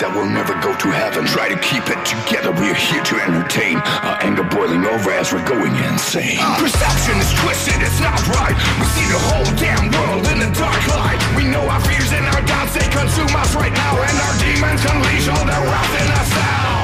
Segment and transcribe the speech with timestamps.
[0.00, 1.26] that we'll never go to heaven.
[1.26, 3.78] Try to keep it together, we're here to entertain.
[4.02, 6.38] Our anger boiling over as we're going insane.
[6.40, 6.58] Ah.
[6.58, 8.56] Perception is twisted, it's not right.
[8.80, 11.20] We see the whole damn world in the dark light.
[11.38, 13.92] We know our fears and our doubts, they consume us right now.
[14.00, 16.74] And our demons unleash all their wrath in us down.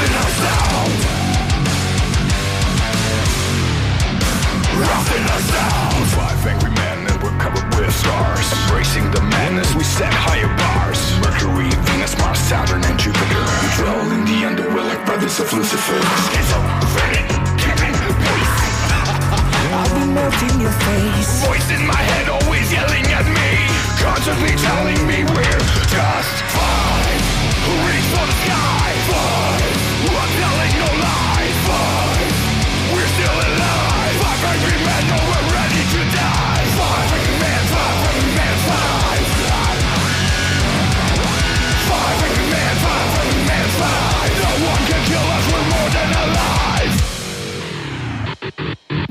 [0.00, 0.88] In us down.
[4.80, 6.59] Roughing us down Five angry men and
[7.90, 11.00] with scars Embracing the madness, we set higher bars.
[11.22, 13.42] Mercury, Venus, Mars, Saturn and Jupiter.
[13.62, 15.98] We dwell in the underworld like brothers of Lucifer.
[16.30, 17.26] Schizophrenic,
[17.58, 18.56] giving voice
[19.74, 21.46] I'll be melting your face.
[21.46, 23.50] Voice in my head always yelling at me.
[23.98, 27.22] Constantly telling me we're just fine.
[27.66, 28.88] Who reach for the sky?
[29.10, 29.69] Fine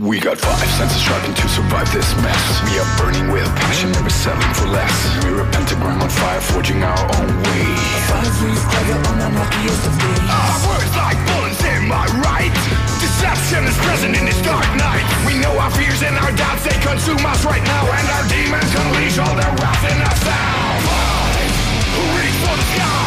[0.09, 2.41] we got five senses sharpened to survive this mess.
[2.65, 4.89] We are burning with passion, never settling for less.
[5.21, 7.65] We're a pentagram on fire, forging our own way.
[8.09, 10.25] Five rings tiger on unluckiest of days.
[10.25, 12.57] Our words like bullets, am I right?
[12.97, 15.05] Deception is present in this dark night.
[15.29, 17.85] We know our fears and our doubts, they consume us right now.
[17.85, 20.73] And our demons unleash all their wrath in us down.
[20.89, 21.53] Five,
[21.93, 22.98] who reach for the sky?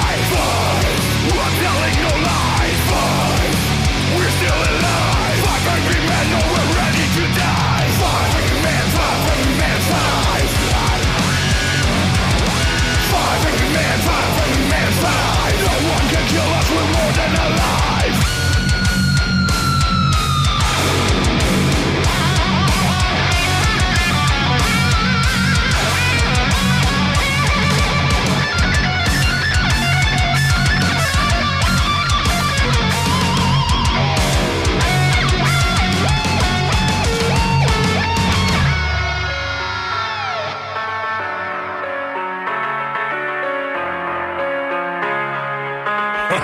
[17.03, 18.02] golden alive.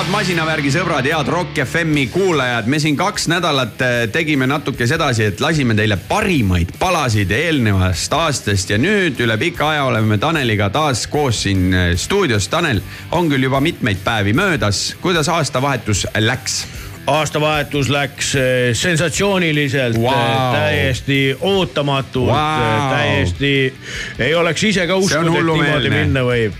[0.00, 5.26] head masinavärgi sõbrad, head Rock FM-i kuulajad, me siin kaks nädalat äh, tegime natuke sedasi,
[5.28, 11.04] et lasime teile parimaid palasid eelnevast aastast ja nüüd üle pika aja oleme Taneliga taas
[11.10, 12.48] koos siin äh, stuudios.
[12.48, 12.80] Tanel,
[13.12, 16.62] on küll juba mitmeid päevi möödas, kuidas aastavahetus läks?
[17.10, 23.54] Aastavahetus läks eh, sensatsiooniliselt wow., täiesti ootamatult wow., täiesti
[24.18, 26.58] ei oleks ise ka uskunud, et niimoodi minna võib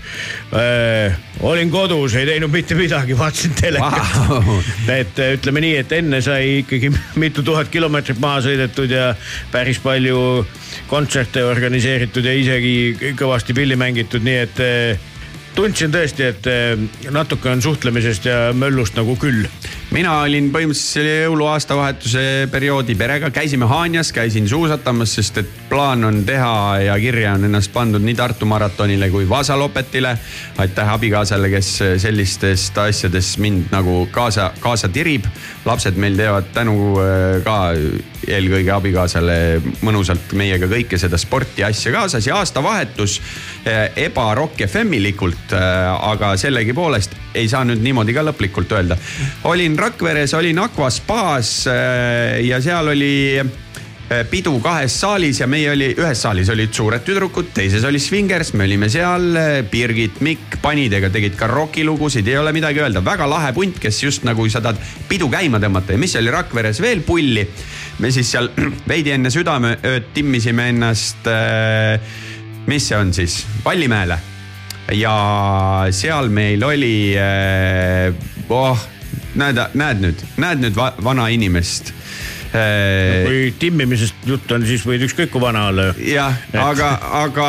[1.41, 4.59] olin kodus, ei teinud mitte midagi, vaatasin telekat wow..
[4.87, 6.91] et eh, ütleme nii, et enne sai ikkagi
[7.23, 9.11] mitu tuhat kilomeetrit maha sõidetud ja
[9.51, 10.45] päris palju
[10.91, 15.07] kontserte organiseeritud ja isegi kõvasti pilli mängitud, nii et eh,
[15.55, 16.75] tundsin tõesti, et eh,
[17.11, 19.47] natuke on suhtlemisest ja möllust nagu küll
[19.91, 26.21] mina olin põhimõtteliselt selle jõuluaastavahetuse perioodi perega, käisime Haanjas, käisin suusatamas, sest et plaan on
[26.27, 26.53] teha
[26.85, 30.17] ja kirja on ennast pandud nii Tartu maratonile kui Vasalopetile.
[30.57, 35.25] aitäh abikaasale, kes sellistest asjadest mind nagu kaasa, kaasa tirib.
[35.65, 37.57] lapsed meil teevad tänu äh, ka
[38.27, 39.35] eelkõige abikaasale
[39.83, 43.19] mõnusalt meiega kõike seda sporti asja kaasas ja aastavahetus
[43.67, 48.97] äh, eba Rock FM-ilikult, äh, aga sellegipoolest ei saa nüüd niimoodi ka lõplikult öelda.
[49.49, 53.13] olin Rakveres, olin Aqua spaas ja seal oli
[54.27, 58.65] pidu kahes saalis ja meie oli, ühes saalis olid suured tüdrukud, teises oli Swingers, me
[58.67, 59.37] olime seal.
[59.71, 64.27] Birgit, Mikk, panidega tegid ka rokilugusid, ei ole midagi öelda, väga lahe punt, kes just
[64.27, 67.47] nagu sa tahad pidu käima tõmmata ja mis oli Rakveres veel pulli.
[67.99, 68.51] me siis seal
[68.91, 71.31] veidi enne südameööd timmisime ennast,
[72.67, 74.30] mis see on siis, Vallimäele
[74.95, 75.15] ja
[75.93, 77.13] seal meil oli
[78.49, 78.87] oh,
[79.39, 81.93] näed, näed nüüd, näed nüüd va vana inimest
[82.51, 86.09] Äh, kui timmimisest jutt on, siis võid ükskõik kui vana olla ju.
[86.17, 86.89] jah, aga,
[87.21, 87.45] aga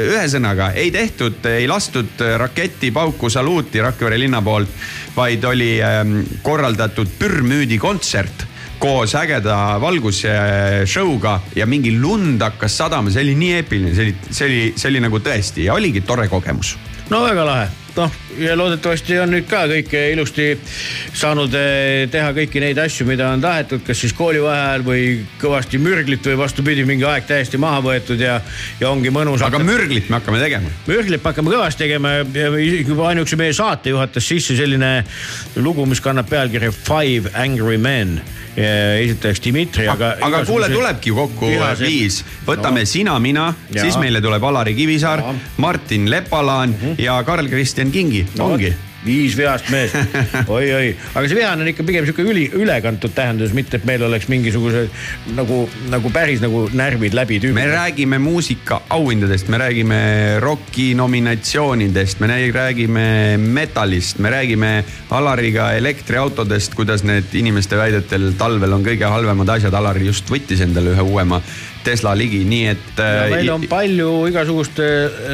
[0.00, 4.72] ühesõnaga ei tehtud, ei lastud raketti pauku saluuti Rakvere linna poolt,
[5.12, 8.46] vaid oli ähm, korraldatud pürmüüdi kontsert
[8.78, 14.50] koos ägeda valgussshow'ga ja mingi lund hakkas sadama, see oli nii eepiline, see oli, see
[14.50, 16.76] oli, see oli nagu tõesti ja oligi tore kogemus.
[17.10, 20.48] no väga lahe noh, ja loodetavasti on nüüd ka kõik ilusti
[21.16, 25.04] saanud eh, teha kõiki neid asju, mida on tahetud, kas siis koolivaheajal või
[25.40, 28.38] kõvasti mürglit või vastupidi, mingi aeg täiesti maha võetud ja,
[28.80, 29.44] ja ongi mõnus.
[29.46, 30.72] aga mürglit me hakkame tegema?
[30.88, 34.92] mürglit me hakkame kõvasti tegema ja juba ainuüksi meie saate juhatas sisse selline
[35.56, 38.20] lugu, mis kannab pealkirja Five Angry Men
[38.56, 40.14] esitajaks Dmitri, aga.
[40.20, 41.86] aga kuule, tulebki kokku vihased...
[41.86, 42.90] viis, võtame no.
[42.90, 45.22] sina, mina, siis meile tuleb Alari Kivisaar,
[45.56, 47.02] Martin Lepalaan mm -hmm.
[47.04, 48.74] ja Karl-Kristjan Kingi no., ongi
[49.06, 49.96] viis vihast meest
[50.56, 54.28] oi-oi, aga see vihane on ikka pigem sihuke üli, ülekantud tähendus, mitte et meil oleks
[54.32, 54.90] mingisugused
[55.36, 55.62] nagu,
[55.92, 57.58] nagu päris nagu närvid läbi tüübid.
[57.58, 60.00] me räägime muusika auhindadest, me räägime
[60.42, 63.06] roki nominatsioonidest, me räägime
[63.40, 64.72] metallist, me räägime
[65.16, 69.74] Alariga elektriautodest, kuidas need inimeste väidetel talvel on kõige halvemad asjad.
[69.76, 71.40] Alari just võttis endale ühe uuema
[71.86, 72.88] Tesla ligi, nii et.
[73.02, 74.80] Äh, meil on palju igasugust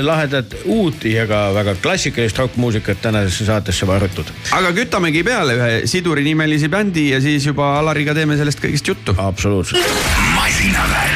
[0.04, 4.32] lahedat uut ja ka väga klassikalist rokkmuusikat tänasesse saatesse varutud.
[4.58, 9.16] aga kütamegi peale ühe Siduri nimelise bändi ja siis juba Alariga teeme sellest kõigest juttu.
[9.18, 10.04] absoluutselt.
[10.36, 11.11] masinavärk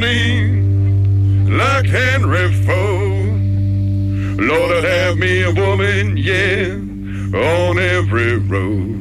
[0.00, 4.38] morning like Henry Ford.
[4.38, 6.74] Lord, have me a woman, yeah,
[7.36, 8.94] on every road.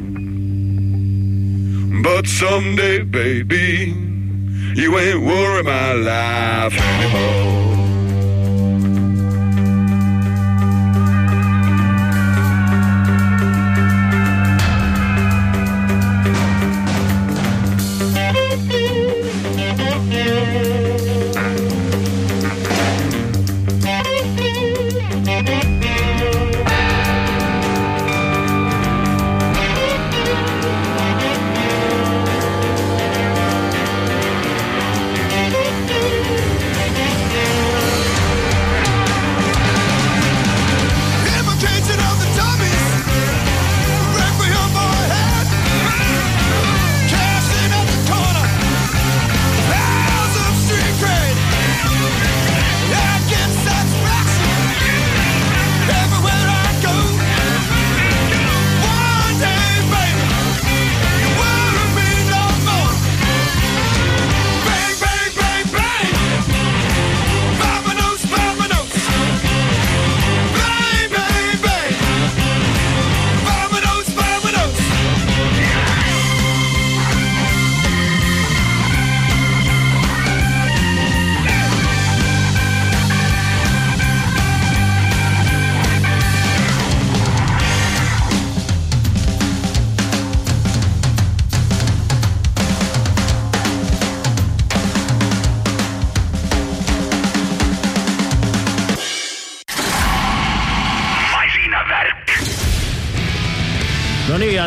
[2.04, 3.94] But someday, baby,
[4.75, 7.67] you ain't worry my life anymore.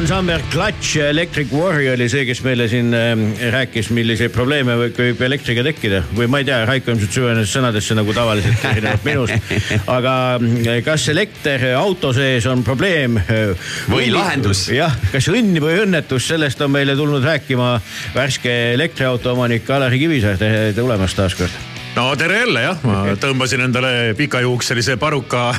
[0.00, 3.10] Ansambel Clutch Electric Warrior oli see, kes meile siin äh,
[3.52, 7.96] rääkis, milliseid probleeme võib, võib elektriga tekkida või ma ei tea, Raiko ilmselt süvenes sõnadesse
[7.98, 9.52] nagu tavaliselt erinevalt minust.
[9.98, 13.18] aga äh, kas elekter auto sees on probleem?
[13.90, 14.68] Või lahendus.
[14.72, 17.74] jah, kas õnn või õnnetus, sellest on meile tulnud rääkima
[18.16, 23.64] värske elektriauto omanik Alari Kivisaar, tere tulemast taas kord no tere jälle jah, ma tõmbasin
[23.64, 25.50] endale pikajuukselise paruka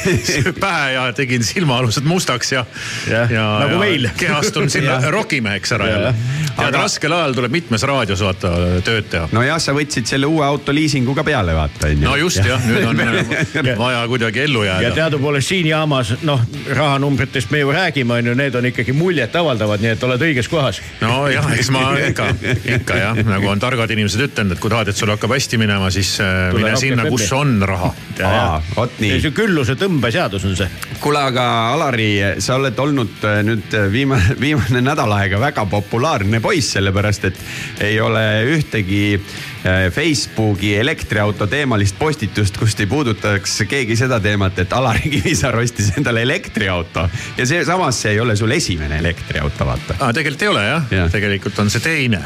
[0.62, 2.64] pähe ja tegin silmaalused mustaks ja.
[3.10, 4.08] Jah, nagu meil.
[4.16, 6.12] kehastun sinna rokimeheks ära jälle.
[6.56, 8.52] tead, Aga- raskel ajal tuleb mitmes raadios vaata
[8.86, 9.28] tööd teha.
[9.34, 12.06] nojah, sa võtsid selle uue auto liisinguga peale, vaata onju.
[12.06, 13.02] no just jah, nüüd on
[13.84, 14.94] vaja kuidagi ellu ja jääda.
[15.02, 19.94] teadupoolest siin jaamas noh, rahanumbritest me ju räägime, on ju, need on ikkagi muljetavaldavad, nii
[19.96, 20.80] et oled õiges kohas.
[21.02, 22.30] nojah, eks ma ikka,
[22.78, 25.79] ikka jah, nagu on targad inimesed ütelnud, et kui tahad, et sul hakkab hästi minema,
[25.90, 27.90] siis äh, Tule mine sinna, kus on raha.
[28.26, 29.32] aa, vot nii see.
[29.34, 30.68] külluse tõmbeseadus on see.
[31.00, 31.44] kuule, aga
[31.74, 32.10] Alari,
[32.42, 37.40] sa oled olnud äh, nüüd äh, viimane, viimane nädal aega väga populaarne poiss, sellepärast et
[37.86, 38.24] ei ole
[38.56, 39.04] ühtegi
[39.92, 46.24] Facebooki elektriauto teemalist postitust, kust ei puudutaks keegi seda teemat, et Alari Kivisaar ostis endale
[46.24, 47.04] elektriauto
[47.36, 49.98] ja see samas see ei ole sul esimene elektriauto, vaata.
[50.00, 50.88] Ah, tegelikult ei ole Jah.
[50.96, 52.24] ja., tegelikult on see teine.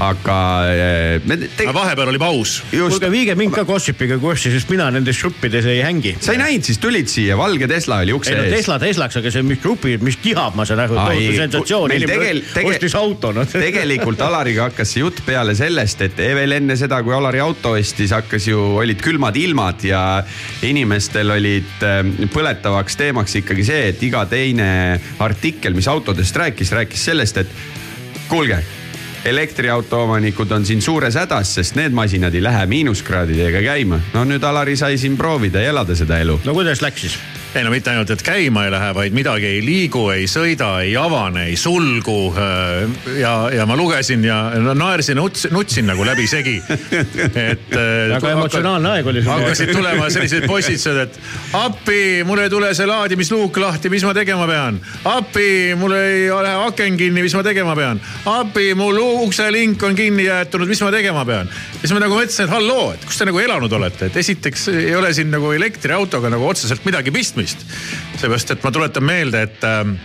[0.00, 0.36] Aga
[0.72, 1.66] äh, me te...
[1.66, 2.54] aga vahepeal oli paus.
[2.72, 6.14] just kuulge, viige mind ka Gossipiga kurssi, sest mina nendes gruppides ei hängi.
[6.22, 8.54] sa ei näinud, siis tulid siia, valge Tesla oli ukse ei no ees.
[8.56, 12.18] Tesla Teslaks, aga see, mis grupid, mis kihab, ma saan aru, Ai, tohutu sensatsioon, inimene
[12.18, 13.48] tegel- tege- ostis auto noh.
[13.66, 18.14] tegelikult Alariga hakkas see jutt peale sellest, et veel enne seda, kui Alari auto ostis,
[18.16, 20.02] hakkas ju, olid külmad ilmad ja
[20.66, 22.00] inimestel olid äh,
[22.32, 24.70] põletavaks teemaks ikkagi see, et iga teine
[25.22, 27.58] artikkel, mis autodest rääkis, rääkis sellest, et
[28.32, 28.62] kuulge
[29.24, 34.00] elektriauto omanikud on siin suures hädas, sest need masinad ei lähe miinuskraadidega käima.
[34.14, 36.40] no nüüd Alari sai siin proovida ja elada seda elu.
[36.44, 37.18] no kuidas läks siis?
[37.54, 40.94] Ei no mitte ainult, et käima ei lähe, vaid midagi ei liigu, ei sõida, ei
[40.96, 42.32] avane, ei sulgu.
[43.18, 44.38] ja, ja ma lugesin ja
[44.74, 46.56] naersin, nutsin nagu läbisegi.
[47.48, 47.68] et.
[48.14, 49.32] väga emotsionaalne aeg oli sul.
[49.34, 51.18] hakkasid tulema sellised postitused, et
[51.58, 54.80] appi, mul ei tule see laadimisluuk lahti, mis ma tegema pean?
[55.12, 58.00] appi, mul ei ole aken kinni, mis ma tegema pean?
[58.32, 61.52] appi, mul ukselink on kinni jäetunud, mis ma tegema pean?
[61.52, 64.70] ja siis ma nagu mõtlesin, et halloo, et kus te nagu elanud olete, et esiteks
[64.72, 67.41] ei ole siin nagu elektriautoga nagu otseselt midagi pistmist.
[67.46, 69.96] seepärast, et ma tuletan meelde, et ähm,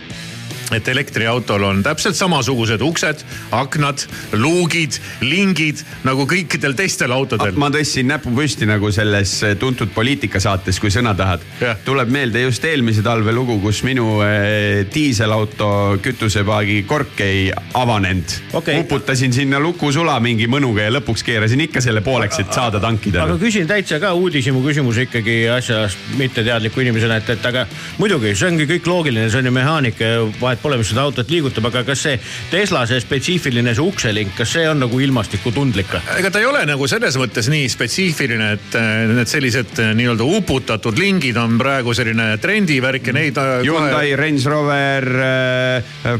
[0.74, 3.24] et elektriautol on täpselt samasugused uksed,
[3.56, 4.04] aknad,
[4.36, 7.54] luugid, lingid nagu kõikidel teistel autodel.
[7.56, 11.44] ma tõstsin näpu püsti nagu selles tuntud poliitikasaates, kui sõna tahad
[11.84, 15.70] tuleb meelde just eelmise talve lugu, kus minu eh, diiselauto
[16.04, 17.48] kütusepaagi kork ei
[17.78, 18.80] avanenud Okei.
[18.82, 23.24] uputasin sinna lukusula mingi mõnuga ja lõpuks keerasin ikka selle pooleks, et saada tankida.
[23.24, 27.64] aga küsin täitsa ka uudishimu küsimuse ikkagi asjast mitteteadliku inimesena, et, et aga
[27.98, 30.22] muidugi see ongi kõik loogiline, see on ju mehaanika ja
[30.58, 32.18] vahet et pole, mis seda autot liigutab, aga kas see
[32.50, 35.94] Tesla see spetsiifiline see ukselink, kas see on nagu ilmastikutundlik?
[36.18, 40.26] ega ta ei ole nagu selles mõttes nii spetsiifiline, et äh, need sellised äh, nii-öelda
[40.38, 43.38] uputatud lingid on praegu selline trendivärk ja neid.
[43.38, 45.08] äh, Hyundai, Range Rover,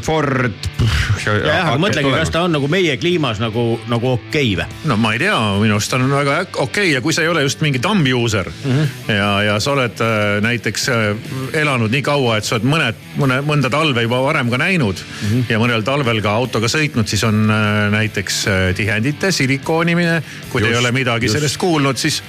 [0.05, 0.69] Ford.
[1.25, 4.79] jah, aga mõtlegi, kas ta on nagu meie kliimas nagu, nagu okei okay või?
[4.89, 6.93] no ma ei tea, minu arust on väga okei okay.
[6.95, 8.71] ja kui sa ei ole just mingi thumb user mm.
[8.71, 9.13] -hmm.
[9.13, 10.03] ja, ja sa oled
[10.45, 10.89] näiteks
[11.59, 15.29] elanud nii kaua, et sa oled mõned, mõne, mõnda talve juba varem ka näinud mm.
[15.29, 15.45] -hmm.
[15.49, 20.21] ja mõnel talvel ka autoga sõitnud, siis on äh, näiteks äh, tihendite silikoonimine.
[20.49, 21.37] kui te ei Just, ole midagi just.
[21.37, 22.21] sellest kuulnud, siis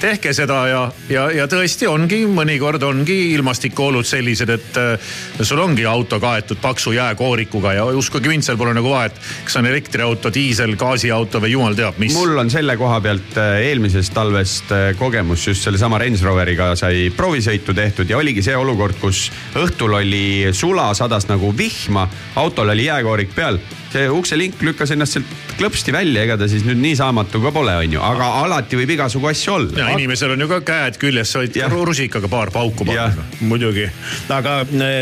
[0.00, 5.10] tehke seda ja, ja, ja tõesti ongi, mõnikord ongi ilmastikuolud sellised, et äh,
[5.42, 9.66] sul ongi auto kaetud paksu jääkoorikuga ja uskuge mind, seal pole nagu vahet, kas on
[9.66, 12.14] elektriauto, diisel, gaasiauto või jumal teab mis.
[12.14, 18.10] mul on selle koha pealt eelmisest talvest kogemus just sellesama Range Roveriga sai proovisõitu tehtud
[18.10, 23.60] ja oligi see olukord, kus õhtul oli sula, sadas nagu vihma, autol oli jääkoorik peal.
[23.88, 27.72] see ukselink lükkas ennast sealt klõpsti välja, ega ta siis nüüd nii saamatu ka pole,
[27.82, 29.86] onju, aga alati võib igasugu asju ja olla.
[29.96, 33.88] inimesel on ju ka käed küljes, sa võid rusikaga paar pauku panna., muidugi,
[34.34, 34.58] aga,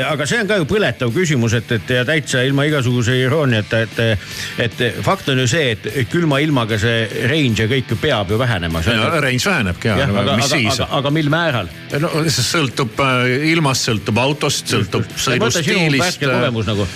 [0.09, 4.01] aga see on ka ju põletav küsimus, et, et ja täitsa ilma igasuguse irooniata, et,
[4.65, 8.41] et fakt on ju see, et külma ilmaga see range ja kõik ju peab ju
[8.41, 8.85] vähenema.
[8.87, 10.89] range vähenebki ja, ja, aga, mis aga, siis aga,?
[11.01, 11.71] aga mil määral?
[12.01, 16.25] no see sõltub äh, ilmast, sõltub autost, sõltub sõidustiilist.
[16.37, 16.87] Värske kogemus nagu.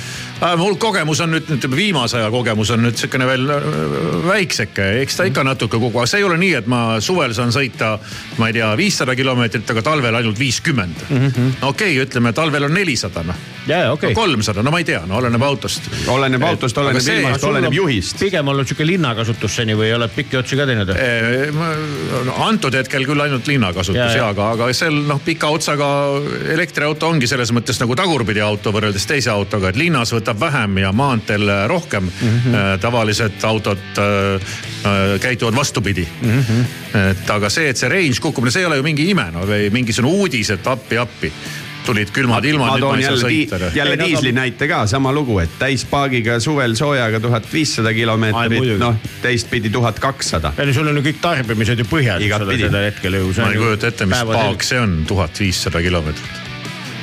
[0.57, 3.69] Mul kogemus on nüüd, ütleme viimase aja kogemus on nüüd sihukene veel äh,
[4.27, 7.53] väikseke, eks ta ikka natuke kogu aeg, see ei ole nii, et ma suvel saan
[7.55, 7.97] sõita,
[8.41, 11.07] ma ei tea, viissada kilomeetrit, aga talvel ainult viiskümmend.
[11.69, 13.37] okei, ütleme talvel on nelisada noh,
[13.67, 14.15] okei okay..
[14.15, 15.89] kolmsada, no ma ei tea, no oleneb autost.
[16.09, 18.19] oleneb autost, oleneb see- ilmast, oleneb juhist.
[18.21, 20.93] pigem olnud sihuke linnakasutus seni või oled pikki otsi ka teinud?
[20.97, 21.51] Eh,
[22.27, 24.11] no, antud hetkel küll ainult linnakasutus ja.
[24.17, 24.31] ja.
[24.33, 25.91] aga, aga seal noh, pika otsaga
[26.55, 30.93] elektriauto ongi selles mõttes nagu tagurpidi auto võrreldes teise autoga, et linnas võtab vähem ja
[30.93, 32.29] maanteel rohkem mm.
[32.29, 32.79] -hmm.
[32.81, 36.45] tavaliselt autod äh, äh, käituvad vastupidi mm.
[36.45, 36.99] -hmm.
[37.11, 39.47] et aga see, et see range kukub, no see ei ole ju mingi ime no
[39.47, 41.33] või mingisugune uudis, et appi-appi
[41.87, 43.71] tulid külmad ilmad, ma toon ei jälle, sõita.
[43.75, 48.77] jälle Ei, no diisli näite ka, sama lugu, et täispaadiga suvel soojaga tuhat viissada kilomeetrit
[48.81, 50.53] noh teistpidi tuhat kakssada.
[50.57, 53.49] peale sul on ju kõik tarbimised ju ju.
[53.49, 56.50] ma ei kujuta ette, mis paak see on, tuhat viissada kilomeetrit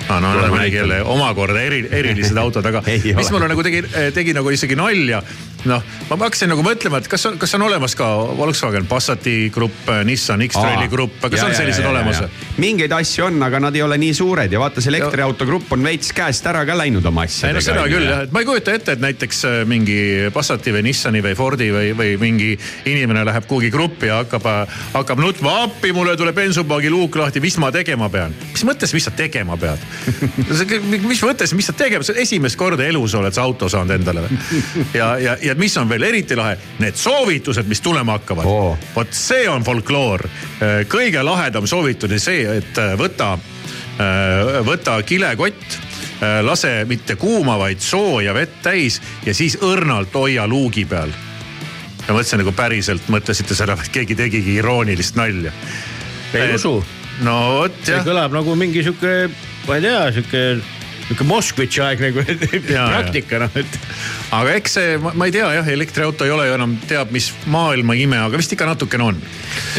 [0.09, 0.21] ah,.
[0.21, 0.73] no oleme näitan.
[0.73, 5.21] jälle omakorda eri, erilised autod, aga Ei mis mulle nagu tegi, tegi nagu isegi nalja.
[5.67, 9.89] noh, ma hakkasin nagu mõtlema, et kas on, kas on olemas ka Volkswagen Passati grupp,
[10.07, 12.21] Nissan X-Traili grupp, kas on sellised olemas?
[12.61, 15.83] mingeid asju on, aga nad ei ole nii suured ja vaata, see elektriauto grupp on
[15.83, 17.57] veits käest ära ka läinud oma ei asjadega.
[17.57, 19.99] no seda küll jah, et ma ei kujuta ette, et näiteks äh, mingi
[20.33, 22.53] Passati või Nissani või Fordi või, või mingi
[22.87, 24.47] inimene läheb kuhugi gruppi ja hakkab,
[24.93, 28.35] hakkab nutma, appi, mulle tuleb bensupaagi luuk lahti, mis ma tegema pean.
[28.53, 29.83] mis mõttes, mis sa tegema pead?
[31.11, 34.39] mis mõttes, mis sa tegema, sa esimest korda elus oled sa auto saanud endale või?
[34.99, 38.71] ja, ja, ja mis on veel eriti lahe, need soovitused, mis tulema hakkavad Oo.
[38.95, 40.27] vot see on folkloor.
[40.89, 43.35] kõige lahedam soovitus on see, et äh, võta,
[44.65, 45.77] võta kilekott,
[46.45, 51.11] lase mitte kuuma, vaid sooja vett täis ja siis õrnalt hoia luugi peal.
[52.07, 55.51] ja mõtlesin nagu päriselt mõtlesite seda, et keegi tegigi iroonilist nalja.
[56.33, 56.79] ei usu.
[57.21, 59.29] no vot see jah, kõlab nagu mingi sihuke,
[59.67, 60.41] ma ei tea, sihuke,
[61.07, 62.11] sihuke Moskvitši aegne
[62.75, 62.87] ja.
[62.91, 63.77] praktika noh, et.
[64.37, 67.97] aga eks see, ma ei tea jah, elektriauto ei ole ju enam teab mis maailma
[67.99, 69.21] ime, aga vist ikka natukene on.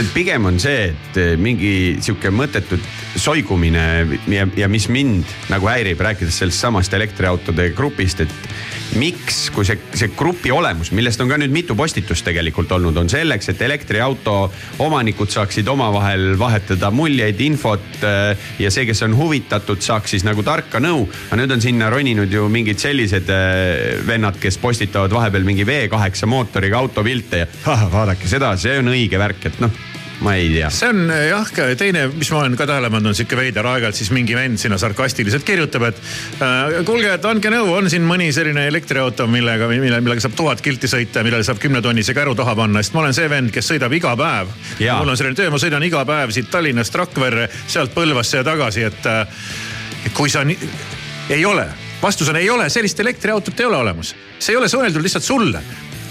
[0.01, 1.73] et pigem on see, et eh, mingi
[2.05, 2.81] sihuke mõttetu
[3.19, 3.85] soigumine
[4.31, 9.77] ja, ja mis mind nagu häirib, rääkides sellest samast elektriautode grupist, et miks, kui see,
[9.99, 14.37] see grupi olemus, millest on ka nüüd mitu postitust tegelikult olnud, on selleks, et elektriauto
[14.85, 20.43] omanikud saaksid omavahel vahetada muljeid, infot eh, ja see, kes on huvitatud, saaks siis nagu
[20.47, 21.07] tarka nõu.
[21.29, 26.27] aga nüüd on sinna roninud ju mingid sellised eh, vennad, kes postitavad vahepeal mingi V8
[26.27, 29.71] mootoriga autopilte ja "Ah, vaadake seda, see on õige värk, et noh,
[30.21, 30.71] ma ei tea.
[30.71, 33.99] see on eh, jah, teine, mis ma olen ka tähele pannud, on sihuke veider, aeg-ajalt
[33.99, 36.01] siis mingi vend sinna sarkastiliselt kirjutab, et
[36.43, 40.63] äh, kuulge, et andke nõu, on siin mõni selline elektriauto, millega, mille, millega saab tuhat
[40.65, 43.95] kilti sõita millele saab kümnetonnise käru taha panna, sest ma olen see vend, kes sõidab
[43.95, 44.55] iga päev.
[44.83, 48.89] Mul on selline töö, ma sõidan iga päev siit Tallinnast Rakverre, sealt Põlvasse ja tagasi,
[48.91, 49.45] et äh,
[50.17, 50.73] kui sa nii,
[51.37, 51.69] ei ole,
[52.03, 55.63] vastus on ei ole, sellist elektriautot ei ole olemas, see ei ole mõeldud lihtsalt sulle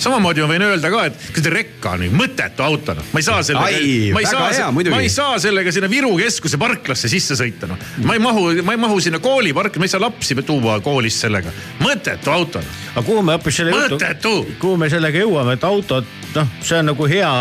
[0.01, 3.27] samamoodi ma võin öelda ka, et kas te rekka on mõttetu auto noh, ma ei
[3.27, 3.81] saa sellega
[4.13, 7.81] ma ei saa ma ei saa sellega sinna Viru keskuse parklasse sisse sõita noh.
[8.05, 11.53] ma ei mahu, ma ei mahu sinna kooliparki, ma ei saa lapsi tuua koolist sellega,
[11.81, 12.81] mõttetu auto noh.
[12.93, 14.33] aga kuhu me hoopis selle Mõttetu!
[14.61, 17.31] kuhu me sellega jõuame, et autod, noh, see on nagu hea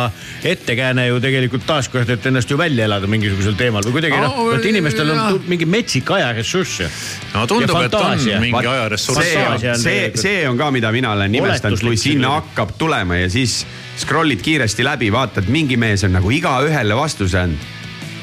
[0.52, 4.56] ettekääne ju tegelikult taaskord, et ennast ju välja elada mingisugusel teemal või kuidagi noh Aa,,
[4.58, 6.88] et inimestel on tu- mingi metsik ajaressurss ju.
[7.34, 11.80] no tundub, et on mingi ajaressurss see see, see on ka, mida mina olen imestanud,
[11.84, 13.60] kui sinna hakkab tulema ja siis
[14.00, 17.72] scroll'id kiiresti läbi, vaatad, mingi mees on nagu igaühele vastuse andnud.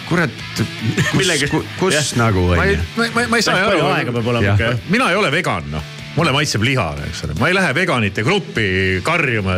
[0.09, 1.47] kurat, kus Millega-,
[1.79, 2.09] kus jah.
[2.19, 4.81] nagu onju., ma, ma, ma ei saa palju aega peab olema ikka jah.
[4.91, 8.65] mina ei ole vegan noh, mulle maitseb liha, eks ole, ma ei lähe veganite gruppi
[9.06, 9.56] karjuma.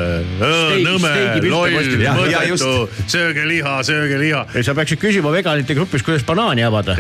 [0.86, 1.12] nõme
[1.52, 2.70] loll, mõttetu,
[3.12, 4.46] sööge liha, sööge liha.
[4.56, 6.96] ei, sa peaksid küsima veganite grupis, kuidas banaani avada.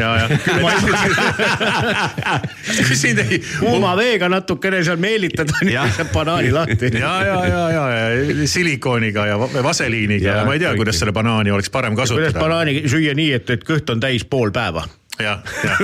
[2.89, 3.44] küsin teid.
[3.60, 5.89] kuuma veega natukene seal meelitada, nii Jah.
[5.98, 6.91] saab banaani lahti.
[7.00, 11.00] ja, ja, ja, ja, ja silikooniga ja va- vaseliiniga ja, Ja, ma ei tea, kuidas
[11.00, 12.39] seda banaani oleks parem kuidas kasutada.
[12.44, 14.84] banaani süüa nii, et, et kõht on täis pool päeva?
[15.19, 15.80] jah, jah,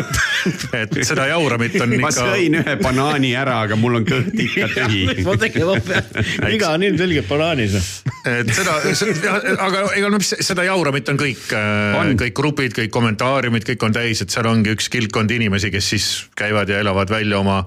[0.82, 2.26] et seda jauramit on ma ikka.
[2.34, 5.24] sõin ühe banaani ära, aga mul on kõht ikka tühi.
[5.28, 7.90] ma tegema pean, iga on ilmselgelt banaanis noh.
[8.32, 11.46] et seda, seda, aga ega no mis seda jauramit on kõik,
[12.02, 12.12] On.
[12.20, 16.10] kõik grupid, kõik kommentaariumid, kõik on täis, et seal ongi üks kildkond inimesi, kes siis
[16.38, 17.62] käivad ja elavad välja oma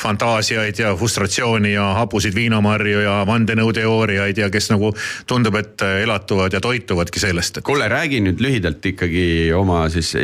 [0.00, 4.90] fantaasiaid ja frustratsiooni ja hapusid viinamarju ja vandenõuteooriaid ja kes nagu
[5.30, 10.14] tundub, et elatuvad ja toituvadki sellest, et kuule, räägi nüüd lühidalt ikkagi oma siis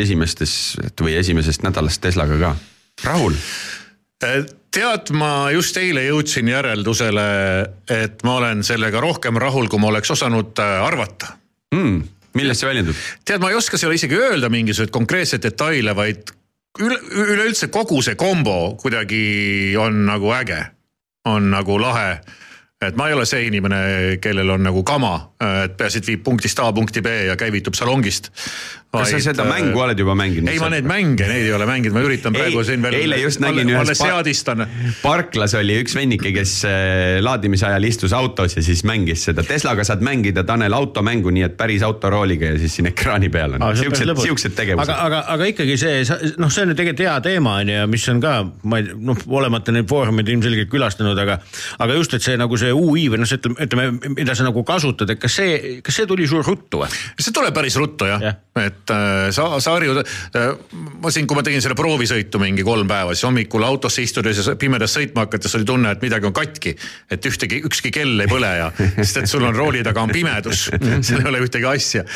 [0.81, 2.55] esimestest või esimesest nädalast Teslaga ka.
[3.05, 3.35] Rahul,
[4.21, 7.27] tead, ma just eile jõudsin järeldusele,
[7.89, 11.37] et ma olen sellega rohkem rahul, kui ma oleks osanud äh, arvata
[11.75, 12.03] mm,
[12.35, 12.97] millest see väljendub?
[13.25, 16.31] tead, ma ei oska seal isegi öelda mingisuguseid konkreetseid detaile, vaid
[16.81, 20.61] üle, üleüldse kogu see kombo kuidagi on nagu äge,
[21.25, 22.21] on nagu lahe
[22.81, 23.81] et ma ei ole see inimene,
[24.25, 25.13] kellel on nagu kama,
[25.65, 28.31] et peaasi, et viib punktist A punkti B ja käivitub salongist.
[28.91, 30.51] Kas sa seda mängu oled juba mänginud?
[30.51, 32.97] ei, ma neid mänge, neid ei ole mänginud, ma üritan Ei, praegu siin veel.
[32.99, 34.65] eile just nägin ühes seadistan.
[35.03, 39.45] parklas oli üks vennike, kes äh, laadimise ajal istus autos ja siis mängis seda.
[39.47, 43.67] Teslaga saad mängida, Tanel, automängu, nii et päris autorooliga ja siis siin ekraani peal on.
[43.79, 45.07] siuksed, siuksed tegevused aga,.
[45.07, 46.03] aga, aga ikkagi see,
[46.43, 48.35] noh, see on ju tegelikult hea teema on ju, ja mis on ka,
[48.67, 51.39] ma ei, noh, olemata neid foorumeid ilmselgelt külastanud, aga,
[51.79, 53.87] aga just, et see nagu see UI või noh, ütleme,
[54.19, 56.91] mida sa nagu kasutad, et kas see, kas see tuli sul ruttu või?
[57.21, 58.37] see tuleb päris ruttu jah Jah.
[58.59, 60.53] ja., et äh, sa, sa harjud äh,,
[61.03, 64.57] ma siin, kui ma tegin selle proovisõitu mingi kolm päeva, siis hommikul autosse istudes ja
[64.61, 66.77] pimedas sõitma hakates oli tunne, et midagi on katki.
[67.11, 70.69] et ühtegi, ükski kell ei põle ja, sest et sul on rooli taga on pimedus,
[71.07, 72.07] seal ei ole ühtegi asja.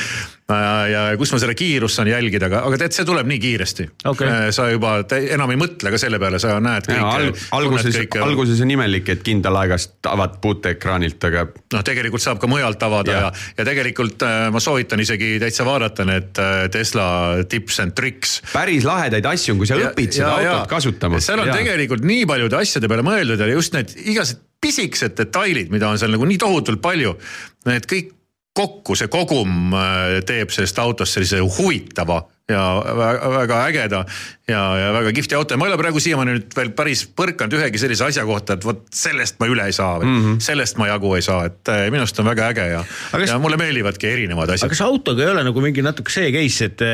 [0.52, 4.28] Ja kus ma seda kiirust saan jälgida, aga, aga tead, see tuleb nii kiiresti Okei.
[4.28, 7.48] Äh, sa juba enam ei mõtle ka selle peale, sa näed Ja, al kõike.
[7.56, 12.84] alguses, alguses on imelik, et kindla aegast avad puuteekraanilt, aga noh, tegelikult saab ka mujalt
[12.84, 17.06] avada ja, ja, ja tegelikult äh, ma soovitan isegi täitsa vaadata need äh, Tesla
[17.48, 18.42] tips and tricks.
[18.52, 21.24] päris lahedaid asju on, kui sa õpid seda autot kasutama.
[21.24, 21.56] seal on ja.
[21.56, 26.14] tegelikult nii paljude asjade peale mõeldud ja just need igasugused pisikesed detailid, mida on seal
[26.14, 27.14] nagu nii tohutult palju,
[27.68, 28.12] need kõik
[28.54, 32.60] kokku, see kogum äh, teeb sellest autost sellise huvitava ja
[33.32, 34.02] väga, ägeda
[34.48, 37.56] ja, ja väga kihvti auto ja ma ei ole praegu siiamaani nüüd veel päris põrkanud
[37.56, 40.18] ühegi sellise asja kohta, et vot sellest ma üle ei saa või mm.
[40.26, 40.42] -hmm.
[40.44, 43.32] sellest ma jagu ei saa, et äh, minu arust on väga äge ja, Aga kas-
[43.32, 44.74] ja mulle meeldivadki erinevad aga asjad.
[44.74, 46.84] kas autoga ei ole nagu mingi natuke see case, et,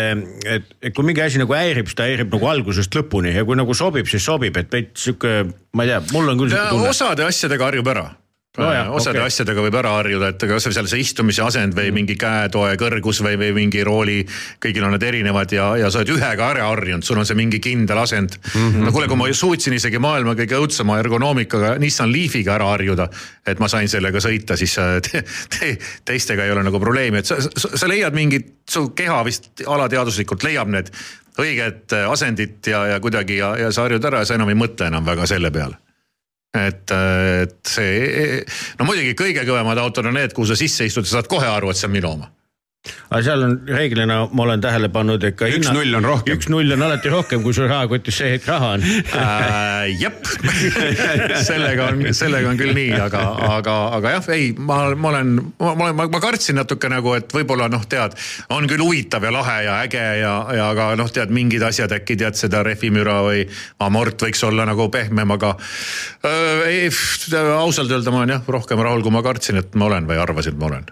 [0.55, 3.59] et, et kui mingi asi nagu häirib, siis ta häirib nagu algusest lõpuni ja kui
[3.59, 5.35] nagu sobib, siis sobib, et veits sihuke,
[5.75, 8.07] ma ei tea, mul on küll osade asjadega harjub ära
[8.59, 9.21] Nojah, osade okei.
[9.21, 9.31] okay.
[9.31, 13.21] asjadega võib ära harjuda, et kas või seal see istumise asend või mingi käetoe kõrgus
[13.23, 14.25] või, või mingi rooli,
[14.59, 17.61] kõigil on need erinevad ja, ja sa oled ühega ära harjunud, sul on see mingi
[17.63, 18.57] kindel asend mm.
[18.57, 18.89] -hmm.
[18.89, 23.07] no kuule, kui ma suutsin isegi maailma kõige õudsema ergonoomikaga Nissan Leafiga ära harjuda,
[23.47, 25.23] et ma sain sellega sõita, siis äh, te,
[25.55, 25.71] te,
[26.11, 30.43] teistega ei ole nagu probleemi, et sa, sa, sa leiad mingit, su keha vist alateaduslikult
[30.43, 30.91] leiab need
[31.39, 34.59] õiged äh, asendid ja, ja kuidagi ja, ja sa harjud ära ja sa enam ei
[34.59, 35.79] mõtle enam väga selle peale
[36.55, 38.43] et, et see,
[38.79, 41.71] no muidugi kõige kõvemad autod on need, kuhu sa sisse istud ja saad kohe aru,
[41.71, 42.31] et see on minu oma.
[43.11, 46.37] Aga seal on reeglina, ma olen tähele pannud, et ka Üks null on rohkem.
[46.39, 48.85] üks null on alati rohkem, kui sul rahakotis see hetk raha on.
[48.85, 49.91] äh,.
[50.01, 50.21] jep,
[51.51, 53.25] sellega on, sellega on küll nii, aga,
[53.59, 57.69] aga, aga jah, ei, ma, ma olen, ma olen, ma kartsin natuke nagu, et võib-olla
[57.73, 58.17] noh, tead,
[58.57, 62.17] on küll huvitav ja lahe ja äge ja, ja aga noh, tead mingid asjad äkki
[62.21, 63.45] tead seda rehvimüra või
[63.85, 66.89] amort võiks olla nagu pehmem, aga äh, ei,
[67.59, 70.57] ausalt öelda ma olen jah rohkem rahul, kui ma kartsin, et ma olen või arvasin,
[70.57, 70.91] et ma olen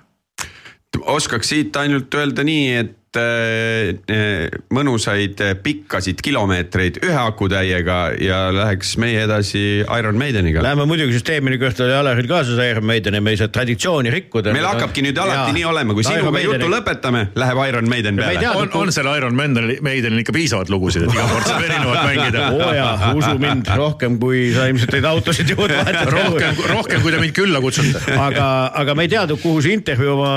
[1.07, 8.41] oskaks siit ainult öelda nii, et äh, äh, mõnusaid äh, pikkasid kilomeetreid ühe akutäiega ja
[8.55, 10.63] läheks meie edasi Iron Maideniga.
[10.65, 14.53] Läheme muidugi süsteemini kohta oli Alaril kaasas Iron Maiden ja me ei saa traditsiooni rikkuda.
[14.53, 18.71] meil hakkabki nüüd alati nii olema, kui sinuga jutu lõpetame, läheb Iron Maiden peale on,
[18.83, 22.71] on seal Iron Maidenil, Maidenil ikka piisavalt lugusid, et iga kord saab erinevat mängida oo
[22.75, 26.15] jaa, usu mind, rohkem kui sa ilmselt neid autosid jõuad vahetada.
[26.15, 28.03] rohkem, rohkem kui te mind külla kutsute.
[28.17, 28.49] aga,
[28.83, 30.33] aga me ei teadnud, kuhu see intervjuu oma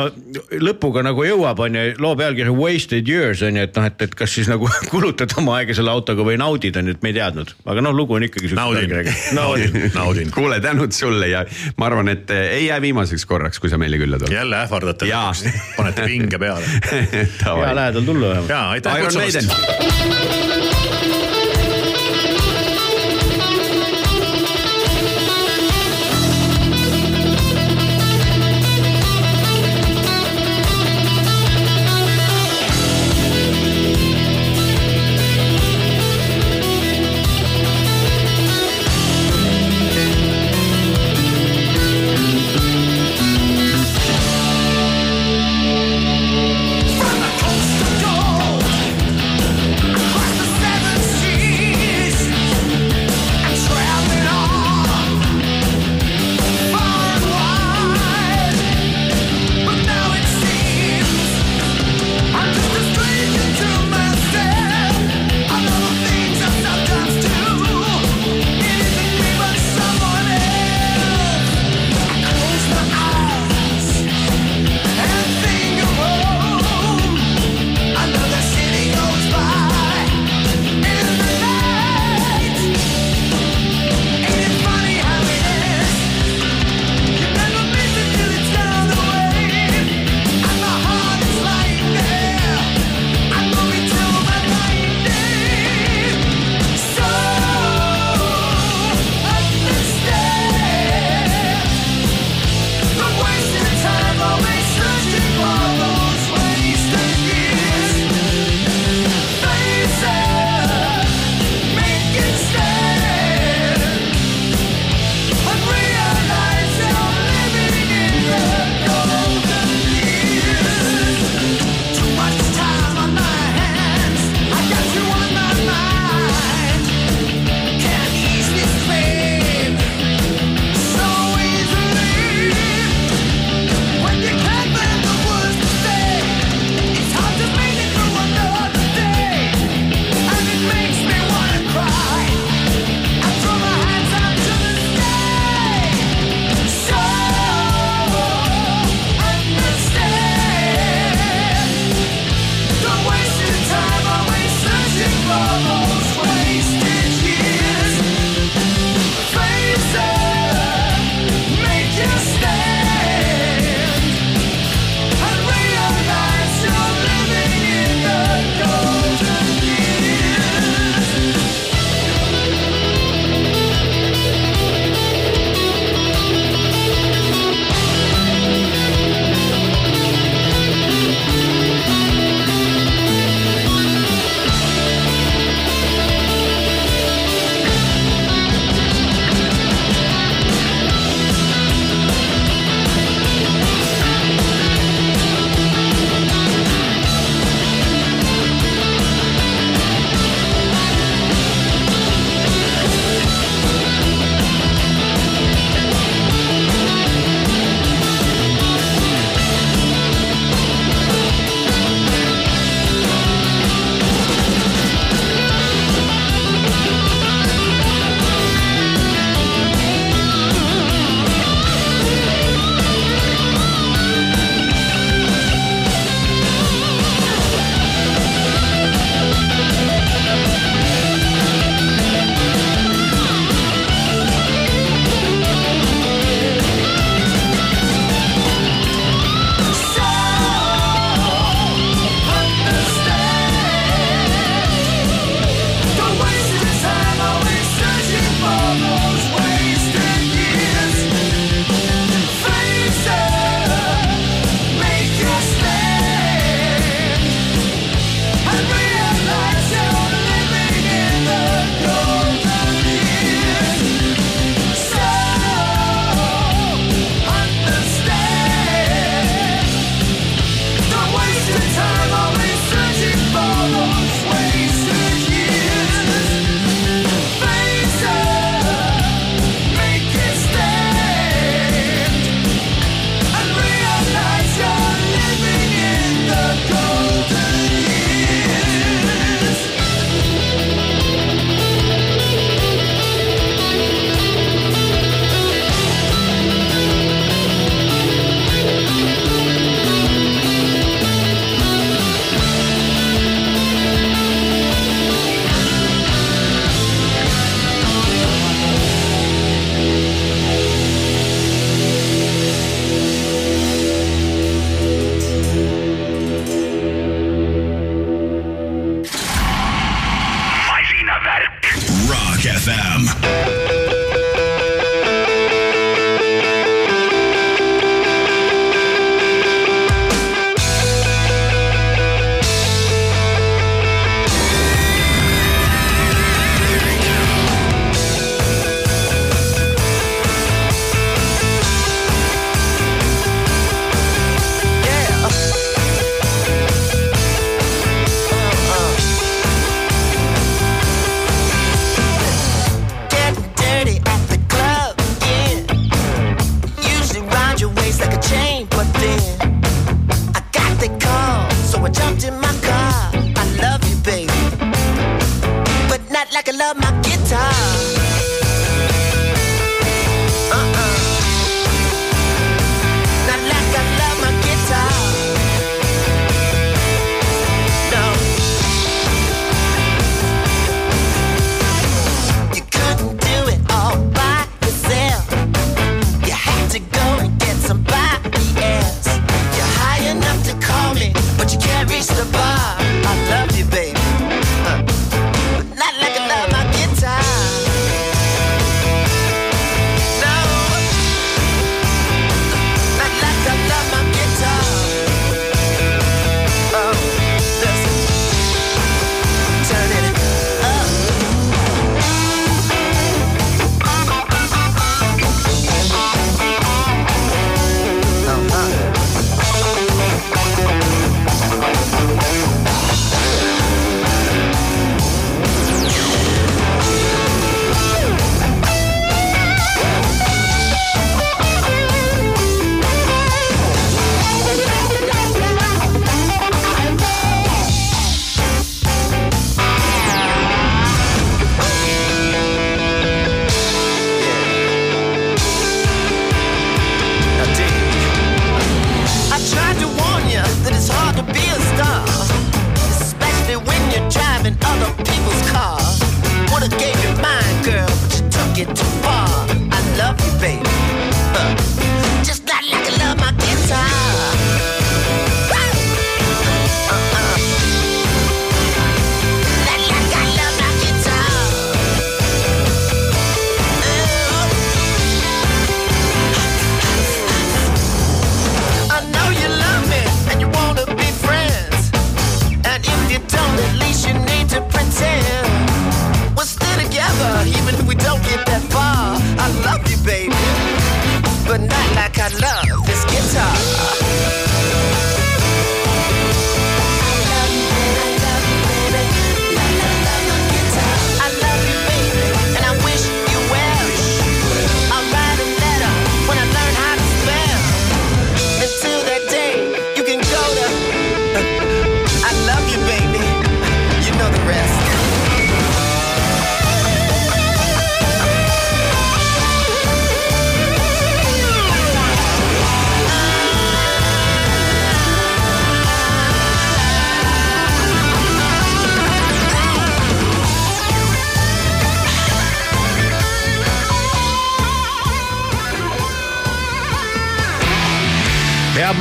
[0.62, 4.14] lõpuga nagu jõuab, on ju, loo pealkiri Wasted years on ju, et noh, et, et
[4.18, 7.18] kas siis nagu kulutad oma aega selle autoga või naudid on ju, et me ei
[7.18, 8.54] teadnud, aga noh, lugu on ikkagi.
[8.58, 8.94] naudin,
[9.40, 10.32] naudin, naudin.
[10.36, 11.46] kuule, tänud sulle ja
[11.82, 14.36] ma arvan, et äh, ei jää viimaseks korraks, kui sa meile külla tuled.
[14.36, 15.10] jälle ähvardate
[15.78, 16.66] panete pinge peale.
[16.92, 18.50] hea lähedal tulla vähemalt.
[18.50, 19.50] ja aitäh kutsumast..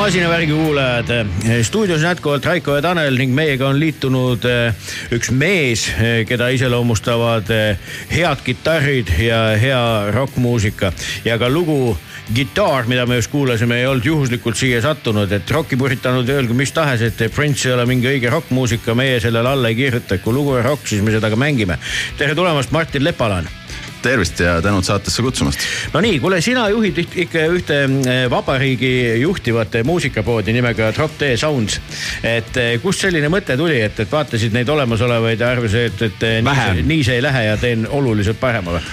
[0.00, 1.26] Masinavärgi kuulajad,
[1.62, 7.52] stuudios jätkuvalt Raiko ja Tanel ning meiega on liitunud eh, üks mees, eh, keda iseloomustavad
[7.52, 9.82] eh, head kitarrid ja hea
[10.16, 10.92] rokkmuusika.
[11.24, 11.98] Ja ka lugu
[12.34, 16.72] Guitar, mida me just kuulasime, ei olnud juhuslikult siia sattunud, et rokki puritanud öelgu mis
[16.72, 20.56] tahes, et Prince ei ole mingi õige rokkmuusika, meie sellele alla ei kirjuta, kui lugu
[20.56, 21.76] on rokk, siis me seda ka mängime.
[22.16, 23.59] tere tulemast, Martin Lepalan
[24.02, 25.64] tervist ja tänud saatesse kutsumast.
[25.92, 31.80] no nii, kuule, sina juhid ikka ühte eh, vabariigi juhtivat muusikapoodi nimega Drop D Sounds.
[32.22, 36.26] et eh, kust selline mõte tuli, et, et vaatasid neid olemasolevaid ja arvasid, et, et
[36.28, 36.80] eh, nii Vähem.
[36.80, 38.84] see, nii see ei lähe ja teen oluliselt parema või?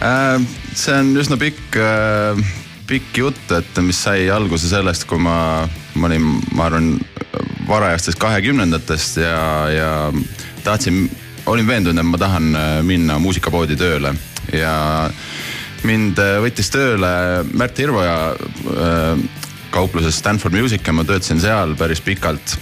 [0.00, 1.78] Äh, see on üsna pikk,
[2.88, 6.94] pikk jutt, et mis sai alguse sellest, kui ma, ma olin, ma arvan,
[7.68, 9.90] varajastest kahekümnendatest ja, ja
[10.64, 11.04] tahtsin,
[11.46, 14.12] olin veendunud, et ma tahan äh, minna muusikapoodi tööle
[14.52, 14.74] ja
[15.86, 17.12] mind äh, võttis tööle
[17.52, 19.22] Märt Hirvoja äh,
[19.70, 22.58] kaupluses Stanford Music ja ma töötasin seal päris pikalt.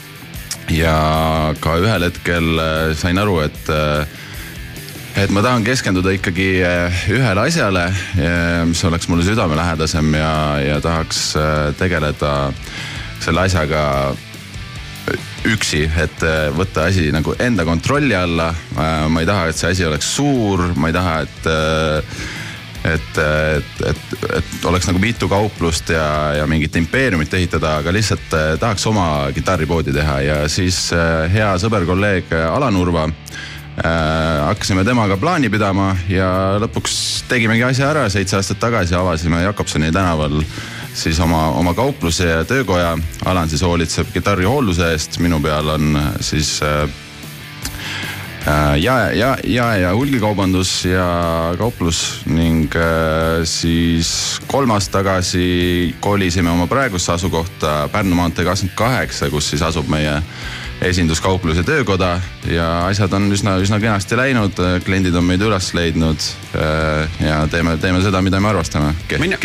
[0.68, 2.58] ja ka ühel hetkel
[2.94, 3.70] sain aru, et
[5.16, 6.60] et ma tahan keskenduda ikkagi
[7.08, 7.86] ühele asjale,
[8.68, 11.32] mis oleks mulle südamelähedasem ja, ja tahaks
[11.80, 12.52] tegeleda
[13.24, 14.12] selle asjaga
[15.48, 18.52] üksi, et eh, võtta asi nagu enda kontrolli alla.
[18.74, 22.20] ma ei taha, et see asi oleks suur, ma ei taha, et eh,
[22.88, 24.02] et, et, et,
[24.38, 26.04] et oleks nagu mitu kauplust ja,
[26.38, 30.86] ja mingit impeeriumit ehitada, aga lihtsalt tahaks oma kitarripoodi teha ja siis
[31.34, 36.30] hea sõber, kolleeg Alan Urva äh, hakkasime temaga plaani pidama ja
[36.62, 40.40] lõpuks tegimegi asja ära, seitse aastat tagasi avasime Jakobsoni tänaval
[40.94, 42.98] siis oma, oma kaupluse ja töökoja.
[43.24, 46.88] Alan siis hoolitseb kitarrihoolduse eest, minu peal on siis äh,
[48.48, 51.08] äh, jae, ja, jae ja hulgikaubandus ja
[51.58, 59.30] kauplus ning äh, siis kolm aastat tagasi kolisime oma praegusesse asukohta Pärnu maantee kakskümmend kaheksa,
[59.30, 60.18] kus siis asub meie
[60.84, 66.22] esinduskauplus ja töökoda ja asjad on üsna, üsna kenasti läinud, kliendid on meid üles leidnud
[66.54, 69.40] äh, ja teeme, teeme seda, mida me armastame, mina,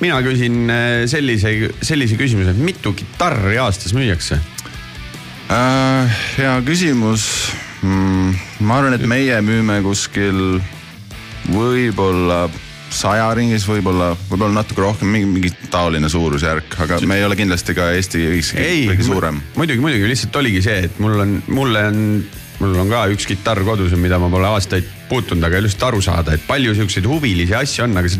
[0.00, 4.38] mina, küsin äh, sellise, sellise küsimuse, mitu kitarri aastas müüakse?
[5.50, 7.26] Äh, hea küsimus
[7.82, 8.34] mm,.
[8.62, 10.60] ma arvan, et meie müüme kuskil
[11.50, 12.44] võib-olla
[12.90, 17.76] saja ringis, võib-olla, võib-olla natuke rohkem, mingi, mingi taoline suurusjärk, aga me ei ole kindlasti
[17.76, 18.26] ka Eesti
[18.90, 19.40] kõige suurem.
[19.56, 22.00] muidugi, muidugi, lihtsalt oligi see, et mul on, mulle on,
[22.60, 26.36] mul on ka üks kitarr kodus, mida ma pole aastaid puutunud, aga lihtsalt aru saada,
[26.36, 28.10] et palju siukseid huvilisi asju on, aga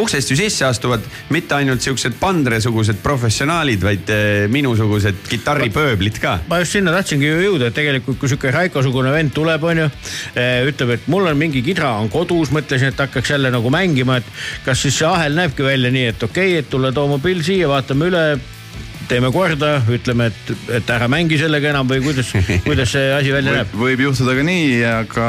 [0.00, 6.38] uksest ju sisse astuvad mitte ainult siuksed Pandre-sugused professionaalid, vaid eh, minusugused kitarripööblid ka.
[6.48, 9.88] ma just sinna tahtsingi ju jõuda, et tegelikult kui sihuke Raiko-sugune vend tuleb, onju,
[10.70, 14.36] ütleb, et mul on mingi kidra on kodus, mõtlesin, et hakkaks jälle nagu mängima, et
[14.64, 17.68] kas siis see ahel näebki välja nii, et okei okay,, et tule too mobiil siia,
[17.68, 18.24] vaatame üle
[19.08, 22.28] teeme korda, ütleme, et, et ära mängi sellega enam või kuidas,
[22.66, 23.68] kuidas see asi välja näeb?
[23.78, 25.26] võib juhtuda ka nii, aga,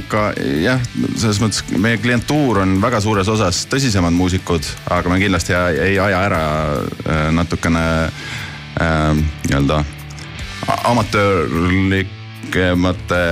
[0.00, 0.20] aga
[0.62, 0.80] jah,
[1.16, 4.62] selles mõttes meie klientuur on väga suures osas tõsisemad muusikud,
[4.92, 6.42] aga me kindlasti ei, ei aja ära
[6.76, 6.80] äh,
[7.34, 8.10] natukene äh,
[9.48, 9.76] nii-öelda
[10.68, 13.22] a- amatöörlikemate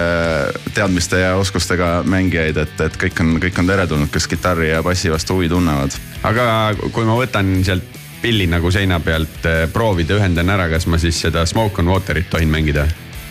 [0.74, 5.08] teadmiste ja oskustega mängijaid, et, et kõik on, kõik on teretulnud, kes kitarri ja bassi
[5.12, 5.92] vastu huvi tunnevad.
[6.24, 6.44] aga
[6.88, 11.20] kui ma võtan sealt pilli nagu seina pealt eh, proovida, ühendan ära, kas ma siis
[11.26, 12.88] seda Smoke on Water'it tohin mängida?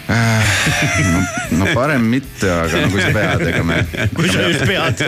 [0.10, 1.20] no,
[1.60, 3.76] no parem mitte, aga no kui sa pead, ega me.
[4.18, 5.04] kui sa just pead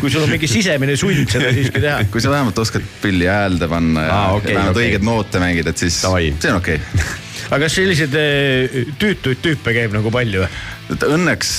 [0.00, 2.00] kui sul on mingi sisemine sund seda siiski teha.
[2.10, 4.88] kui sa vähemalt oskad pilli häälde panna ja, ah, okay, ja vähemalt okay.
[4.88, 6.32] õigeid noote mängida, et siis Davai.
[6.34, 7.06] see on okei okay.
[7.52, 10.50] aga kas selliseid eh, tüütuid tüüpe käib nagu palju või?
[10.92, 11.50] Et õnneks,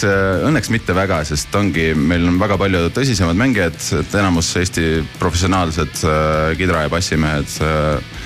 [0.48, 6.04] õnneks mitte väga, sest ongi, meil on väga palju tõsisemad mängijad, et enamus Eesti professionaalsed
[6.08, 8.18] äh, kidra- ja bassimehed äh,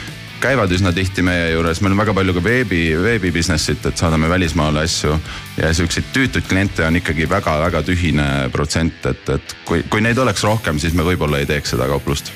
[0.43, 4.27] käivad üsna tihti meie juures, meil on väga palju ka veebi, veebi business'it, et saadame
[4.31, 5.15] välismaale asju.
[5.57, 10.43] ja siukseid tüütuid kliente on ikkagi väga-väga tühine protsent, et, et kui, kui neid oleks
[10.43, 12.33] rohkem, siis me võib-olla ei teeks seda kauplust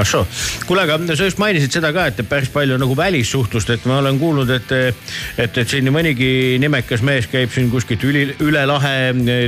[0.00, 0.24] ahsoo,
[0.68, 4.20] kuule, aga sa just mainisid seda ka, et päris palju nagu välissuhtlust, et ma olen
[4.20, 4.74] kuulnud, et,
[5.38, 8.96] et, et siin mõnigi nimekas mees käib siin kuskilt üli, üle lahe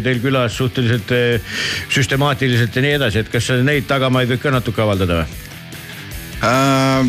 [0.05, 1.61] teil külas suhteliselt eh,
[1.93, 5.47] süstemaatiliselt ja nii edasi, et kas neid tagamaid võid ka natuke avaldada või?
[6.47, 7.09] äh,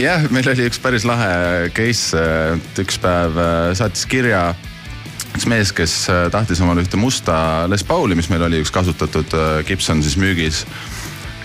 [0.00, 2.18] jah, meil oli üks päris lahe case,
[2.56, 4.50] et üks päev äh, saatis kirja
[5.30, 9.36] üks mees, kes äh, tahtis omale ühte musta Les Pauli, mis meil oli üks kasutatud
[9.68, 10.64] Gibson siis müügis.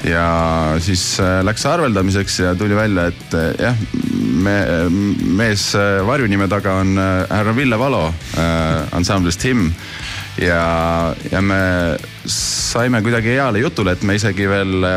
[0.05, 3.77] Ja siis äh, läks arveldamiseks ja tuli välja, et äh, jah,
[4.45, 4.57] me,
[5.37, 8.07] mees äh, varjunime taga on härra Ville Valo
[8.91, 9.69] ansamblist Him
[10.41, 11.59] ja, ja me
[12.29, 14.89] saime kuidagi heale jutule, et me isegi veel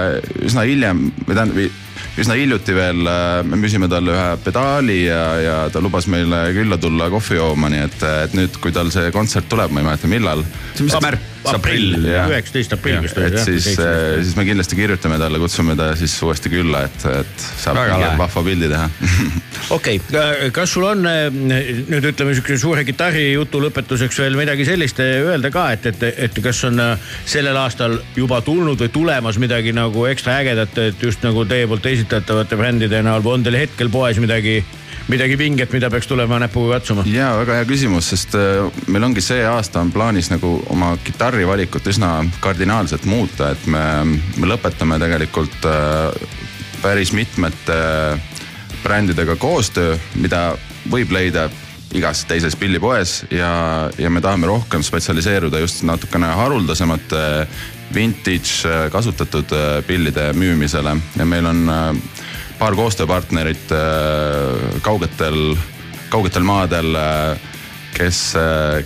[0.44, 1.84] üsna hiljem või tähendab
[2.18, 3.06] üsna hiljuti veel
[3.46, 7.84] me müüsime talle ühe pedaali ja, ja ta lubas meile külla tulla kohvi jooma, nii
[7.86, 10.42] et, et nüüd, kui tal see kontsert tuleb, ma ei mäleta, millal.
[10.82, 11.98] mis märts, aprill.
[12.02, 16.52] üheksateist aprill vist oli et siis, siis me kindlasti kirjutame talle, kutsume ta siis uuesti
[16.52, 17.78] külla, et, et saab
[18.18, 18.88] vahva pildi teha
[19.76, 25.00] okei okay., kas sul on äh, nüüd ütleme siukese suure kitarrijutu lõpetuseks veel midagi sellist
[25.04, 29.40] äh, öelda ka, et, et, et kas on äh, sellel aastal juba tulnud või tulemas
[29.40, 33.60] midagi nagu ekstra ägedat, et just nagu teie poolt esitatavate bändide näol või on teil
[33.60, 34.60] hetkel poes midagi,
[35.08, 37.04] midagi vinget, mida peaks tulema näpuga katsuma?
[37.08, 41.86] ja väga hea küsimus, sest äh, meil ongi see aasta on plaanis nagu oma kitarrivalikut
[41.92, 42.12] üsna
[42.44, 43.84] kardinaalselt muuta, et me,
[44.36, 46.12] me lõpetame tegelikult äh,
[46.82, 47.78] päris mitmete
[48.84, 50.52] brändidega koostöö, mida
[50.88, 51.48] võib leida
[51.96, 53.50] igas teises pillipoes ja,
[53.98, 57.24] ja me tahame rohkem spetsialiseeruda just natukene haruldasemate
[57.94, 61.94] vintage äh, kasutatud äh, pillide müümisele ja meil on äh,
[62.58, 65.56] paar koostööpartnerit äh, kaugetel,
[66.12, 66.96] kaugetel maadel,
[67.94, 68.22] kes,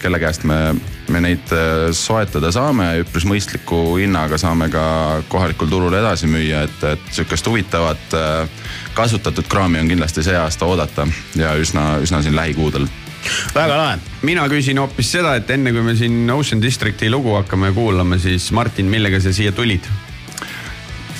[0.00, 0.74] kelle käest me,
[1.12, 4.84] me neid äh, soetada saame, üpris mõistliku hinnaga saame ka
[5.32, 10.68] kohalikul turul edasi müüa, et, et sihukest huvitavat äh, kasutatud kraami on kindlasti see aasta
[10.68, 11.06] oodata
[11.38, 12.88] ja üsna, üsna siin lähikuudel
[13.54, 13.98] väga lahe.
[14.22, 18.50] mina küsin hoopis seda, et enne kui me siin Ocean Districti lugu hakkame kuulama, siis
[18.52, 19.86] Martin, millega sa siia tulid?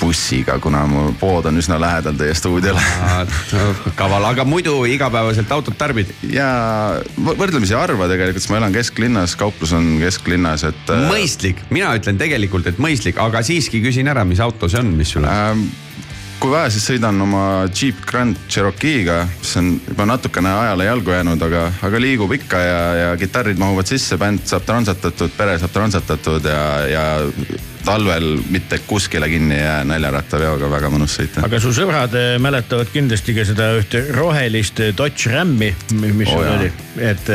[0.03, 2.81] bussiga, kuna mu pood on üsna lähedal teie stuudiole
[3.99, 6.11] kaval, aga muidu igapäevaselt autot tarbid?
[6.27, 6.47] ja
[7.15, 10.93] võ- võrdlemisi harva tegelikult, sest ma elan kesklinnas, kauplus on kesklinnas, et.
[11.07, 15.15] mõistlik, mina ütlen tegelikult, et mõistlik, aga siiski küsin ära, mis auto see on, mis
[15.15, 15.31] sul on?
[15.31, 15.65] Ähm,
[16.43, 21.45] kui vaja, siis sõidan oma Jeep Grand Cherokee'ga, mis on juba natukene ajale jalgu jäänud,
[21.47, 26.49] aga, aga liigub ikka ja, ja kitarrid mahuvad sisse, bänd saab trantsatatud, pere saab trantsatatud
[26.51, 27.05] ja, ja
[27.85, 31.43] talvel mitte kuskile kinni ei jää näljarattaveoga, väga mõnus sõita.
[31.45, 35.71] aga su sõbrad eh, mäletavad kindlasti ka seda ühte rohelist eh, Dodge Ram'i,
[36.03, 36.55] mis jaa.
[36.57, 36.69] oli.
[37.03, 37.31] et,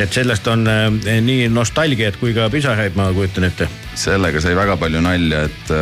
[0.00, 3.68] et sellest on eh, nii nostalgiat kui ka pisaraid, ma kujutan ette.
[3.94, 5.72] sellega sai väga palju nalja, et,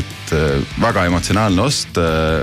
[0.00, 0.34] et
[0.80, 1.98] väga emotsionaalne ost.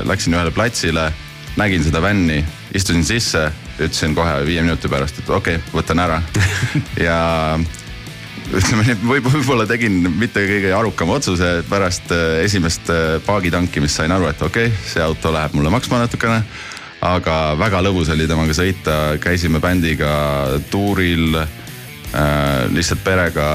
[0.08, 1.10] Läksin ühele platsile,
[1.58, 2.42] nägin seda vänni,
[2.76, 3.50] istusin sisse,
[3.80, 6.22] ütlesin kohe viie minuti pärast, et okei okay,, võtan ära
[7.08, 7.20] ja
[8.52, 13.52] ütleme nii, et võib, võib-olla tegin mitte kõige arukama otsuse, pärast äh, esimest äh, paagi
[13.54, 16.42] tankimist sain aru, et okei okay,, see auto läheb mulle maksma natukene.
[17.02, 20.12] aga väga lõbus oli temaga sõita, käisime bändiga
[20.72, 23.48] tuuril äh, lihtsalt perega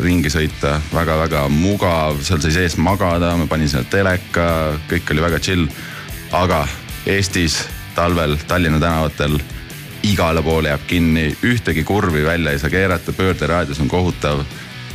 [0.00, 5.26] ringi sõita väga,, väga-väga mugav, seal sai sees magada, ma panin sinna teleka, kõik oli
[5.28, 5.68] väga chill.
[6.32, 6.64] aga
[7.06, 9.36] Eestis talvel Tallinna tänavatel
[10.04, 14.44] igale poole jääb kinni, ühtegi kurvi välja ei saa keerata, pöörderaadius on kohutav.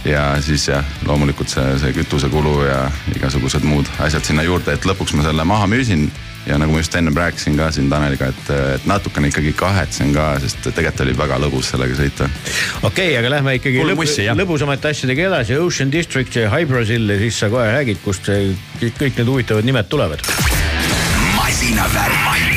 [0.05, 2.85] ja siis jah, loomulikult see, see kütusekulu ja
[3.15, 6.05] igasugused muud asjad sinna juurde, et lõpuks ma selle maha müüsin
[6.47, 10.29] ja nagu ma just ennem rääkisin ka siin Taneliga, et, et natukene ikkagi kahetsen ka,
[10.39, 14.37] sest tegelikult oli väga lõbus sellega sõita okei okay,, aga lähme ikkagi lõb mussi, jah.
[14.39, 19.27] lõbusamate asjadega edasi, Ocean District ja Hybrosil ja siis sa kohe räägid, kust kõik, need
[19.27, 20.23] huvitavad nimed tulevad.
[21.35, 22.48] masinavärk,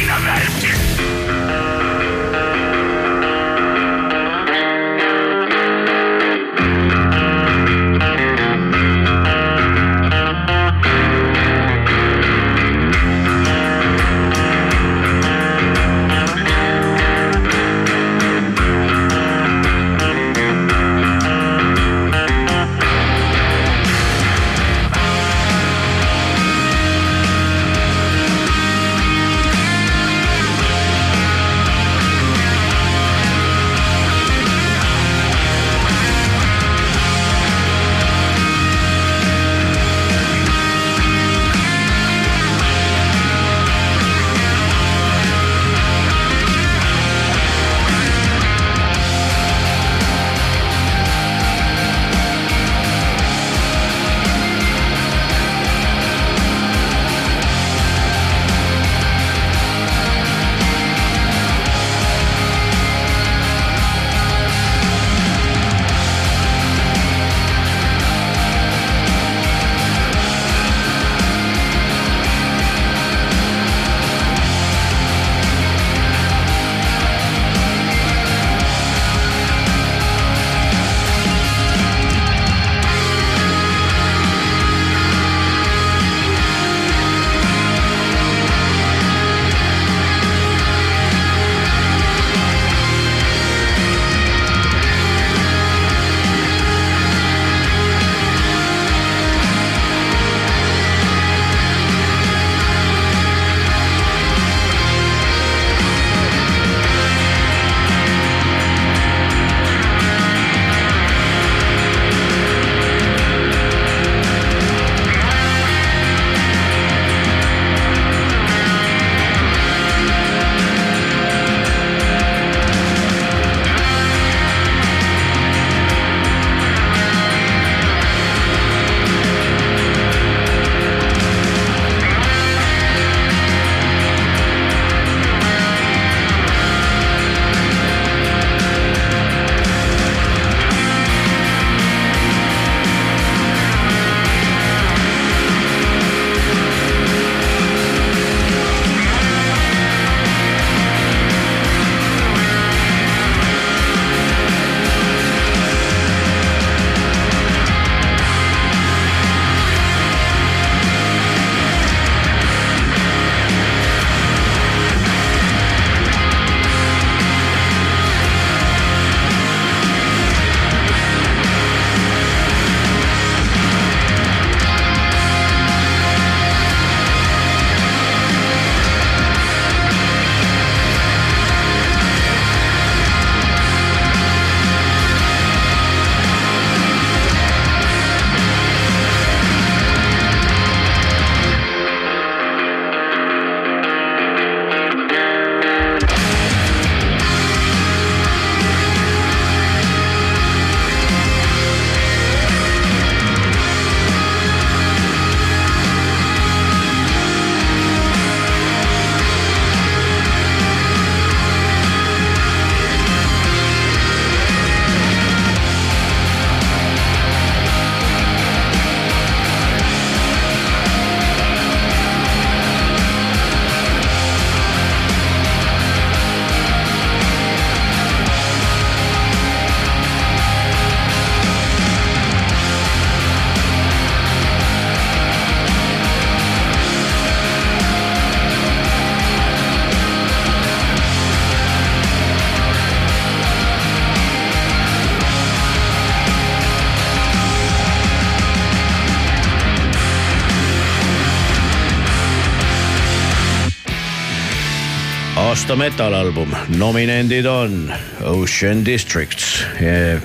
[255.72, 257.92] aasta metalalbum, nominendid on
[258.28, 259.62] Ocean Districts.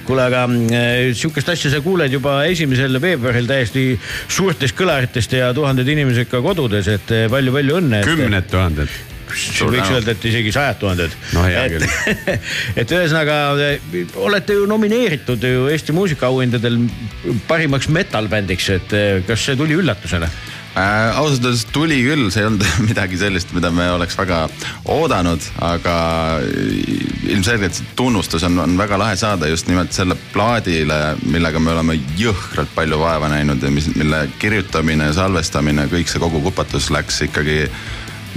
[0.04, 0.42] kuule, aga
[0.76, 3.94] eh, sihukest asja sa kuuled juba esimesel veebruaril täiesti
[4.28, 8.02] suurtest kõlaritest ja tuhanded inimesed ka kodudes, et eh, palju-palju õnne.
[8.04, 8.92] kümned tuhanded.
[9.32, 11.16] võiks öelda, et isegi sajad tuhanded.
[11.38, 11.88] No et,
[12.84, 13.40] et ühesõnaga
[13.70, 16.82] eh, olete ju nomineeritud ju Eesti muusikaauhindadel
[17.48, 20.28] parimaks metal-bändiks, et eh, kas see tuli üllatusena?
[20.78, 21.18] äh,.
[21.18, 24.44] ausalt öeldes tuli küll, see ei olnud midagi sellist, mida me oleks väga
[24.94, 25.98] oodanud, aga
[27.28, 32.00] ilmselgelt see tunnustus on, on väga lahe saada just nimelt selle plaadile, millega me oleme
[32.20, 37.64] jõhkralt palju vaeva näinud ja mis, mille kirjutamine, salvestamine, kõik see kogu kupatus läks ikkagi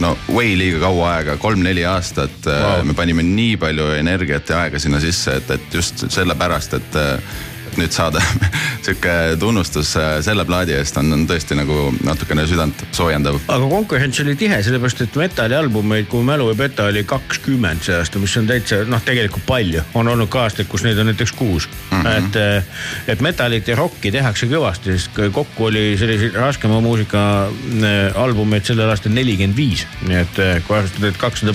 [0.00, 2.80] no way liiga kaua aega, kolm-neli aastat wow..
[2.86, 7.49] me panime nii palju energiat ja aega sinna sisse, et, et just sellepärast, et et
[7.78, 8.22] nüüd saada
[8.84, 13.40] sihuke tunnustus äh, selle plaadi eest on, on tõesti nagu natukene südant soojendav.
[13.48, 17.96] aga konkurents oli tihe, sellepärast et metallialbumeid, kui mu mälu ei peta, oli kakskümmend see
[17.98, 19.84] aasta, mis on täitsa noh, tegelikult palju.
[19.94, 22.02] on olnud ka aastaid, kus neid on näiteks kuus mm.
[22.02, 22.08] -hmm.
[22.18, 28.66] et, et metallit ja rocki tehakse kõvasti, sest kokku oli selliseid raskema muusika äh, albumeid
[28.66, 29.86] sellel aastal nelikümmend viis.
[30.06, 31.54] nii et äh, kui arvestada, et kakssada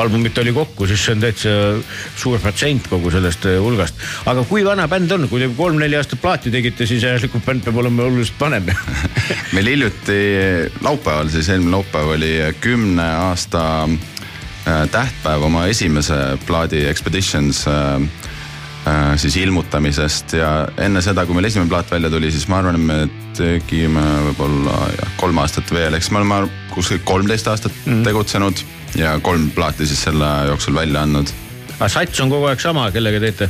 [0.00, 1.54] albumit oli kokku, siis see on täitsa
[2.16, 3.94] suur protsent kogu sellest äh, hulgast.
[4.30, 7.80] aga kui vana bänd on, kui te kolm-neli aastat plaati tegite, siis järelikult bänd peab
[7.82, 8.70] olema oluliselt vanem
[9.56, 10.20] meil hiljuti
[10.84, 17.94] laupäeval, siis eelmine laupäev oli kümne aasta äh, tähtpäev oma esimese plaadi Expeditions äh,
[18.86, 22.80] äh, siis ilmutamisest ja enne seda, kui meil esimene plaat välja tuli, siis ma arvan,
[22.80, 26.42] et me tegime võib-olla jah, kolm aastat veel, eks me oleme
[26.74, 28.02] kuskil kolmteist aastat mm.
[28.06, 28.66] tegutsenud
[28.98, 31.30] ja kolm plaati siis selle jooksul välja andnud
[31.80, 33.48] aga sats on kogu aeg sama, kellega teete?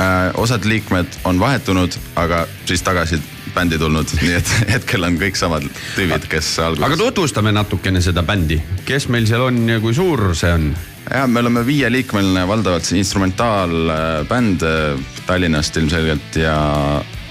[0.00, 0.30] äh,.
[0.34, 3.20] osad liikmed on vahetunud, aga siis tagasi
[3.54, 6.86] bändi tulnud, nii et hetkel on kõik samad tüübid, kes alguses.
[6.86, 10.70] aga tutvustame natukene seda bändi, kes meil seal on ja kui suur see on?
[11.08, 16.58] ja me oleme viieliikmeline valdavalt instrumentaalbänd äh, Tallinnast ilmselgelt ja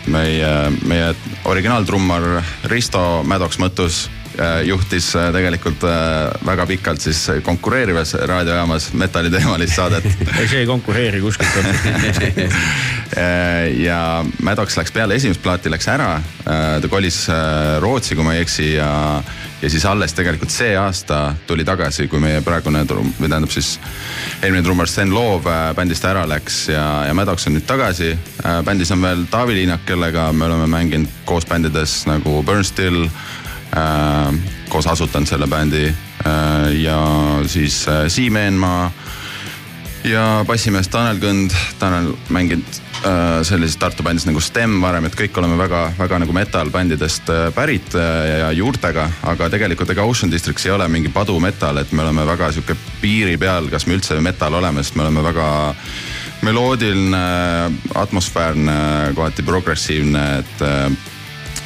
[0.07, 0.53] meie,
[0.88, 1.11] meie
[1.45, 2.41] originaaltrummar
[2.72, 4.16] Risto Mädoks Mõttus äh,
[4.65, 10.05] juhtis äh, tegelikult äh, väga pikalt siis konkureerivas raadiojaamas metalliteemalist saadet
[10.49, 11.49] see ei konkureeri kuskilt.
[13.17, 16.19] Äh, ja Maddox läks peale esimest plaati, läks ära.
[16.43, 18.89] ta kolis äh, Rootsi, kui ma ei eksi ja,
[19.61, 23.77] ja siis alles tegelikult see aasta tuli tagasi, kui meie praegune trum-, või tähendab siis
[24.41, 28.11] eelmine trummar Sten Loov äh, bändist ära läks ja, ja Maddox on nüüd tagasi.
[28.67, 33.46] bändis on veel Taavi Liinak, kellega me oleme mänginud koos bändides nagu Burn Still äh,,
[34.70, 36.99] koos asutanud selle bändi äh, ja
[37.47, 38.91] siis äh, Siim Eenmaa
[40.07, 45.39] ja bassimees Tanel Kõnd, Tanel mänginud äh, sellises Tartu bändis nagu Stem varem, et kõik
[45.39, 50.88] oleme väga-väga nagu metal bändidest pärit ja juurtega, aga tegelikult ega Ocean Districts ei ole
[50.91, 54.99] mingi padumetal, et me oleme väga sihuke piiri peal, kas me üldse metal oleme, sest
[54.99, 55.49] me oleme väga
[56.45, 57.20] meloodiline,
[57.97, 58.80] atmosfäärne,
[59.18, 60.68] kohati progressiivne, et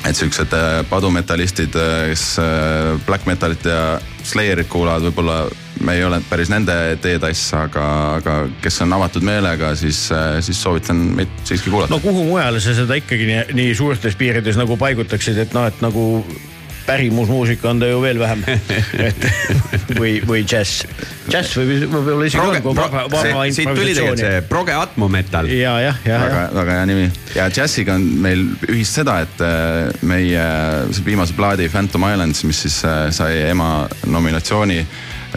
[0.08, 1.76] et siuksed äh, padumetallistid,
[2.10, 5.44] kes äh, black metalit ja Slayerit kuulavad, võib-olla
[5.82, 7.86] me ei ole päris nende teetass, aga,
[8.20, 10.04] aga kes on avatud meelega, siis,
[10.46, 11.94] siis soovitan meid siiski kuulata.
[11.94, 15.82] No kuhu mujale sa seda ikkagi nii, nii suurtes piirides nagu paigutaksid, et noh, et
[15.82, 16.06] nagu
[16.86, 18.44] pärimusmuusika on ta ju veel vähem.
[19.08, 20.86] et või, või džäss.
[21.30, 25.50] džäss võib võib-olla isegi on, kui vaba, vaba siit tuli tegelikult see proge atmo metal.
[25.52, 30.04] ja, jah, jah, väga väga hea nimi ja džässiga on meil ühist seda, et äh,
[30.08, 30.46] meie
[30.92, 34.80] see viimase plaadi Phantom Islands, mis siis äh, sai ema nominatsiooni,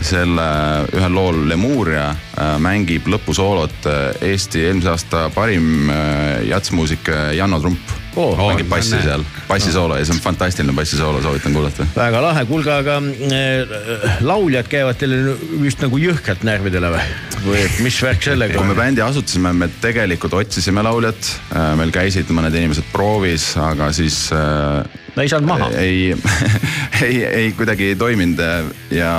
[0.04, 0.46] selle
[0.94, 7.60] ühel lool Lemuria äh, mängib lõpusoolot äh, Eesti eelmise aasta parim äh, jatsmuusik äh, Janno
[7.62, 11.86] Trump Oo, mängib bassi seal, bassisoolo ja see on fantastiline bassisoolo, soovitan kuulata.
[11.96, 17.06] väga lahe, kuulge, aga äh, lauljad käivad teile vist nagu jõhkralt närvidele või?
[17.44, 18.80] või et mis värk sellega kui me on?
[18.82, 21.32] bändi asutasime, me tegelikult otsisime lauljat,
[21.78, 25.70] meil käisid mõned inimesed proovis, aga siis äh, no ei saanud maha.
[25.78, 26.14] ei,
[27.06, 28.42] ei, ei kuidagi ei toiminud
[28.90, 29.14] ja,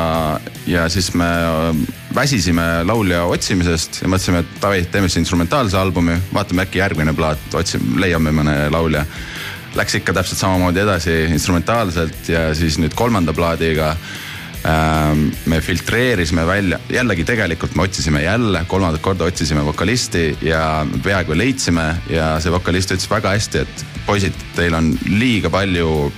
[0.67, 1.29] ja siis me
[2.15, 7.43] väsisime laulja otsimisest ja mõtlesime, et davai, teeme siis instrumentaalse albumi, vaatame äkki järgmine plaat,
[7.53, 9.03] otsime, leiame mõne laulja.
[9.75, 14.24] Läks ikka täpselt samamoodi edasi instrumentaalselt ja siis nüüd kolmanda plaadiga ähm,
[15.45, 21.85] me filtreerisime välja, jällegi tegelikult me otsisime jälle, kolmandat korda otsisime vokalisti ja peaaegu leidsime
[22.09, 26.11] ja see vokalist ütles väga hästi, et poisid, teil on liiga palju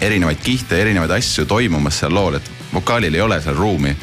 [0.00, 3.96] erinevaid kihte, erinevaid asju toimumas seal lool, et vokaalil ei ole seal ruumi.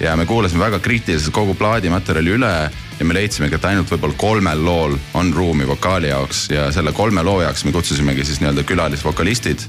[0.00, 4.64] ja me kuulasime väga kriitiliselt kogu plaadimaterjali üle ja me leidsimegi, et ainult võib-olla kolmel
[4.64, 9.66] lool on ruumi vokaali jaoks ja selle kolme loo jaoks me kutsusimegi siis nii-öelda külalisvokalistid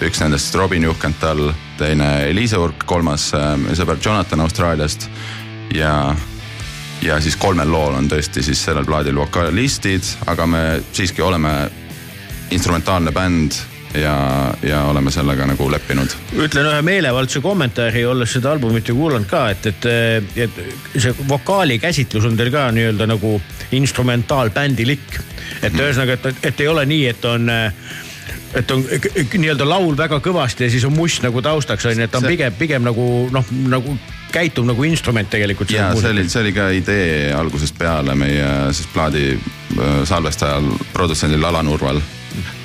[0.00, 5.08] üks nendest Robin Juhkental, teine Eliise Urk, kolmas äh, meie sõber Jonathan Austraaliast
[5.74, 6.14] ja
[7.02, 11.52] ja siis kolmel lool on tõesti siis sellel plaadil vokalistid, aga me siiski oleme
[12.52, 13.56] instrumentaalne bänd
[13.94, 14.14] ja,
[14.62, 16.12] ja oleme sellega nagu leppinud.
[16.36, 19.88] ütlen ühe meelevaldse kommentaari, olles seda albumit ju kuulanud ka, et, et,
[20.36, 20.60] et
[20.96, 23.40] see vokaali käsitlus on teil ka nii-öelda nagu
[23.72, 25.20] instrumentaalbändilik.
[25.62, 25.80] et Mhm.
[25.80, 27.50] ühesõnaga, et, et ei ole nii, et on
[28.54, 32.10] et on nii-öelda laul väga kõvasti ja siis on must nagu taustaks on ju, et
[32.10, 33.96] ta on See- pigem, pigem nagu noh, nagu
[34.32, 35.70] käitub nagu instrument tegelikult.
[35.70, 41.44] ja see oli, see oli ka idee algusest peale meie siis plaadi äh, salvestajal, produtsendil
[41.44, 42.02] Alan Urval.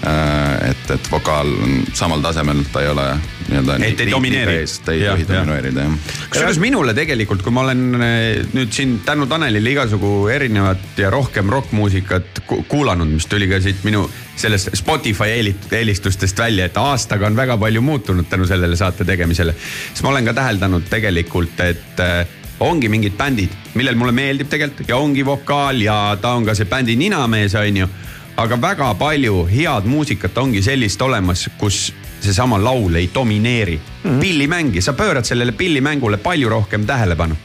[0.05, 3.07] et, et vokaal on samal tasemel, ta ei ole
[3.49, 3.77] nii-öelda.
[3.85, 4.57] Et ei domineeri.
[4.85, 6.13] ta ei tohi domineerida jah.
[6.29, 11.49] kusjuures minule tegelikult, kui ma olen eh, nüüd siin tänu Tanelile igasugu erinevat ja rohkem
[11.53, 15.29] rokkmuusikat ku- kuulanud, mis tuli ka siit minu sellest Spotify
[15.71, 19.55] eelistustest välja, et aastaga on väga palju muutunud tänu sellele saate tegemisele.
[19.91, 22.25] siis ma olen ka täheldanud tegelikult, et eh,
[22.59, 26.69] ongi mingid bändid, millel mulle meeldib tegelikult ja ongi vokaal ja ta on ka see
[26.69, 27.89] bändi ninamees, on ju.
[28.37, 34.19] Aga väga palju head muusikat ongi sellist olemas, kus seesama laul ei domineeri mm -hmm.
[34.21, 37.35] pillimängi, sa pöörad sellele pillimängule palju rohkem tähelepanu.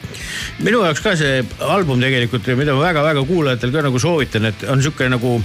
[0.59, 4.81] minu jaoks ka see album tegelikult, mida ma väga-väga kuulajatel ka nagu soovitan, et on
[4.81, 5.43] sihuke nagu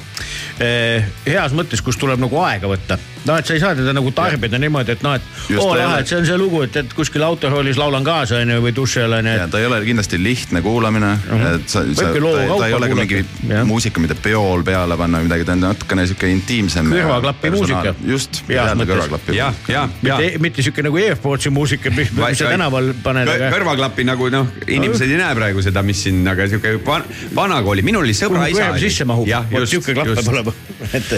[0.60, 2.98] eh, heas mõttes, kus tuleb nagu aega võtta.
[3.26, 5.22] noh, et sa ei saa teda nagu tarbida niimoodi, et noh, et
[5.58, 8.74] oo lahe, et see on see lugu, et, et kuskil autoroolis laulan kaasa onju või
[8.76, 9.32] duši all onju.
[9.40, 11.54] ja ta ei ole kindlasti lihtne kuulamine mm, -hmm.
[11.54, 13.64] et sa, sa, ta, ta ei ole ka mingi Jah.
[13.66, 16.92] muusika, mida peol peale panna või midagi, ta on natukene sihuke intiimsem.
[16.92, 17.94] ja Kõrvaklapi muusika.
[18.04, 19.36] just, kõrvaklapi.
[19.36, 20.18] ja, ja, ja.
[20.20, 25.20] mitte, mitte sihuke nagu Airportsi muusika, mis, sa tänaval paned, kõrvaklapi nagu noh, inimesed ei
[25.20, 28.72] näe praegu seda, mis siin, aga sihuke van, vanakooli, minul oli sõbra isa.
[28.82, 30.56] sisse mahub, vot sihuke klapp peab olema.
[30.96, 31.12] et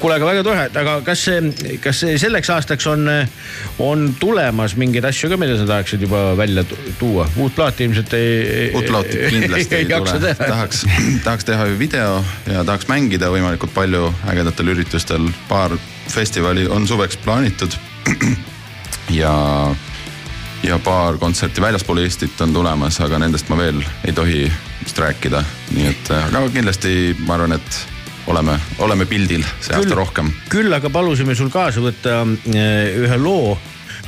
[0.00, 3.06] kuule, aga väga tore, aga kas see, kas selleks aastaks on,
[3.82, 7.28] on tulemas mingeid asju ka, mida sa tahaksid juba välja tu- tuua?
[7.36, 8.70] uut plaati ilmselt ei.
[8.74, 10.84] uut plaati kindlasti ei tule, tahaks,
[11.24, 15.76] tahaks teha ju video ja tahaks mängida võimalikult palju ägedatel üritustel, paar
[16.08, 17.76] festivali on suveks plaanitud.
[19.10, 19.34] ja,
[20.62, 24.46] ja paar kontserti väljaspool Eestit on tulemas, aga nendest ma veel ei tohi
[24.82, 25.42] vist rääkida,
[25.74, 27.80] nii et aga kindlasti ma arvan, et
[28.26, 30.30] oleme, oleme pildil see aasta rohkem.
[30.52, 32.20] küll aga palusime sul kaasa võtta
[32.54, 33.56] eh, ühe loo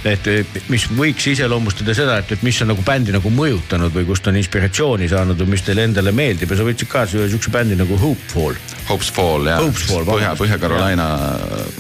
[0.06, 0.28] et
[0.70, 4.38] mis võiks iseloomustada seda, et, et mis on nagu bändi nagu mõjutanud või kust on
[4.38, 7.98] inspiratsiooni saanud või mis teile endale meeldib ja sa võtsid kaasa ühe siukse bändi nagu
[7.98, 8.58] Hopefall.
[8.88, 9.64] Hopes Fall jah,
[10.06, 10.34] Põhja.
[10.38, 11.08] Põhja-Carolina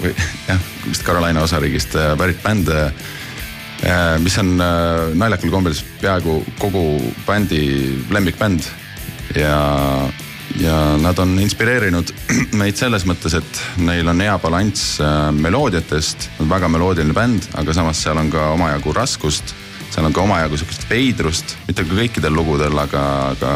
[0.02, 0.12] või
[0.48, 2.74] jah, vist Carolina osariigist äh, pärit bänd.
[4.18, 6.82] mis on äh, naljakal kombel peaaegu kogu
[7.26, 7.62] bändi
[8.10, 8.66] lemmikbänd
[9.38, 9.54] ja,
[10.56, 12.12] ja nad on inspireerinud
[12.60, 18.00] meid selles mõttes, et neil on hea balanss äh, meloodiatest, väga meloodiline bänd, aga samas
[18.02, 19.54] seal on ka omajagu raskust.
[19.90, 23.54] seal on ka omajagu sihukest veidrust, mitte küll kõikidel lugudel, aga, aga,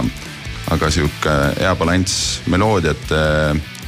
[0.72, 3.22] aga sihuke hea balanss meloodiate,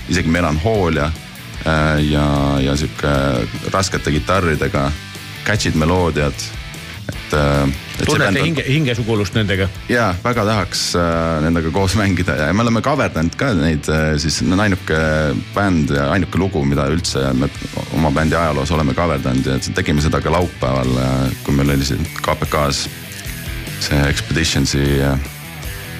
[0.08, 2.26] isegi melanhoolia äh, ja,
[2.60, 3.14] ja sihuke
[3.72, 4.90] raskete kitarridega,
[5.44, 6.46] catch'id meloodiad,
[7.08, 7.68] et, äh,
[8.02, 9.68] tunnete hinge, hingesugulust nendega?
[9.88, 14.40] ja väga tahaks äh, nendega koos mängida ja me oleme coverdanud ka neid äh, siis
[14.46, 14.98] no ainuke
[15.54, 17.48] bänd ja ainuke lugu, mida üldse me
[17.94, 20.94] oma bändi ajaloos oleme coverdanud ja tegime seda ka laupäeval,
[21.44, 22.88] kui meil oli siin KPK-s
[23.84, 25.18] see Expeditionsi äh,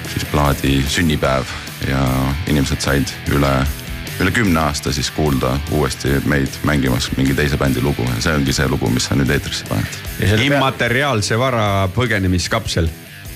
[0.09, 1.49] siis plaadi sünnipäev
[1.89, 2.01] ja
[2.47, 3.51] inimesed said üle
[4.19, 8.53] üle kümne aasta siis kuulda uuesti meid mängimas mingi teise bändi lugu ja see ongi
[8.55, 9.97] see lugu, mis sa nüüd eetrisse paned.
[10.45, 12.87] immateriaalse vara põgenemiskapsel.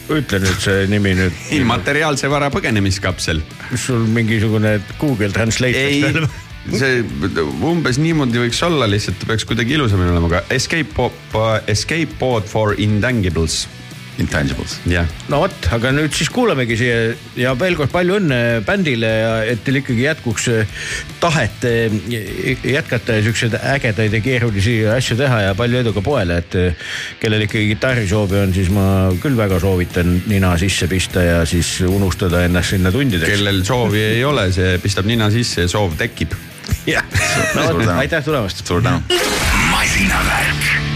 [0.10, 1.42] ütle nüüd see nimi nüüd.
[1.60, 3.42] immateriaalse vara põgenemiskapsel.
[3.70, 6.30] kas sul mingisugune Google Translate ei,
[6.72, 7.04] see
[7.66, 11.10] umbes niimoodi võiks olla, lihtsalt peaks kuidagi ilusamini olema, aga escape
[11.68, 13.66] escape pod for intangibles.
[14.20, 14.80] Intangibles.
[14.90, 16.98] jah no vot, aga nüüd siis kuulamegi siia
[17.40, 20.74] ja veel kord palju õnne bändile ja et teil ikkagi jätkuks eh,
[21.22, 21.96] tahet eh,
[22.68, 26.92] jätkata ja siukseid ägedaid ja keerulisi asju teha ja palju edu ka poele, et eh,
[27.22, 28.86] kellel ikkagi kitarrisoovi on, siis ma
[29.24, 33.38] küll väga soovitan nina sisse pista ja siis unustada ennast sinna tundideks.
[33.38, 36.36] kellel soovi ei ole, see pistab nina sisse ja soov tekib.
[36.90, 37.08] jah,
[37.56, 38.66] no vot, aitäh tulemast.
[38.68, 39.02] suur tänu.
[39.72, 40.89] masinavärk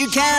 [0.00, 0.35] you cannot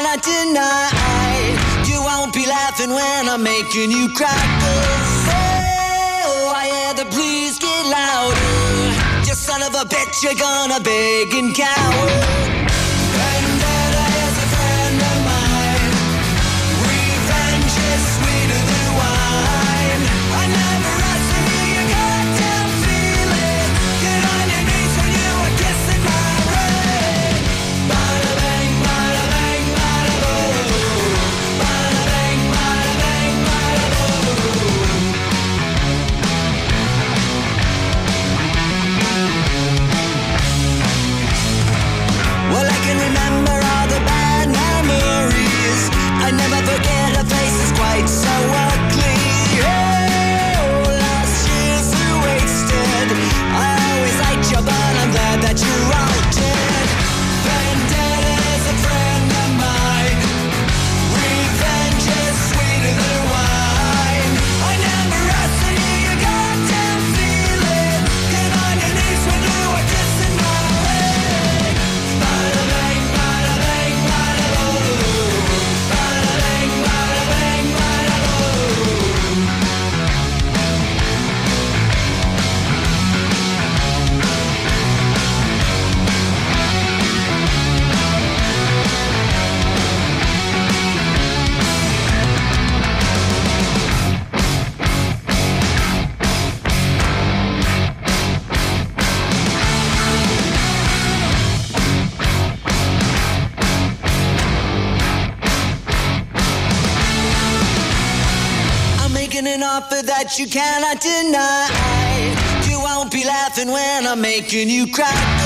[114.48, 115.37] making you cry.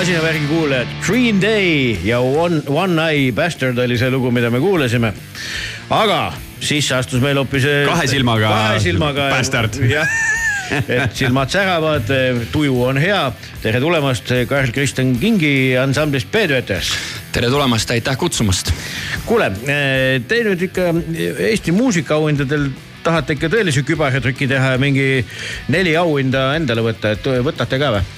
[0.00, 5.10] Masinavärgi kuulajad, Green Day ja One, One Eye Bastard oli see lugu, mida me kuulasime.
[5.92, 7.66] aga sisse astus meil hoopis.
[7.84, 9.28] Kahe silmaga kahe silmaga.
[9.28, 9.76] bastard.
[10.96, 12.08] et silmad säravad,
[12.52, 13.20] tuju on hea.
[13.60, 16.94] tere tulemast, Karl-Kristjan Kingi ansamblist Peetvets
[17.34, 18.72] tere tulemast, aitäh kutsumast.
[19.28, 20.94] kuule, te nüüd ikka
[21.50, 22.70] Eesti muusikaauhindadel
[23.04, 25.26] tahate ikka tõelise kübartrüki teha ja mingi
[25.68, 28.08] neli auhinda endale võtta, et võtate ka või?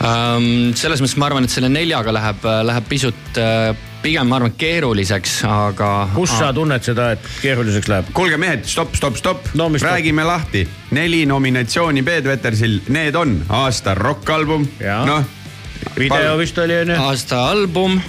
[0.00, 4.54] Ähm, selles mõttes ma arvan, et selle neljaga läheb, läheb pisut äh, pigem ma arvan
[4.56, 5.90] keeruliseks, aga.
[6.14, 8.08] kus sa tunned seda, et keeruliseks läheb?
[8.16, 10.64] kuulge mehed, stopp, stopp, stopp No räägime lahti.
[10.96, 14.64] neli nominatsiooni Peet Vetersil, need on aasta rokkalbum,
[15.06, 15.24] noh.
[15.98, 16.96] video vist oli onju.
[16.96, 18.00] aasta album,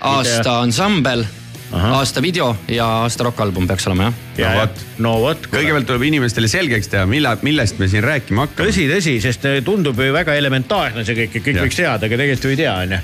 [0.00, 1.24] aasta ansambel,
[1.72, 4.14] aasta video ja aasta rokkalbum peaks olema jah.
[4.38, 5.46] ja No, vot no vot.
[5.52, 8.68] kõigepealt tuleb inimestele selgeks teha, mille, millest me siin rääkima hakkame.
[8.70, 11.64] tõsi, tõsi, sest tundub ju väga elementaarne see kõik, et kõik Jah.
[11.68, 12.98] võiks teada, aga tegelikult ju ei tea onju.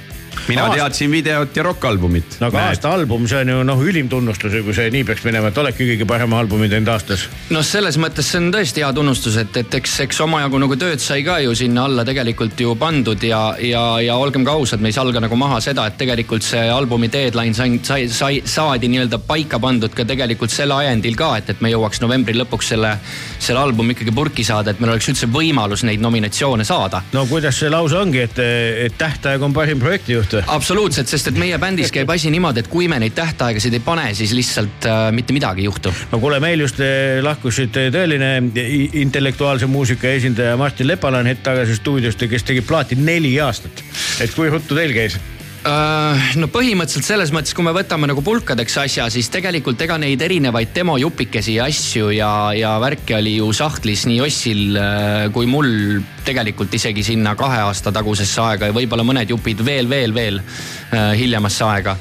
[0.49, 2.39] Mina teadsin videot ja rokkalbumit.
[2.41, 5.51] no aga aasta album, see on ju noh, ülim tunnustus, kui see nii peaks minema,
[5.51, 7.27] et oledki kõige parem albumi teinud aastas.
[7.51, 11.03] noh, selles mõttes see on tõesti hea tunnustus, et, et eks, eks omajagu nagu tööd
[11.03, 14.93] sai ka ju sinna alla tegelikult ju pandud ja, ja, ja olgem ka ausad, me
[14.93, 19.21] ei salga nagu maha seda, et tegelikult see albumi deadline sai, sai, sai, saadi nii-öelda
[19.27, 22.97] paika pandud ka tegelikult selle ajendil ka, et, et me jõuaks novembri lõpuks selle,
[23.39, 27.59] selle albumi ikkagi purki saada, et meil oleks üldse võimalus neid nominatsioone saada no kuidas
[27.61, 28.41] see lause ongi, et,
[28.87, 30.43] et tähtaeg on parim projektijuht või?
[30.57, 34.09] absoluutselt, sest et meie bändis käib asi niimoodi, et kui me neid tähtaegasid ei pane,
[34.15, 35.93] siis lihtsalt äh, mitte midagi ei juhtu.
[36.13, 41.31] no kuule, meil just eh, lahkus siit tõeline i- intellektuaalse muusika esindaja Martin Lepala on
[41.31, 43.85] hetk tagasi stuudiost, kes tegi plaati neli aastat.
[44.21, 45.19] et kui ruttu teil käis?
[45.67, 50.21] Äh, no põhimõtteliselt selles mõttes, kui me võtame nagu pulkadeks asja, siis tegelikult ega neid
[50.23, 55.99] erinevaid demojupikesi ja asju ja, ja värki oli ju sahtlis nii Ossil äh, kui mul
[56.27, 61.17] tegelikult isegi sinna kahe aasta tagusesse aega ja võib-olla mõned jupid veel, veel, veel äh,
[61.19, 61.97] hiljemasse aega.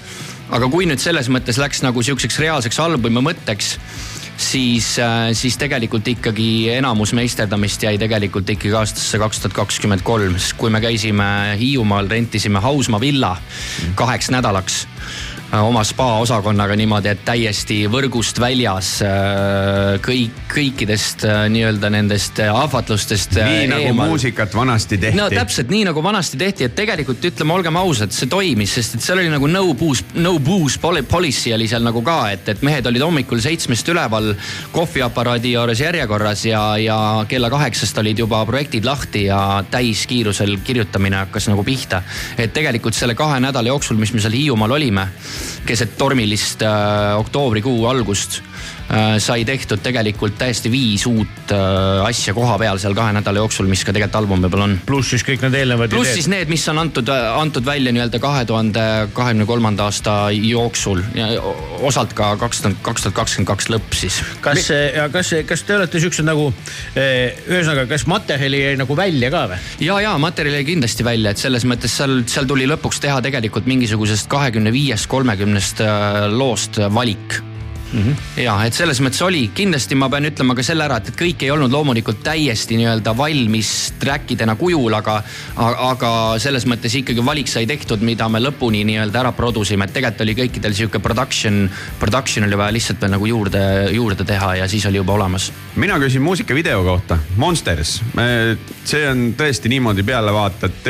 [0.54, 3.80] aga kui nüüd selles mõttes läks nagu sihukeseks reaalseks albumi mõtteks
[4.38, 4.96] siis,
[5.34, 10.70] siis tegelikult ikkagi enamus meisterdamist jäi tegelikult ikkagi aastasse kaks tuhat kakskümmend kolm, sest kui
[10.74, 13.36] me käisime Hiiumaal, rentisime Hausmaa villa
[13.96, 15.25] kaheks nädalaks äh,
[15.64, 23.38] oma spa osakonnaga niimoodi, et täiesti võrgust väljas äh, kõik, kõikidest äh, nii-öelda nendest ahvatlustest.
[23.38, 24.10] nii nagu eemal.
[24.12, 25.18] muusikat vanasti tehti.
[25.20, 29.06] no täpselt nii nagu vanasti tehti, et tegelikult ütleme, olgem ausad, see toimis, sest et
[29.06, 32.66] seal oli nagu no booze, no booze poli- policy oli seal nagu ka, et, et
[32.66, 34.34] mehed olid hommikul seitsmest üleval
[34.76, 37.00] kohviaparaadi juures järjekorras ja, ja
[37.30, 42.04] kella kaheksast olid juba projektid lahti ja täiskiirusel kirjutamine hakkas nagu pihta.
[42.38, 45.08] et tegelikult selle kahe nädala jooksul, mis me seal Hiiumaal olime,
[45.66, 48.42] keset tormilist äh, oktoobrikuu algust
[49.20, 53.84] sai tehtud tegelikult täiesti viis uut äh, asja koha peal seal kahe nädala jooksul, mis
[53.86, 54.76] ka tegelikult albumi peal on.
[54.86, 56.46] pluss siis kõik need eelnevad pluss siis ideed.
[56.46, 58.84] need, mis on antud, antud välja nii-öelda kahe tuhande
[59.16, 61.32] kahekümne kolmanda aasta jooksul ja
[61.86, 64.20] osalt ka kaks tuhat, kaks tuhat kakskümmend kaks lõpp siis.
[64.46, 64.70] kas,
[65.14, 66.52] kas, kas te olete siuksed nagu,
[66.96, 69.60] ühesõnaga, kas materjali jäi nagu välja ka või?
[69.88, 73.68] ja, ja materjal jäi kindlasti välja, et selles mõttes seal, seal tuli lõpuks teha tegelikult
[73.70, 77.42] mingisugusest kahekümne viiest, kolmekümnest äh, loost valik
[77.96, 78.02] mm.
[78.04, 78.44] -hmm.
[78.44, 81.52] ja et selles mõttes oli, kindlasti ma pean ütlema ka selle ära, et kõik ei
[81.52, 85.22] olnud loomulikult täiesti nii-öelda valmis track idena kujul, aga,
[85.90, 90.22] aga selles mõttes ikkagi valik sai tehtud, mida me lõpuni nii-öelda ära produsime, et tegelikult
[90.26, 91.70] oli kõikidel sihuke production,
[92.00, 96.00] production oli vaja lihtsalt veel nagu juurde, juurde teha ja siis oli juba olemas mina
[96.00, 98.02] küsin muusikavideo kohta, Monsters.
[98.86, 100.88] see on tõesti niimoodi peale vaatad,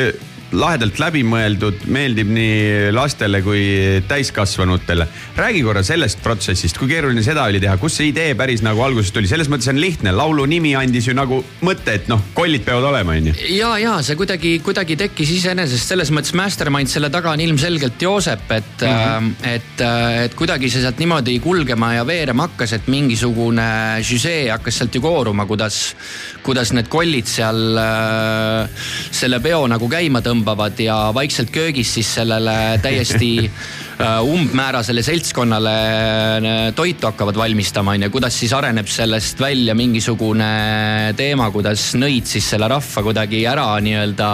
[0.54, 3.62] lahedalt läbimõeldud, meeldib nii lastele kui
[4.08, 5.06] täiskasvanutele.
[5.36, 9.14] räägi korra sellest protsessist, kui keeruline seda oli teha, kust see idee päris nagu algusest
[9.14, 12.86] tuli, selles mõttes on lihtne, laulu nimi andis ju nagu mõtte, et noh, kollid peavad
[12.92, 13.34] olema, onju.
[13.56, 18.46] ja, ja see kuidagi, kuidagi tekkis iseenesest selles mõttes mastermind selle taga on ilmselgelt Joosep,
[18.50, 19.32] et mm, -hmm.
[19.54, 19.84] et,
[20.26, 23.68] et kuidagi see sealt niimoodi kulgema ja veerema hakkas, et mingisugune
[24.06, 25.96] žüsee hakkas sealt ju kooruma, kuidas,
[26.42, 28.70] kuidas need kollid seal äh,
[29.10, 36.58] selle peo nagu käima tõmbavad ja vaikselt köögis siis sellele täiesti äh, umbmäärasele seltskonnale äh,
[36.76, 42.68] toitu hakkavad valmistama, onju, kuidas siis areneb sellest välja mingisugune teema, kuidas nõid siis selle
[42.68, 44.30] rahva kuidagi ära nii-öelda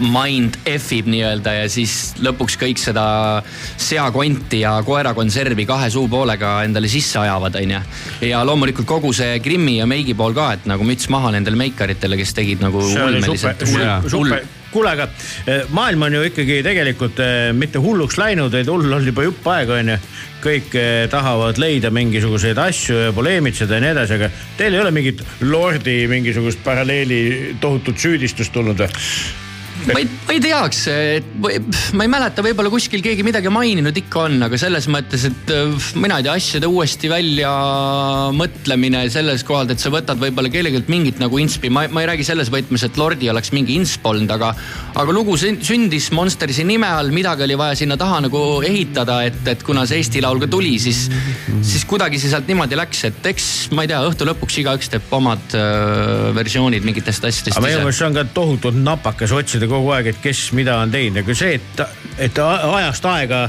[0.00, 3.04] mind F-ib nii-öelda ja siis lõpuks kõik seda
[3.80, 7.82] seakonti ja koerakonservi kahe suupoolega endale sisse ajavad, onju.
[8.30, 12.18] ja loomulikult kogu see Grimmi ja Meigi pool ka, et nagu müts maha nendele meikaritele,
[12.20, 14.59] kes tegid nagu ulmeliselt.
[14.72, 15.08] kuule, aga
[15.46, 19.50] eh, maailm on ju ikkagi tegelikult eh, mitte hulluks läinud, vaid hull on juba jupp
[19.52, 19.98] aega, onju.
[20.40, 24.94] kõik eh, tahavad leida mingisuguseid asju ja poleemitseda ja nii edasi, aga teil ei ole
[24.94, 28.90] mingit lordi mingisugust paralleeli tohutut süüdistust tulnud või?
[29.88, 30.80] Ma ei, ma ei teaks,
[31.96, 35.88] ma ei mäleta, võib-olla kuskil keegi midagi maininud ikka on, aga selles mõttes, et äh,
[36.00, 37.50] mina ei tea, asjade uuesti välja
[38.36, 42.26] mõtlemine selles kohalt, et sa võtad võib-olla kellelgi mingit nagu inspi, ma, ma ei räägi
[42.28, 44.52] selles võtmes, et Lordi oleks mingi insp olnud, aga,
[45.00, 49.40] aga lugu sün- sündis Monstersi nime all, midagi oli vaja sinna taha nagu ehitada, et,
[49.48, 51.06] et kuna see Eesti Laul ka tuli, siis,
[51.64, 55.12] siis kuidagi see sealt niimoodi läks, et eks ma ei tea, õhtu lõpuks igaüks teeb
[55.16, 59.92] omad äh, versioonid mingitest asjadest aga minu meelest see on ka tohutult napakas otsida kogu
[59.94, 61.82] aeg, et kes mida on teinud, aga see, et,
[62.26, 63.40] et ajast aega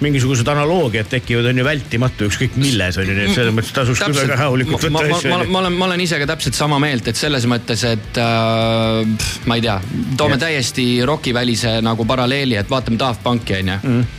[0.00, 4.04] mingisugused analoogiad tekivad, on ju vältimatu ükskõik milles on ju, nii et selles mõttes tasuks
[4.04, 5.34] küll väga rahulikult võtta asju.
[5.50, 9.58] ma olen, ma olen ise ka täpselt sama meelt, et selles mõttes, et äh, ma
[9.58, 9.80] ei tea,
[10.16, 10.46] toome Jah.
[10.46, 14.16] täiesti rokivälise nagu paralleeli, et vaatame Daft Punki onju mm..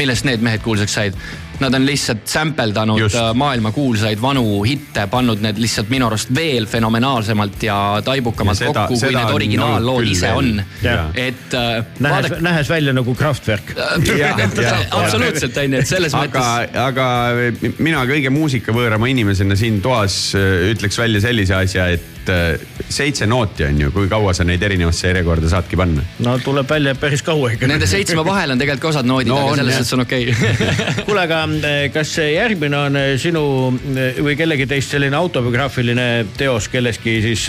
[0.00, 1.18] millest need mehed kuulsaks said?
[1.62, 3.16] Nad on lihtsalt sampeldanud Just.
[3.18, 8.68] äh, maailma kuulsaid vanu hitte, pannud need lihtsalt minu arust veel fenomenaalsemalt ja taibukamalt Ja
[8.68, 10.52] seda- kokku, kui need on originaallood olnud ise on
[11.14, 13.72] et äh, nähes vaadake,, nähes välja nagu Kraftwerk.
[14.90, 17.06] absoluutselt onju, et selles aga mõttes,, aga
[17.82, 23.66] mina kõige muusikavõõrama inimesena siin toas äh, ütleks välja sellise asja, et äh, seitse nooti
[23.68, 26.04] on ju, kui kaua sa neid erinevasse järjekorda saadki panna?
[26.24, 27.70] no tuleb välja et päris kaua ikka.
[27.70, 30.04] nende seitsme vahel on tegelikult ka osad noodid No no,, on, aga selles suhtes on
[30.06, 31.04] okei okay.
[31.06, 31.44] kuule, aga
[31.92, 33.44] kas järgmine on eh, sinu
[33.92, 37.46] eh, või kellegi teist selline autobiograafiline teos kellestki siis,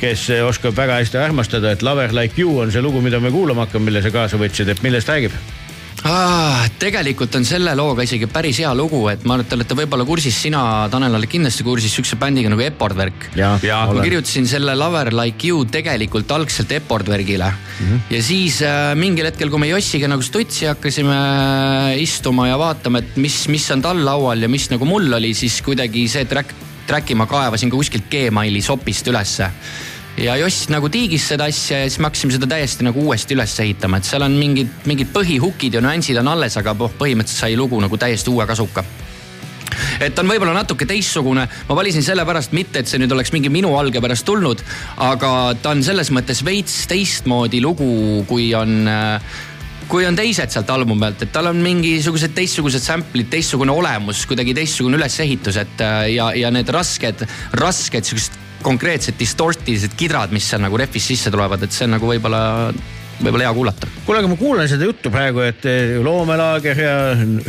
[0.00, 3.34] kes eh, oskab väga hästi armastada, et Lover like you on see lugu, mida me
[3.34, 5.34] kuulama hakkame, mille sa kaasa võtsid, et millest räägib?
[6.04, 9.76] Ah, tegelikult on selle looga isegi päris hea lugu, et ma arvan, et te olete
[9.78, 10.60] võib-olla kursis, sina,
[10.92, 13.30] Tanel, oled kindlasti kursis sihukese bändiga nagu Epordwerk.
[13.96, 17.88] Ma kirjutasin selle Lover Like You tegelikult algselt Epordwergile mm.
[17.88, 18.04] -hmm.
[18.10, 23.16] ja siis äh, mingil hetkel, kui me Jossiga nagu stutsi hakkasime istuma ja vaatama, et
[23.16, 26.52] mis, mis on tal laual ja mis nagu mul oli, siis kuidagi see track,
[26.86, 29.50] track'i ma kaevasin ka kuskilt Gmaili sopist ülesse
[30.20, 33.56] ja Joss nagu tiigis seda asja ja siis me hakkasime seda täiesti nagu uuesti üles
[33.62, 37.58] ehitama, et seal on mingid, mingid põhihukid ja nüansid on alles, aga noh, põhimõtteliselt sai
[37.58, 38.84] lugu nagu täiesti uue kasuka.
[40.00, 43.74] Et on võib-olla natuke teistsugune, ma valisin sellepärast mitte, et see nüüd oleks mingi minu
[43.76, 44.62] alge pärast tulnud,
[45.04, 45.30] aga
[45.60, 47.90] ta on selles mõttes veits teistmoodi lugu,
[48.28, 49.36] kui on äh,
[49.90, 54.56] kui on teised sealt albumi pealt, et tal on mingisugused teistsugused sample'id, teistsugune olemus, kuidagi
[54.56, 57.26] teistsugune ülesehitus, et äh, ja, ja need rasked,
[57.60, 62.08] rasked siuksed konkreetsed distortilised kidrad, mis seal nagu rehvis sisse tulevad, et see on nagu
[62.10, 62.42] võib-olla,
[63.22, 63.88] võib-olla hea kuulata.
[64.06, 67.40] kuule, aga ma kuulan seda juttu praegu, et eh, loomelaager ja n-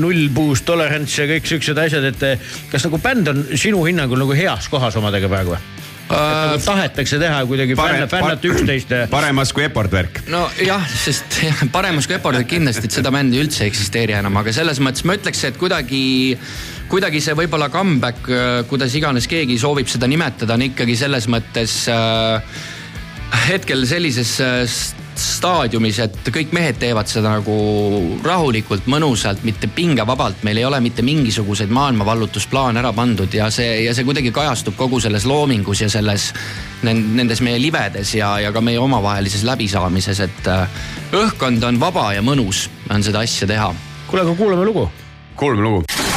[0.00, 4.38] nullpuust tolerants ja kõik siuksed asjad, et eh, kas nagu bänd on sinu hinnangul nagu
[4.38, 5.62] heas kohas omadega praegu või?
[6.12, 10.18] nagu tahetakse teha kuidagi fänna, fännata üksteist paremas kui Epordwerk.
[10.28, 11.38] nojah, sest
[11.76, 15.16] paremas kui Epordid kindlasti, et seda bändi üldse ei eksisteeri enam, aga selles mõttes ma
[15.16, 16.02] ütleks, et kuidagi,
[16.92, 18.26] kuidagi see võib-olla comeback,
[18.68, 22.58] kuidas iganes keegi soovib seda nimetada, on ikkagi selles mõttes äh,
[23.48, 27.54] hetkel sellises äh, st- staadiumis, et kõik mehed teevad seda nagu
[28.24, 33.94] rahulikult, mõnusalt, mitte pingevabalt, meil ei ole mitte mingisuguseid maailmavallutusplaane ära pandud ja see, ja
[33.94, 36.30] see kuidagi kajastub kogu selles loomingus ja selles,
[36.84, 40.80] nendes meie livedes ja, ja ka meie omavahelises läbisaamises, et äh,
[41.24, 43.72] õhkkond on vaba ja mõnus on seda asja teha.
[44.08, 44.88] kuule, aga kuulame lugu.
[45.36, 46.11] kuulame lugu.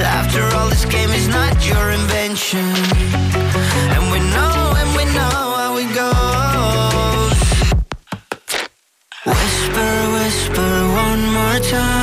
[0.00, 2.64] After all, this game is not your invention.
[3.94, 4.09] And
[11.50, 11.99] more time.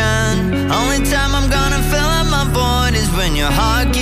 [0.00, 3.92] Only time I'm gonna fill up my void is when your heart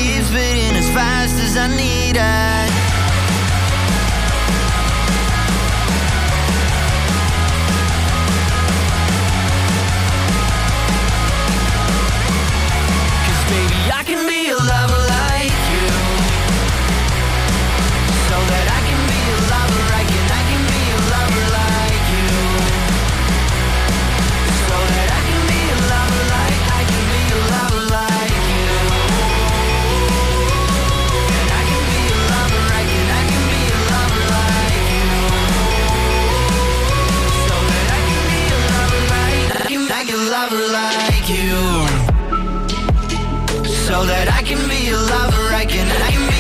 [40.51, 41.59] lover like you.
[43.87, 46.36] So that I can be a lover, I can, I can be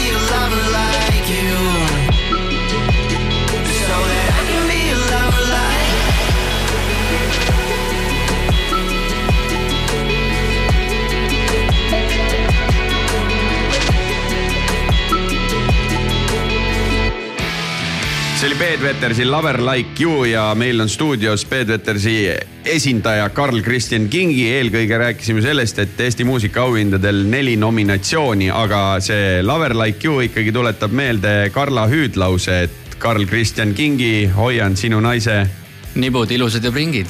[18.47, 24.53] see oli Peeter-Vetersi Lover Like You ja meil on stuudios Peeter-Vetersi esindaja Karl Christian Kingi.
[24.53, 30.93] eelkõige rääkisime sellest, et Eesti muusikaauhindadel neli nominatsiooni, aga see Lover Like You ikkagi tuletab
[30.93, 35.47] meelde Karla hüüdlause, et Karl Christian Kingi, hoian sinu naise.
[35.95, 37.07] nibud ilusad ja pringid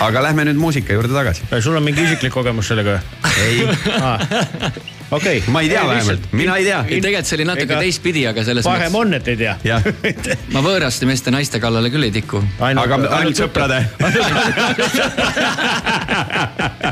[0.00, 1.46] aga lähme nüüd muusika juurde tagasi.
[1.60, 3.00] sul on mingi isiklik kogemus sellega või?
[3.46, 5.52] ei okei okay..
[5.52, 6.80] ma ei tea vähemalt, mina ei tea.
[6.88, 9.54] tegelikult see oli natuke teistpidi, aga selles parem on, et ei tea.
[10.54, 12.42] ma võõraste meeste naiste kallale küll ei tiku.
[12.60, 13.78] aga ainult sõprade.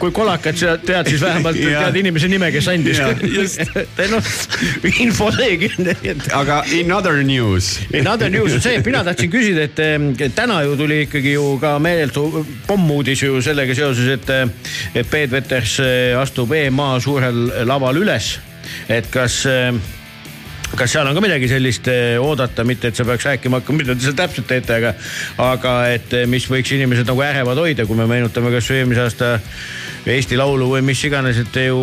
[0.00, 1.86] kui, kolakat sa tead, siis vähemalt Jaa.
[1.86, 3.00] tead inimese nime, kes andis
[4.12, 4.30] noh,
[5.04, 5.70] info seegi.
[6.36, 7.76] aga in other news.
[7.94, 11.76] Another news on see, mina tahtsin küsida, et em, täna ju tuli ikkagi ju ka
[11.82, 14.32] meeletu pommuudis ju sellega seoses, et,
[14.94, 18.36] et Peet Veters eh, astub EMA suurel laval üles.
[18.90, 19.44] et kas
[20.76, 23.96] kas seal on ka midagi sellist eh, oodata, mitte et sa peaks rääkima hakkama, mida
[23.96, 24.92] te seal täpselt teete, aga,
[25.42, 29.30] aga et eh, mis võiks inimesed nagu ärevad hoida, kui me meenutame kasvõi eelmise aasta
[30.06, 31.78] Eesti Laulu või mis iganes, et te ju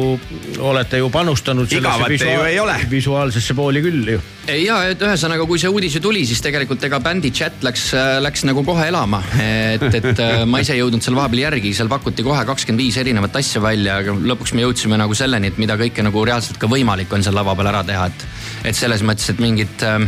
[0.63, 1.67] olete ju panustanud.
[1.75, 2.77] Igavat te ju ei ole.
[2.89, 4.21] visuaalsesse pooli küll ju.
[4.63, 7.89] ja, et ühesõnaga, kui see uudis ju tuli, siis tegelikult ega bändi chat läks,
[8.23, 9.19] läks nagu kohe elama.
[9.43, 12.99] et, et äh, ma ise ei jõudnud seal vahepeal järgi, seal pakuti kohe kakskümmend viis
[13.01, 16.71] erinevat asja välja, aga lõpuks me jõudsime nagu selleni, et mida kõike nagu reaalselt ka
[16.71, 18.27] võimalik on seal lava peal ära teha, et,
[18.71, 19.99] et selles mõttes, et mingit äh,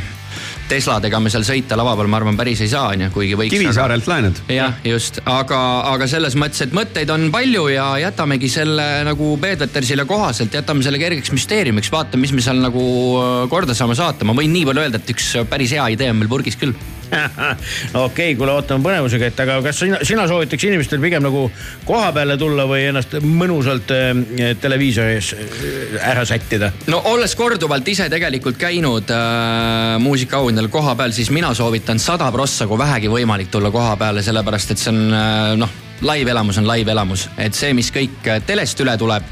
[0.69, 3.53] Tesladega me seal sõita lava peal, ma arvan, päris ei saa, onju, kuigi võiks.
[3.53, 4.41] Kivisaarelt laenad.
[4.49, 5.59] jah, just, aga,
[5.91, 11.01] aga selles mõttes, et mõtteid on palju ja jätamegi selle nagu Peetersile kohaselt, jätame selle
[11.01, 12.85] kergeks müsteeriumiks, vaatame, mis me seal nagu
[13.21, 16.21] äh, korda saame saata, ma võin nii palju öelda, et üks päris hea idee on
[16.21, 16.73] meil purgis küll.
[18.07, 21.45] okei, kuule, ootame põnevusega, et aga kas sina, sina soovitaks inimestel pigem nagu
[21.87, 26.71] koha peale tulla või ennast mõnusalt äh, televiisori ees äh, ära sättida?
[26.91, 32.67] no olles korduvalt ise tegelikult käinud äh, muusikaauhindadel koha peal, siis mina soovitan sada prossa,
[32.69, 37.29] kui vähegi võimalik tulla koha peale, sellepärast et see on äh, noh, live-elamus on live-elamus,
[37.41, 39.29] et see, mis kõik äh, telest üle tuleb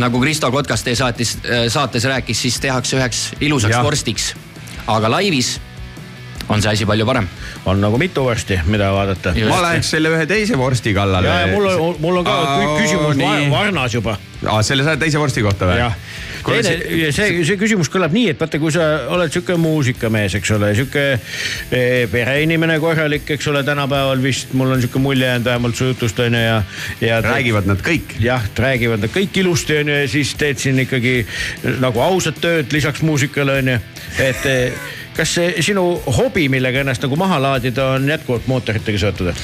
[0.00, 1.34] nagu Kristo Kotkas teie saatis,
[1.68, 3.84] saates rääkis, siis tehakse üheks ilusaks Jah.
[3.84, 4.30] vorstiks.
[4.88, 5.58] aga laivis
[6.48, 7.28] on see asi palju parem.
[7.66, 9.34] on nagu mitu vorsti, mida vaadata.
[9.48, 11.28] Ma läheks selle ühe teise vorsti kallale.
[11.28, 13.50] ja, ja mul on, mul on ka Aa, küsimus nii.
[13.50, 15.90] Varnas juba aa, selle sa teise vorsti kohta või?
[16.46, 20.72] teine, see, see küsimus kõlab nii, et vaata, kui sa oled sihuke muusikamees, eks ole,
[20.78, 25.90] sihuke eh, pereinimene korralik, eks ole, tänapäeval vist mul on sihuke mulje jäänud vähemalt su
[25.90, 26.62] jutust on ju ja,
[27.04, 27.20] ja.
[27.24, 28.16] räägivad nad kõik.
[28.20, 31.18] jah, räägivad nad kõik ilusti onju ja siis teed siin ikkagi
[31.82, 33.76] nagu ausat tööd lisaks muusikale onju,
[34.20, 35.84] et eh, kas see sinu
[36.20, 39.34] hobi, millega ennast nagu maha laadida, on jätkuvalt mootoritega seotud?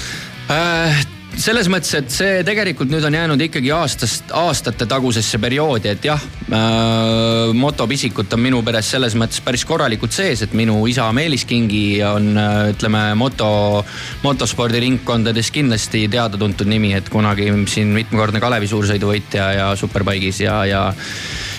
[0.50, 1.06] Äh,
[1.36, 6.22] selles mõttes, et see tegelikult nüüd on jäänud ikkagi aastast, aastate tagusesse perioodi, et jah
[6.48, 12.00] äh,, motopisikut on minu peres selles mõttes päris korralikult sees, et minu isa Meelis Kingi
[12.08, 13.50] on äh, ütleme moto,
[14.24, 20.86] motospordiringkondades kindlasti teada-tuntud nimi, et kunagi siin mitmekordne Kalevi suursõiduvõitja ja Superbike'is ja, ja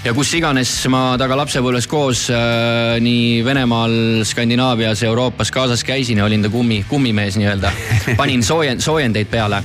[0.06, 6.28] ja kus iganes ma temaga lapsepõlves koos äh, nii Venemaal, Skandinaavias, Euroopas kaasas käisin ja
[6.28, 7.72] olin ta kummi, kummimees nii-öelda.
[8.20, 9.62] panin soojend, soojendeid peale.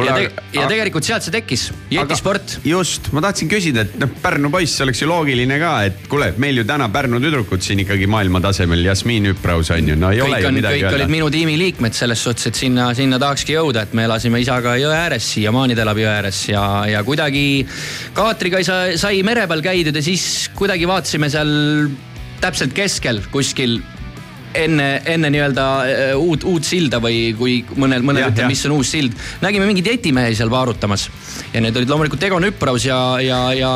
[0.00, 2.58] Ja, te, ja tegelikult sealt see tekkis, jetisport.
[2.64, 6.62] just, ma tahtsin küsida, et noh, Pärnu poiss oleks ju loogiline ka, et kuule, meil
[6.62, 10.38] ju täna Pärnu tüdrukud siin ikkagi maailma tasemel, Jasmiin Üpraus on ju, no ei ole
[10.38, 11.10] kõik ju on, midagi kõik olid öelda.
[11.12, 14.94] minu tiimi liikmed selles suhtes, et sinna, sinna tahakski jõuda, et me elasime isaga jõe
[14.96, 17.44] ääres, siiamaani ta elab jõe ääres ja, ja kuidagi
[18.16, 21.50] kaatriga saa, sai mere peal käidud ja siis kuidagi vaatasime seal
[22.40, 23.78] täpselt keskel kuskil
[24.54, 28.94] enne, enne nii-öelda äh, uut, uut silda või kui mõnel, mõnel ütleb, mis on uus
[28.96, 29.14] sild.
[29.44, 31.08] nägime mingeid jetimehi seal vaarutamas
[31.54, 33.72] ja need olid loomulikult Egon Üpraus ja, ja, ja,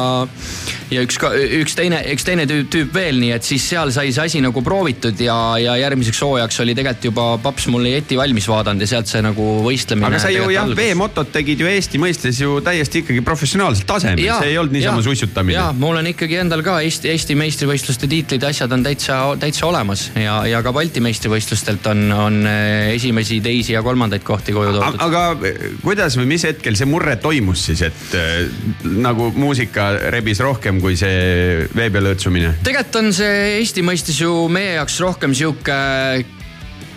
[0.91, 1.19] ja üks,
[1.61, 4.63] üks teine, üks teine tüüp, tüüp veel, nii et siis seal sai see asi nagu
[4.65, 9.11] proovitud ja, ja järgmiseks hooajaks oli tegelikult juba paps mulle jeti valmis vaadanud ja sealt
[9.11, 10.11] see nagu võistlemine.
[10.11, 14.53] aga sa ju jah, veemotot tegid ju Eesti mõistes ju täiesti ikkagi professionaalsel tasemel, see
[14.53, 15.69] ei olnud niisama suitsutamine ja.
[15.79, 20.09] mul on ikkagi endal ka Eesti, Eesti meistrivõistluste tiitlid ja asjad on täitsa, täitsa olemas
[20.19, 25.01] ja, ja ka Balti meistrivõistlustelt on, on eh, esimesi, teisi ja kolmandaid kohti koju toodud.
[25.05, 25.24] aga
[25.85, 28.47] kuidas või mis hetkel see murre toimus siis, et äh,
[28.85, 32.57] nagu muusika rebis rohkem kui see vee peal õõtsumine?
[32.65, 35.78] tegelikult on see Eesti mõistes ju meie jaoks rohkem sihuke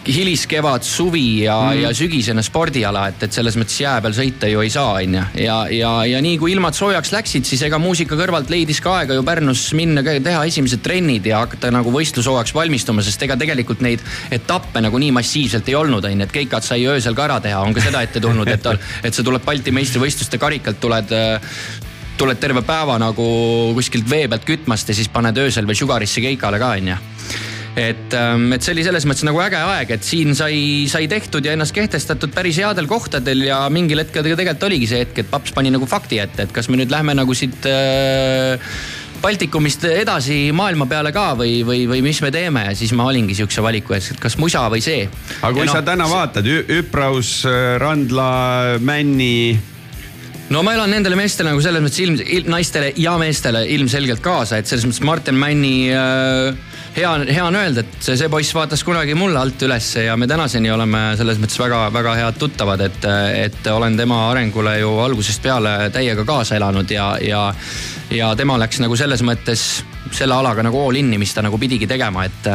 [0.07, 4.63] hiliskevad, suvi ja mm., ja sügisene spordiala, et, et selles mõttes jää peal sõita ju
[4.63, 5.23] ei saa, onju.
[5.43, 9.17] ja, ja, ja nii kui ilmad soojaks läksid, siis ega muusika kõrvalt leidis ka aega
[9.17, 14.03] ju Pärnus minna, teha esimesed trennid ja hakata nagu võistlushooajaks valmistuma, sest ega tegelikult neid
[14.31, 17.75] etappe nagu nii massiivselt ei olnud, onju, et keikad sai öösel ka ära teha, on
[17.75, 18.71] ka seda ette tulnud, et,
[19.03, 21.13] et sa tuled Balti meistrivõistluste karikalt, tuled
[22.17, 23.25] tuled terve päeva nagu
[23.77, 26.97] kuskilt vee pealt kütmast ja siis paned öösel veel Sugarisse keikale ka onju
[27.77, 30.59] et, ähm, et see oli selles mõttes nagu äge aeg, et siin sai,
[30.89, 35.21] sai tehtud ja ennast kehtestatud päris headel kohtadel ja mingil hetkel tegelikult oligi see hetk,
[35.21, 38.57] et paps pani nagu fakti ette, et kas me nüüd lähme nagu siit äh,
[39.21, 43.37] Baltikumist edasi maailma peale ka või, või, või mis me teeme ja siis ma olingi
[43.37, 45.07] sihukese valiku ees, et kas musa või see.
[45.41, 47.39] aga kui Ja sa noh, täna vaatad, Üpraus,
[47.81, 49.57] Randla, Männi,
[50.53, 54.61] no ma elan nendele meestele nagu selles mõttes ilm, ilm, naistele ja meestele ilmselgelt kaasa,
[54.61, 56.55] et selles mõttes Martin Männi äh,
[56.95, 60.29] hea, hea on öelda, et see, see poiss vaatas kunagi mulle alt ülesse ja me
[60.29, 63.09] tänaseni oleme selles mõttes väga-väga head tuttavad, et,
[63.43, 67.43] et olen tema arengule ju algusest peale täiega kaasa elanud ja, ja,
[68.13, 69.67] ja tema läks nagu selles mõttes
[70.15, 72.53] selle alaga nagu all in'i, mis ta nagu pidigi tegema, et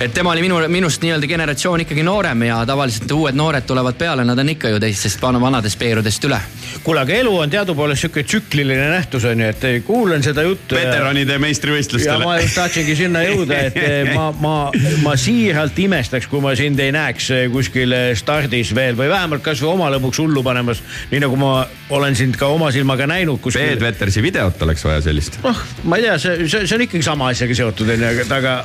[0.00, 4.24] et tema oli minu, minust nii-öelda generatsioon ikkagi noorem ja tavaliselt uued noored tulevad peale,
[4.24, 6.38] nad on ikka ju teistest vana- vanadest peerudest üle
[6.84, 10.76] kuule, aga elu on teadupoolest sihuke tsükliline nähtus on ju, et kuulan seda juttu.
[10.78, 14.54] veteranide ja meistrivõistlustele ma just tahtsingi sinna jõuda, et eh, ma, ma,
[15.02, 19.44] ma siiralt imestaks, kui ma sind ei näeks eh, kuskil eh, stardis veel või vähemalt
[19.44, 20.82] kasvõi oma lõbuks hullu panemas.
[21.10, 21.52] nii nagu ma
[21.94, 23.82] olen sind ka oma silmaga näinud kuskil Peet.
[23.82, 25.40] Vetersi videot oleks vaja sellist.
[25.44, 28.56] noh, ma ei tea, see, see, see on ikkagi sama asjaga seotud onju, aga,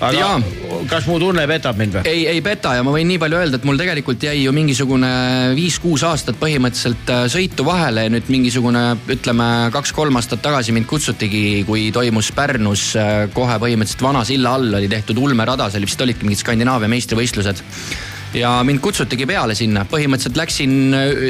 [0.00, 0.38] aga Jaa.
[0.90, 2.04] Kas mu tunne petab mind või?
[2.10, 5.10] ei, ei peta ja ma võin nii palju öelda, et mul tegelikult jäi ju mingisugune
[5.56, 8.84] viis-kuus aastat põhimõtteliselt äh, sõitu vahele ja nüüd mingisugune
[9.14, 14.80] ütleme kaks-kolm aastat tagasi mind kutsutigi, kui toimus Pärnus äh, kohe põhimõtteliselt Vana silla all
[14.80, 17.64] oli tehtud ulmerada, seal vist olidki mingid Skandinaavia meistrivõistlused
[18.34, 20.74] ja mind kutsutigi peale sinna, põhimõtteliselt läksin,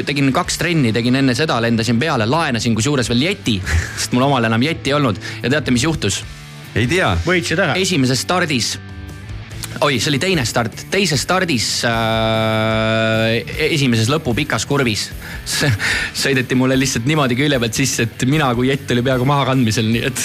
[0.07, 3.59] tegin kaks trenni, tegin enne seda, lendasin peale, laenasin kusjuures veel jeti,
[3.99, 6.23] sest mul omal enam jetti ei olnud ja teate, mis juhtus?
[6.75, 7.77] ei tea, võitsid ära?
[7.79, 8.75] esimeses stardis
[9.83, 15.09] oi, see oli teine start, teises stardis äh, esimeses lõpu pikas kurvis
[16.23, 19.89] sõideti mulle lihtsalt niimoodi külje pealt sisse, et mina kui jett oli peaaegu maha kandmisel,
[19.91, 20.23] nii et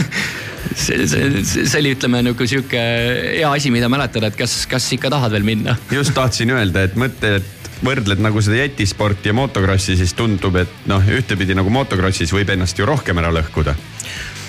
[0.84, 5.12] see, see, see oli, ütleme nagu sihuke hea asi, mida mäletada, et kas, kas ikka
[5.12, 5.76] tahad veel minna.
[5.98, 10.88] just tahtsin öelda, et mõtle, et võrdled nagu seda jetisporti ja motokrossi, siis tundub, et
[10.90, 13.76] noh, ühtepidi nagu motokrossis võib ennast ju rohkem ära lõhkuda.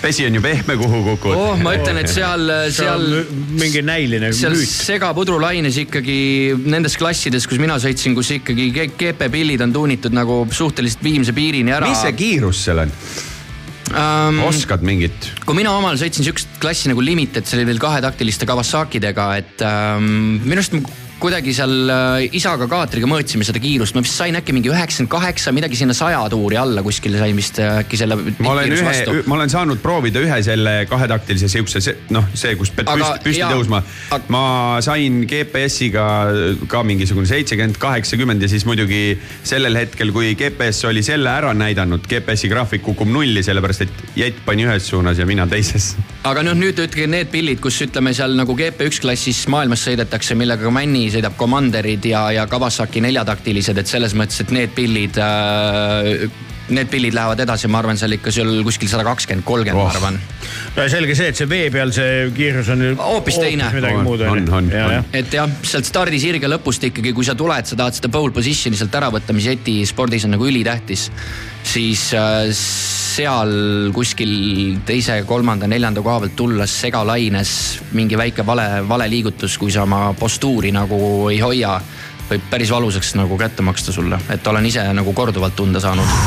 [0.01, 3.03] Vesi on ju pehme, kuhu kukud oh, ma ütlen, et seal, seal
[3.59, 4.71] mingi näiline seal müüt.
[4.89, 6.19] segapudrulaines ikkagi
[6.65, 11.89] nendes klassides, kus mina sõitsin, kus ikkagi GP-pillid on tuunitud nagu suhteliselt viimse piirini ära.
[11.91, 12.95] mis see kiirus seal on,
[13.91, 14.41] um,?
[14.49, 15.31] oskad mingit?
[15.45, 20.41] kui mina omal sõitsin siukest klassi nagu Limited, see oli veel kahetaktiliste Kawasakidega, et ähm,
[20.41, 20.77] minu arust
[21.21, 25.53] kuidagi seal äh, isaga kaatriga mõõtsime seda kiirust, ma vist sain äkki mingi üheksakümmend kaheksa,
[25.55, 28.17] midagi sinna saja tuuri alla kuskil sain vist äh, äkki selle.
[28.17, 28.93] ma olen ühe,
[29.29, 33.43] ma olen saanud proovida ühe selle kahetaktilise siukse, noh, see, kus pead Aga püsti, püsti
[33.43, 33.81] jaa, tõusma
[34.15, 34.29] ag-.
[34.33, 34.43] ma
[34.83, 36.05] sain GPS-iga
[36.71, 39.03] ka mingisugune seitsekümmend, kaheksakümmend ja siis muidugi
[39.47, 44.41] sellel hetkel, kui GPS oli selle ära näidanud, GPS-i graafik kukub nulli, sellepärast et jett
[44.45, 45.93] pani ühes suunas ja mina teises.
[46.27, 50.65] aga noh, nüüd ütlege need pillid, kus ütleme seal nagu GP1 klassis maailmas sõidetakse, millega
[50.65, 50.73] ka
[51.11, 56.29] Männi sõidab Commanderid ja, ja Kawasaki neljataktilised, et selles mõttes, et need pillid äh,
[56.71, 59.89] Need pillid lähevad edasi, ma arvan, seal ikka seal kuskil sada kakskümmend, kolmkümmend, Oh.
[59.89, 60.19] ma arvan.
[60.77, 63.67] no selge see, et see vee peal see kiirus on Hoopis teine.
[63.75, 64.93] midagi On, muud on, on, ja, on.
[64.93, 65.09] jah.
[65.19, 68.95] et jah, sealt stardisirge lõpust ikkagi, kui sa tuled, sa tahad seda pole position'i sealt
[69.01, 71.09] ära võtta, mis jeti spordis on nagu ülitähtis,
[71.73, 72.47] siis äh,
[73.15, 74.31] seal kuskil
[74.87, 77.51] teise, kolmanda, neljanda koha pealt tulles segalaines
[77.97, 81.01] mingi väike vale, vale liigutus, kui sa oma postuuri nagu
[81.31, 81.75] ei hoia,
[82.31, 86.17] võib päris valusaks nagu kätte maksta sulle, et olen ise nagu korduvalt tunda saanud.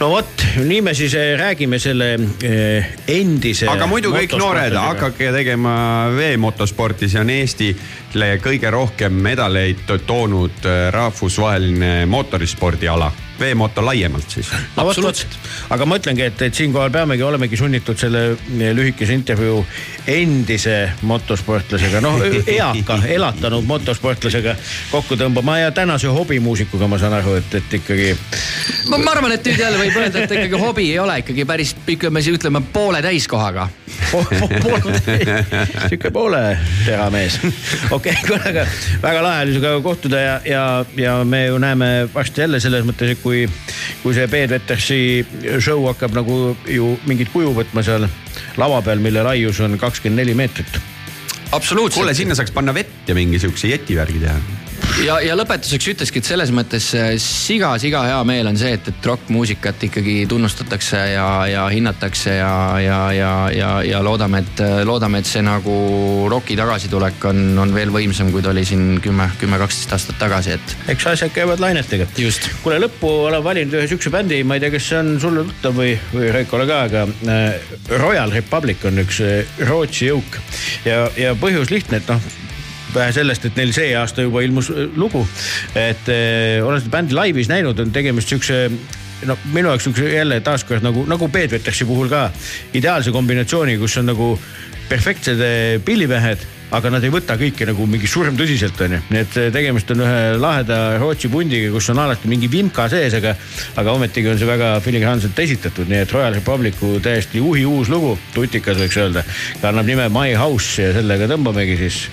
[0.00, 2.12] no vot, nii me siis eh, räägime selle
[2.46, 3.66] eh, endise.
[3.68, 5.74] aga muidu kõik noored, hakake tegema
[6.16, 14.50] veemotosporti, see on Eestile kõige rohkem medaleid to- toonud äh, rahvusvaheline mootorispordiala, veemoto laiemalt siis.
[14.76, 15.26] vot,
[15.70, 19.64] aga ma ütlengi, et, et siinkohal peamegi, olemegi sunnitud selle eh, lühikese intervjuu
[20.10, 20.76] endise
[21.08, 22.20] motosportlasega, noh
[22.58, 24.56] eaka, elatanud motosportlasega
[24.90, 28.12] kokku tõmbama ja tänase hobimuusikuga, ma saan aru, et, et ikkagi
[28.90, 31.74] ma ma arvan, et nüüd jälle võib öelda, et ikkagi hobi ei ole ikkagi päris,
[31.88, 33.68] ütleme, ütleme poole täiskohaga
[34.12, 34.92] po- po- poole,
[35.88, 37.38] sihuke poole teramees.
[37.90, 38.64] okei, kuule, aga
[39.02, 40.64] väga lahe oli sinuga kohtuda ja, ja,
[40.96, 43.29] ja me ju näeme varsti jälle selles mõttes, et kui,
[44.02, 45.00] kui see Peet Vetersi
[45.58, 46.38] show hakkab nagu
[46.68, 48.08] ju mingit kuju võtma seal
[48.60, 50.80] lava peal, mille laius on kakskümmend neli meetrit.
[51.52, 52.00] absoluutselt.
[52.00, 54.59] kuule, sinna saaks panna vett ja mingi siukse jetivärgi teha.
[55.04, 56.90] ja, ja lõpetuseks ütlekski, et selles mõttes
[57.22, 62.52] siga-siga hea meel on see, et, et rokkmuusikat ikkagi tunnustatakse ja, ja hinnatakse ja,
[62.82, 65.74] ja, ja, ja, ja loodame, et, loodame, et see nagu
[66.30, 70.56] roki tagasitulek on, on veel võimsam, kui ta oli siin kümme, kümme, kaksteist aastat tagasi,
[70.58, 72.08] et eks asjad käivad lainetega.
[72.20, 72.50] just.
[72.64, 75.76] kuule, lõppu olen valinud ühe siukse bändi, ma ei tea, kas see on sulle tuttav
[75.76, 80.40] või, või Raikole ka, aga äh, Royal Republic on üks äh, Rootsi jõuk
[80.86, 82.49] ja, ja põhjus lihtne, et noh
[82.94, 85.24] vähe sellest, et neil see aasta juba ilmus äh, lugu,
[85.74, 88.66] et äh, olen seda bändi laivis näinud, on tegemist siukse
[89.28, 92.28] no minu jaoks siukse jälle taaskord nagu, nagu Peet Vetersi puhul ka
[92.74, 94.32] ideaalse kombinatsiooni, kus on nagu
[94.90, 99.90] perfektsed äh, pillimehed, aga nad ei võta kõike nagu mingi surmtõsiselt onju, nii et tegemist
[99.90, 103.34] on ühe laheda Rootsi pundiga, kus on alati mingi vimka sees, aga,
[103.80, 108.16] aga ometigi on see väga filigranselt esitatud, nii et Royal Republicu täiesti uhi uus lugu,
[108.34, 109.26] tutikas võiks öelda,
[109.62, 112.04] kannab nime My House ja sellega tõmbamegi siis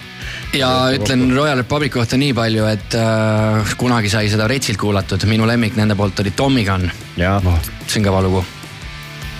[0.53, 5.48] ja ütlen Royal Republic kohta nii palju, et äh, kunagi sai seda Retsilt kuulatud, minu
[5.49, 8.45] lemmik nende poolt oli Tommy Gun, ja see on kõva lugu.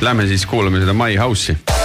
[0.02, 1.77] Lähme siis kuulame seda My House'i.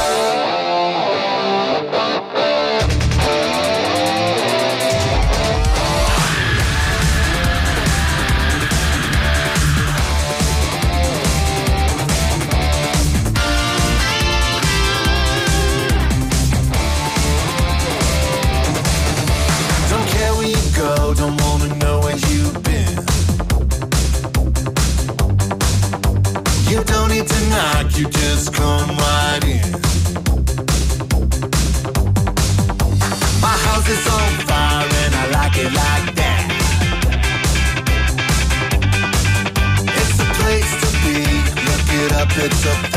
[42.34, 42.91] picks up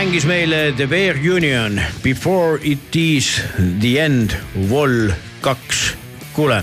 [0.00, 3.42] mängis meile The Bear Union Before it is
[3.82, 4.32] the end
[4.70, 5.10] vol
[5.44, 5.90] kaks.
[6.32, 6.62] kuule,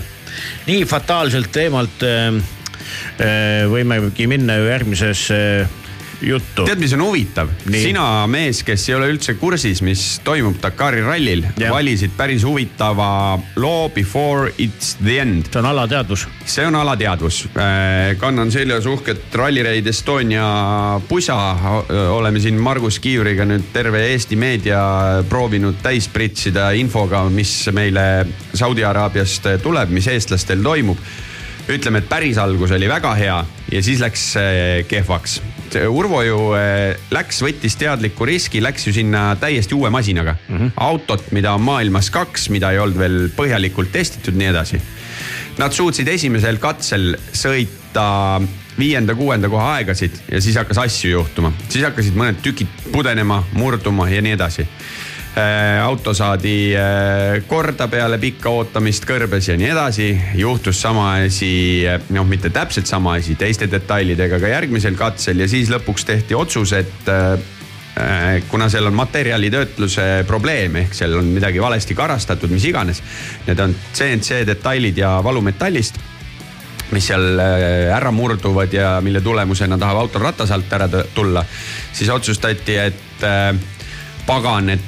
[0.66, 5.76] nii fataalselt teemalt äh, äh, võimegi minna ju järgmisesse äh,
[6.20, 6.66] juttu.
[6.66, 7.52] tead, mis on huvitav?
[7.70, 13.86] Sina, mees, kes ei ole üldse kursis, mis toimub Dakari rallil, valisid päris huvitava loo
[13.94, 15.52] Before it's the end.
[15.52, 16.26] see on alateadvus.
[16.48, 17.48] See on alateadvus.
[18.18, 21.36] kannan seljas uhket Rally Raid Estonia pusa.
[22.10, 24.80] oleme siin Margus Kiivriga nüüd terve Eesti meedia
[25.28, 30.98] proovinud täis pritsida infoga, mis meile Saudi Araabiast tuleb, mis eestlastel toimub
[31.68, 33.38] ütleme, et päris algus oli väga hea
[33.72, 35.38] ja siis läks äh, kehvaks.
[35.88, 40.56] Urvo ju äh, läks, võttis teadliku riski, läks ju sinna täiesti uue masinaga mm.
[40.56, 40.70] -hmm.
[40.76, 44.80] autot, mida on maailmas kaks, mida ei olnud veel põhjalikult testitud, nii edasi.
[45.58, 48.38] Nad suutsid esimesel katsel sõita
[48.78, 54.22] viienda-kuuenda koha aegasid ja siis hakkas asju juhtuma, siis hakkasid mõned tükid pudenema, murduma ja
[54.22, 54.68] nii edasi
[55.38, 60.06] Äh, auto saadi äh, korda peale pikka ootamist kõrbes ja nii edasi.
[60.34, 61.84] juhtus sama asi,
[62.16, 66.72] noh, mitte täpselt sama asi, teiste detailidega ka järgmisel katsel ja siis lõpuks tehti otsus,
[66.80, 67.36] et äh,
[68.48, 73.02] kuna seal on materjalitöötluse probleem, ehk seal on midagi valesti karastatud, mis iganes.
[73.46, 75.98] Need on CNC detailid ja valumetallist
[76.90, 77.40] mis seal
[77.92, 81.44] ära murduvad ja mille tulemusena tahab autol ratas alt ära tulla.
[81.92, 83.26] siis otsustati, et
[84.26, 84.80] pagan, et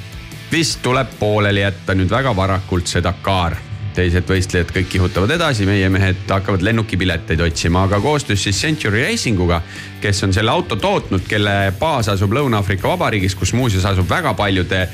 [0.51, 5.89] vist tuleb pooleli jätta nüüd väga varakult see Dakar teised võistlejad kõik kihutavad edasi, meie
[5.91, 9.61] mehed hakkavad lennukipileteid otsima, aga koostöös siis Century Racing uga,
[10.01, 14.85] kes on selle auto tootnud, kelle baas asub Lõuna-Aafrika Vabariigis, kus muuseas asub väga paljude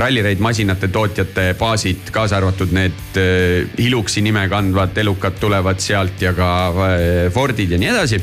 [0.00, 6.34] rallireid masinate tootjate baasid, kaasa arvatud need äh, Hiluxi nime kandvad elukad tulevad sealt ja
[6.36, 8.22] ka äh, Fordid ja nii edasi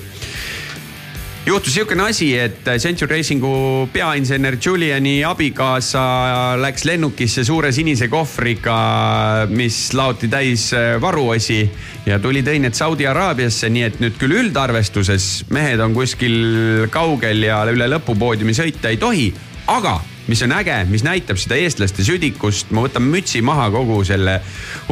[1.47, 6.01] juhtus sihukene asi, et Century Racingu peainsener Juliani abikaasa
[6.59, 8.75] läks lennukisse suure sinise kohvriga,
[9.47, 10.69] mis laoti täis
[11.01, 11.61] varuosi
[12.07, 16.37] ja tuli tõi need Saudi Araabiasse, nii et nüüd küll üldarvestuses mehed on kuskil
[16.91, 19.31] kaugel ja üle lõpupoodiumi sõita ei tohi,
[19.71, 24.37] aga mis on äge, mis näitab seda eestlaste südikust, ma võtan mütsi maha kogu selle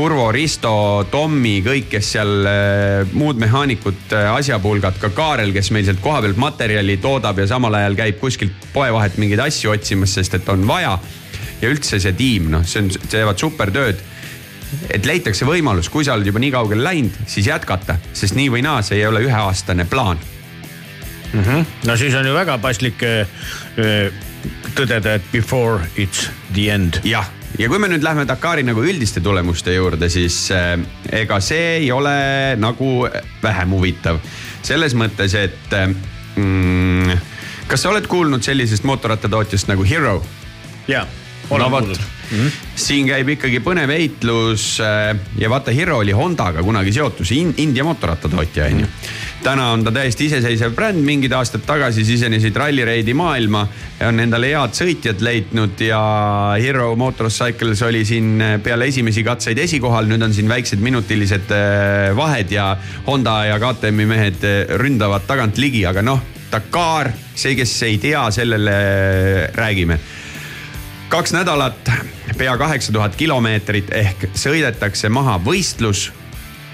[0.02, 0.74] Urvo, Risto,
[1.12, 6.40] Tommi, kõik, kes seal äh, muud mehaanikud äh,, asjapulgad, ka Kaarel, kes meil sealt kohapealt
[6.40, 10.68] materjali toodab ja samal ajal käib kuskilt poe vahet mingeid asju otsimas, sest et on
[10.68, 10.98] vaja.
[11.62, 14.02] ja üldse see tiim, noh, see on, teevad super tööd
[14.92, 18.64] et leitakse võimalus, kui sa oled juba nii kaugele läinud, siis jätkata, sest nii või
[18.66, 20.20] naa, see ei ole üheaastane plaan
[21.32, 21.44] mm.
[21.44, 21.66] -hmm.
[21.88, 23.28] no siis on ju väga paslik äh,
[24.76, 27.00] tõdeda, et before it's the end.
[27.08, 27.28] jah,
[27.60, 30.76] ja kui me nüüd lähme Dakari nagu üldiste tulemuste juurde, siis äh,
[31.24, 32.16] ega see ei ole
[32.60, 33.08] nagu
[33.44, 34.20] vähem huvitav.
[34.66, 35.94] selles mõttes, et äh,
[36.36, 37.22] mm,
[37.70, 40.20] kas sa oled kuulnud sellisest mootorrattatootjast nagu Hero?
[40.88, 41.08] jaa,
[41.50, 42.52] olen no, kuulnud Mm -hmm.
[42.76, 47.84] siin käib ikkagi põnev heitlus äh, ja vaata, Hero oli Hondaga kunagi seotud, see India
[47.84, 48.88] mootorrattatootja on ju.
[49.46, 53.62] Täna on ta täiesti iseseisev bränd, mingid aastad tagasi sisenesid rallireidi maailma,
[54.08, 56.00] on endale head sõitjad leidnud ja
[56.58, 62.56] Hero Motorcycles oli siin peale esimesi katseid esikohal, nüüd on siin väiksed minutilised äh, vahed
[62.56, 62.72] ja
[63.06, 68.26] Honda ja KTM-i mehed äh, ründavad tagant ligi, aga noh, Dakar, see, kes ei tea,
[68.34, 68.76] sellele
[69.54, 70.00] räägime.
[71.10, 71.94] Kaks nädalat,
[72.38, 76.08] pea kaheksa tuhat kilomeetrit ehk sõidetakse maha võistlus,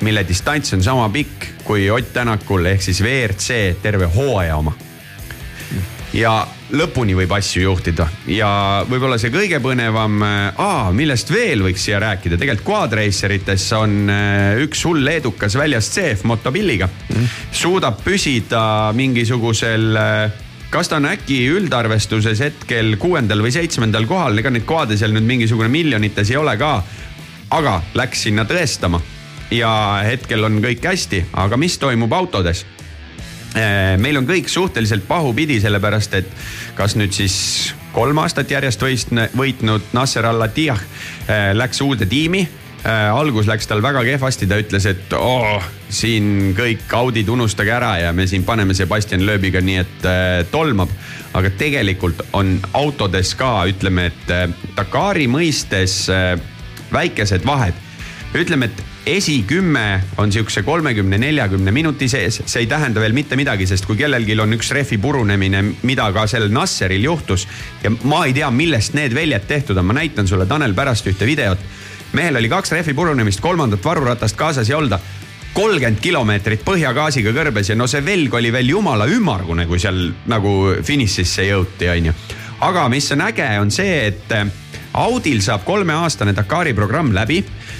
[0.01, 4.73] mille distants on sama pikk kui Ott Tänakul ehk siis WRC terve hooaja oma.
[6.11, 6.33] ja
[6.75, 8.09] lõpuni võib asju juhtida.
[8.27, 8.49] Ja
[8.89, 10.17] võib-olla see kõige põnevam,
[10.97, 15.87] millest veel võiks siia rääkida, tegelikult quad racer ites on äh, üks hull leedukas väljas
[15.93, 17.31] CF Motobilliga mm..
[17.61, 18.65] suudab püsida
[18.97, 20.43] mingisugusel äh,
[20.75, 25.29] kas ta on äkki üldarvestuses hetkel kuuendal või seitsmendal kohal, ega neid koade seal nüüd
[25.31, 26.75] mingisugune miljonites ei ole ka.
[27.55, 28.99] aga läks sinna tõestama
[29.51, 29.71] ja
[30.05, 32.65] hetkel on kõik hästi, aga mis toimub autodes?
[33.55, 36.29] Eh, meil on kõik suhteliselt pahupidi, sellepärast et
[36.77, 38.83] kas nüüd siis kolm aastat järjest
[39.35, 42.45] võitnud Nasser Al-Attiyah eh, läks uude tiimi
[42.85, 45.59] äh, algus läks tal väga kehvasti, ta ütles, et oo,
[45.91, 50.89] siin kõik Audid unustage ära ja me siin paneme Sebastian Loebiga nii, et äh, tolmab.
[51.33, 56.39] aga tegelikult on autodes ka, ütleme, et äh, Dakari mõistes äh,
[56.91, 57.73] väikesed vahed.
[58.35, 63.65] ütleme, et esikümme on sihukese kolmekümne, neljakümne minuti sees, see ei tähenda veel mitte midagi,
[63.67, 67.47] sest kui kellelgi on üks rehvi purunemine, mida ka sellel Nasseril juhtus
[67.83, 71.25] ja ma ei tea, millest need väljad tehtud on, ma näitan sulle, Tanel, pärast ühte
[71.25, 71.59] videot.
[72.13, 74.99] Mehel oli kaks rehvi purunemist, kolmandat varuratast kaasas ei olda
[75.53, 80.75] kolmkümmend kilomeetrit põhjagaasiga kõrbes ja no see velg oli veel jumala ümmargune, kui seal nagu
[80.83, 82.13] finišisse jõuti, onju.
[82.67, 84.35] aga mis on äge, on see, et
[84.93, 87.39] Audil saab kolmeaastane Dakari programm läbi.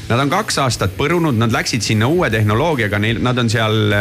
[0.09, 3.93] Nad on kaks aastat põrunud, nad läksid sinna uue tehnoloogiaga, neil, nad on seal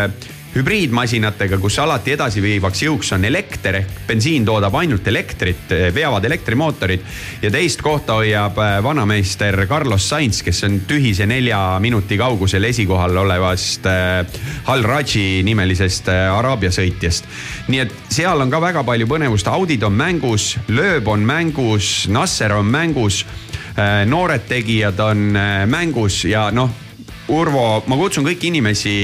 [0.51, 7.05] hübriidmasinatega, kus alati edasiviivaks jõuks on elekter ehk bensiin toodab ainult elektrit, veavad elektrimootorid.
[7.43, 13.17] ja teist kohta hoiab äh, vanameister Carlos Sainz, kes on tühise nelja minuti kaugusel esikohal
[13.17, 14.27] olevast äh,
[14.67, 17.31] Al Raji nimelisest äh, Araabia sõitjast.
[17.69, 22.53] nii et seal on ka väga palju põnevust, Audid on mängus, Lööb on mängus, Nasser
[22.53, 23.25] on mängus,
[24.07, 25.37] noored tegijad on
[25.71, 26.71] mängus ja noh,
[27.31, 28.95] Urvo, ma kutsun kõiki inimesi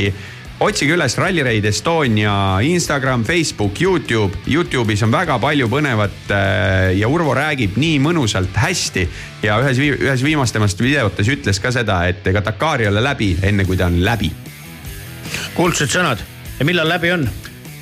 [0.59, 4.39] otsige üles Rally Raid Estonia Instagram, Facebook, Youtube.
[4.49, 9.07] Youtube'is on väga palju põnevat äh, ja Urvo räägib nii mõnusalt hästi
[9.45, 13.69] ja ühes, ühes viimastemast videotes ütles ka seda, et ega Dakar ei ole läbi, enne
[13.69, 14.33] kui ta on läbi.
[15.57, 16.23] kuldsed sõnad
[16.59, 17.29] ja millal läbi on?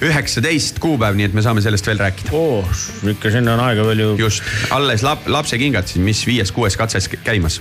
[0.05, 2.33] Üheksateist kuupäev, nii et me saame sellest veel rääkida.
[2.37, 2.63] oo,
[3.11, 4.11] ikka sinna on aega veel ju.
[4.19, 4.43] just,
[4.75, 7.61] alles lap, lapsekingad siis, mis viies-kuues katses käimas.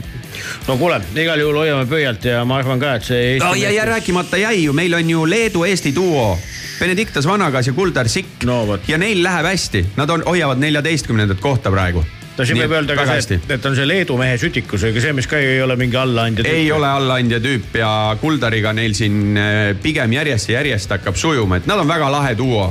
[0.68, 3.86] no kuule, igal juhul hoiame pöialt ja ma arvan ka, et see no ja, ja
[3.90, 6.34] rääkimata jäi ju, meil on ju Leedu-Eesti duo.
[6.80, 11.72] Benedictas Vanagas ja Kuldar Sikk No ja neil läheb hästi, nad on, hoiavad neljateistkümnendat kohta
[11.72, 12.04] praegu.
[12.38, 15.28] No siin võib öelda ka see, et on see Leedu mehe sütikus, ega see, mis
[15.30, 16.46] ka ei ole mingi allaandja.
[16.50, 17.92] ei ole allaandja tüüp ja
[18.22, 22.34] Kuldariga neil siin äh, pigem järjest ja järjest hakkab sujuma, et nad on väga lahe
[22.40, 22.68] duo.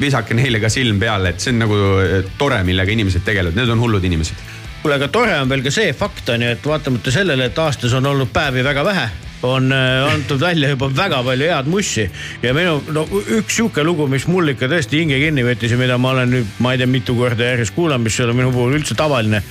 [0.00, 3.76] visake neile ka silm peale, et see on nagu äh, tore, millega inimesed tegelevad, need
[3.76, 4.42] on hullud inimesed.
[4.82, 7.94] kuule, aga tore on veel ka see fakt on ju, et vaatamata sellele, et aastas
[7.96, 9.08] on olnud päevi väga vähe
[9.42, 12.06] on äh, antud välja juba väga palju head mussi
[12.42, 13.04] ja minu no
[13.38, 16.56] üks sihuke lugu, mis mul ikka tõesti hinge kinni võttis ja mida ma olen nüüd,
[16.64, 19.42] ma ei tea, mitu korda järjest kuulanud, mis ei ole minu puhul üldse tavaline.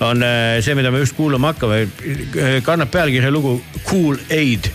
[0.00, 1.86] on äh, see, mida me just kuulama hakkame,
[2.64, 4.72] kannab pealkirja lugu Cool Aid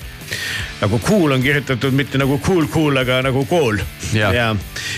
[0.81, 3.81] nagu cool on kirjutatud mitte nagu cool cool, aga nagu kool.
[4.11, 4.33] Jah.
[4.35, 4.47] ja,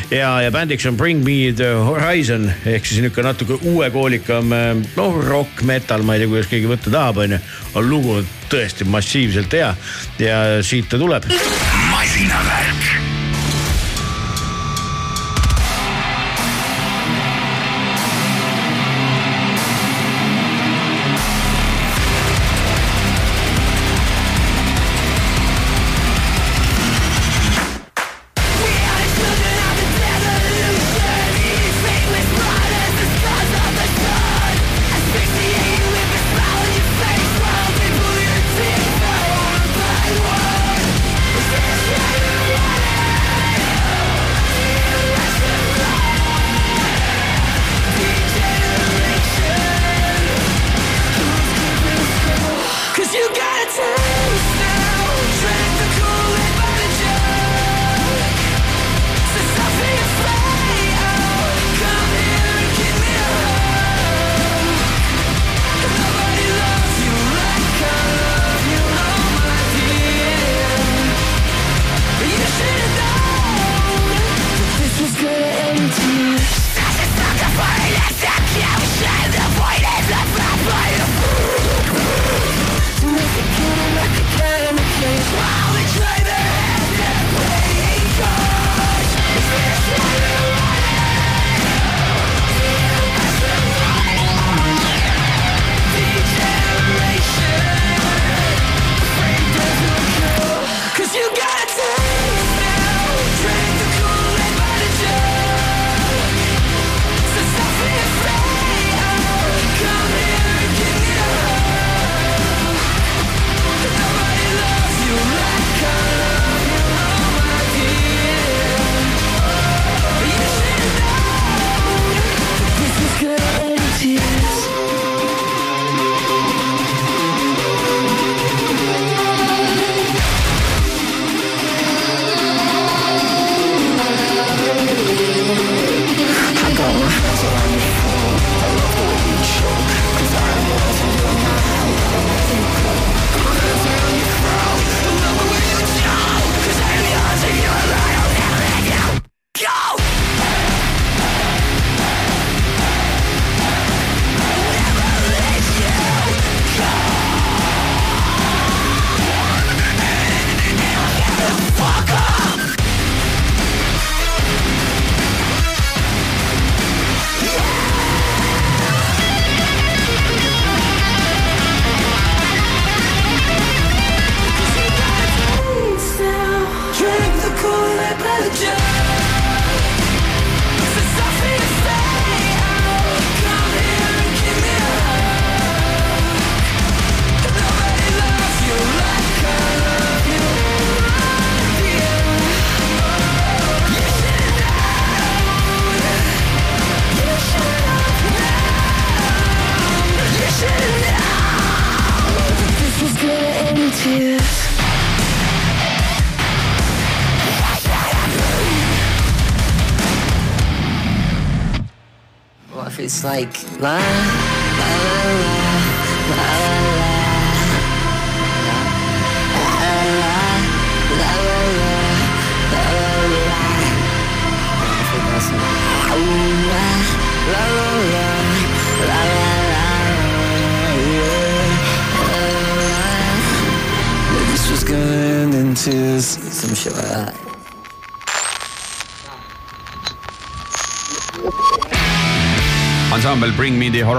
[0.10, 4.53] ja, ja bändiks on Bring Me The Horizon ehk siis nihuke natuke uuekoolikam
[4.95, 7.41] noh, rock, metal, ma ei tea, kuidas keegi võtta tahab, onju.
[7.73, 9.73] aga lugu on tõesti massiivselt hea
[10.22, 11.30] ja siit ta tuleb.
[11.91, 13.12] masinavärk.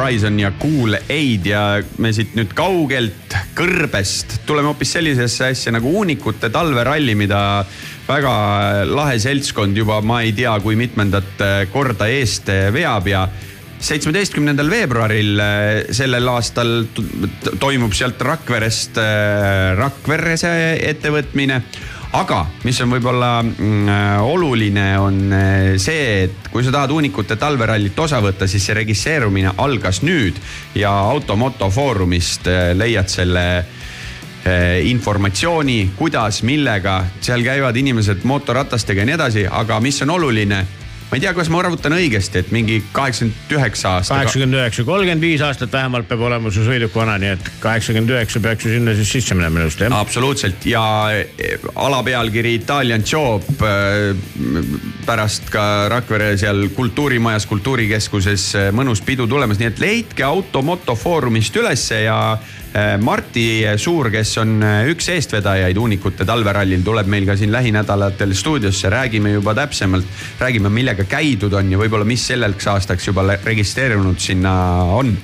[0.05, 1.61] Horizon ja Cool Aid ja
[1.97, 7.39] me siit nüüd kaugelt kõrbest tuleme hoopis sellisesse asja nagu uunikute talveralli, mida
[8.05, 8.35] väga
[8.85, 11.41] lahe seltskond juba ma ei tea, kui mitmendat
[11.73, 13.25] korda eest veab ja
[13.85, 16.75] seitsmeteistkümnendal veebruaril eh, sellel aastal
[17.61, 19.01] toimub sealt Rakverest
[19.81, 21.63] Rakverre see ettevõtmine
[22.15, 27.37] aga mis on võib-olla mm, äh, oluline, on äh, see, et kui sa tahad uunikute
[27.41, 30.39] talverallit osa võtta, siis see registreerumine algas nüüd
[30.79, 33.47] ja Automoto Foorumist äh, leiad selle
[34.45, 40.59] informatsiooni, kuidas, millega, seal käivad inimesed mootorratastega ja nii edasi, aga mis on oluline
[41.15, 44.17] ma ei tea, kas ma arvutan õigesti, et mingi kaheksakümmend üheksa aasta.
[44.17, 48.43] kaheksakümmend üheksa, kolmkümmend viis aastat vähemalt peab olema su sõiduk vana, nii et kaheksakümmend üheksa
[48.43, 49.95] peaks ju sinna siis sisse minema minu arust jah.
[49.95, 50.83] absoluutselt ja
[51.15, 54.11] eh, alapealkiri Italian Job eh,
[55.07, 61.55] pärast ka Rakvere seal kultuurimajas, kultuurikeskuses eh, mõnus pidu tulemas, nii et leidke Automoto Foorumist
[61.63, 62.19] ülesse ja
[62.99, 68.91] Marti Suur, kes on eh, üks eestvedajaid uunikute talverallil, tuleb meil ka siin lähinädalatel stuudiosse,
[68.91, 70.09] räägime juba täpsemalt,
[70.41, 74.57] räägime, millega käidud on ja võib-olla, mis selleks aastaks juba registreerunud sinna
[74.97, 75.15] on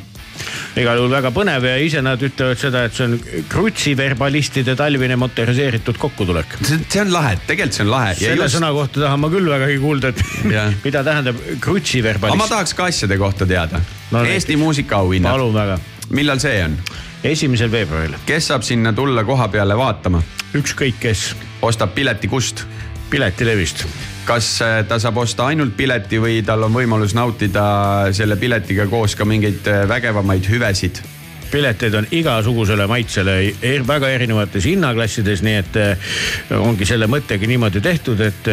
[0.79, 3.17] igal juhul väga põnev ja ise nad ütlevad seda, et see on
[3.51, 6.57] krutsiverbalistide talvine motoriseeritud kokkutulek.
[6.63, 8.15] see on lahe, tegelikult see on lahe.
[8.21, 8.57] selle just...
[8.57, 10.25] sõna kohta tahan ma küll vägagi kuulda, et
[10.87, 12.41] mida tähendab krutsiverbalist.
[12.41, 13.83] ma tahaks ka asjade kohta teada
[14.15, 15.35] no, Eesti muusikaauhinnad.
[15.35, 15.79] palun väga.
[16.15, 16.79] millal see on?
[17.25, 18.15] Esimesel veebruaril.
[18.27, 20.23] kes saab sinna tulla koha peale vaatama?
[20.57, 21.35] ükskõik kes.
[21.63, 22.65] ostab pileti kust?
[23.11, 23.85] piletilevist.
[24.25, 29.17] kas äh, ta saab osta ainult pileti või tal on võimalus nautida selle piletiga koos
[29.17, 31.03] ka mingeid äh, vägevamaid hüvesid?
[31.51, 33.33] pileteid on igasugusele maitsele
[33.63, 36.13] er, väga erinevates hinnaklassides, nii et eh,
[36.55, 38.51] ongi selle mõttega niimoodi tehtud, et,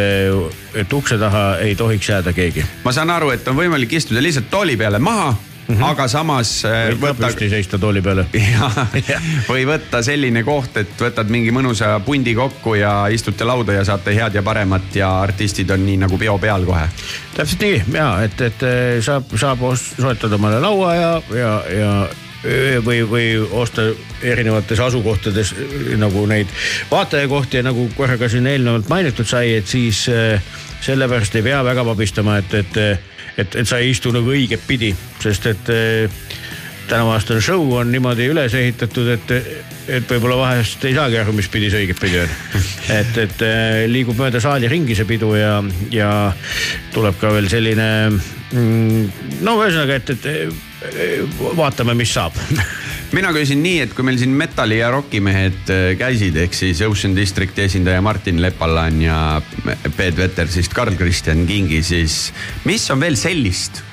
[0.82, 2.66] et ukse taha ei tohiks jääda keegi.
[2.84, 5.36] ma saan aru, et on võimalik istuda lihtsalt tooli peale maha
[5.68, 5.84] mm, -hmm.
[5.84, 8.26] aga samas äh, Võib ka püsti seista tooli peale.
[9.52, 14.16] või võtta selline koht, et võtad mingi mõnusa pundi kokku ja istute lauda ja saate
[14.16, 16.88] head ja paremat ja artistid on nii nagu peo peal kohe.
[17.36, 21.92] täpselt nii ja et, et eh, saab, saab soetada omale laua ja, ja, ja
[22.86, 23.90] või, või osta
[24.22, 26.48] erinevates asukohtades eh, nagu neid
[26.92, 30.08] vaatajakohti ja nagu korra ka siin eelnevalt mainitud sai, et siis
[30.82, 32.78] sellepärast ei pea väga pabistama, et, et,
[33.38, 36.22] et, et sa ei istu nagu õiget pidi, sest et eh,
[36.88, 39.34] tänavaaastane show on niimoodi üles ehitatud, et,
[39.92, 42.36] et võib-olla vahest ei saagi aru, mis pidi see õiget pidi on.
[43.00, 45.60] et, et eh, liigub mööda saali ringi see pidu ja,
[45.94, 46.12] ja
[46.96, 52.38] tuleb ka veel selline mm, no ühesõnaga, et, et eh, vaatame, mis saab
[53.16, 57.16] mina küsin nii, et kui meil siin metalli ja rokimehed äh, käisid, ehk siis Ocean
[57.16, 59.20] Districti esindaja Martin Lepallan ja
[59.96, 62.32] Peet Vetersist Karl-Kristjan Kingi, siis
[62.68, 63.84] mis on veel sellist?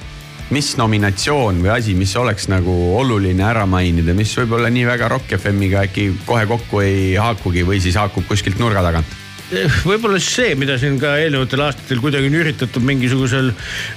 [0.52, 5.32] mis nominatsioon või asi, mis oleks nagu oluline ära mainida, mis võib-olla nii väga Rock
[5.38, 9.23] FM-iga äkki kohe kokku ei haakugi või siis haakub kuskilt nurga tagant?
[9.84, 13.50] Võib-olla siis see, mida siin ka eelnevatel aastatel kuidagi on üritatud mingisugusel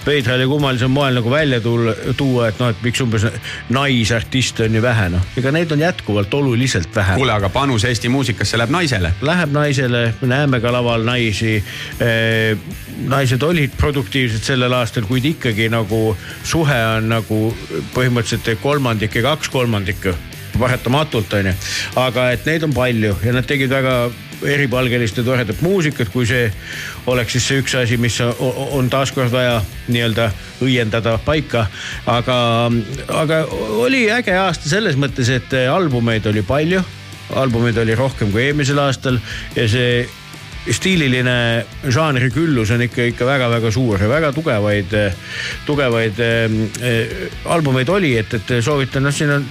[0.06, 3.28] veidral ja kummalisel moel nagu välja tulla, tuua, et noh, et miks umbes
[3.74, 5.24] naisartiste on nii vähe, noh.
[5.40, 7.16] ega neid on jätkuvalt oluliselt vähe.
[7.22, 9.14] kuule, aga panus Eesti muusikasse läheb naisele.
[9.22, 11.58] Läheb naisele, me näeme ka laval naisi.
[13.08, 17.42] naised olid produktiivsed sellel aastal, kuid ikkagi nagu suhe on nagu
[17.96, 20.16] põhimõtteliselt kolmandik ja kaks kolmandikku
[20.60, 21.54] vahetamatult onju,
[22.02, 24.08] aga et neid on palju ja nad tegid väga
[24.46, 26.52] eripalgelist ja toredat muusikat, kui see
[27.10, 29.58] oleks siis see üks asi, mis on taaskord vaja
[29.88, 30.30] nii-öelda
[30.66, 31.68] õiendada paika.
[32.06, 32.38] aga,
[33.24, 33.42] aga
[33.82, 36.84] oli äge aasta selles mõttes, et albumeid oli palju,
[37.36, 39.20] albumeid oli rohkem kui eelmisel aastal
[39.56, 40.08] ja see
[40.68, 44.96] stiililine žanri küllus on ikka, ikka väga-väga suur ja väga tugevaid,
[45.66, 49.48] tugevaid äh, albumeid oli, et, et soovitan, noh, siin on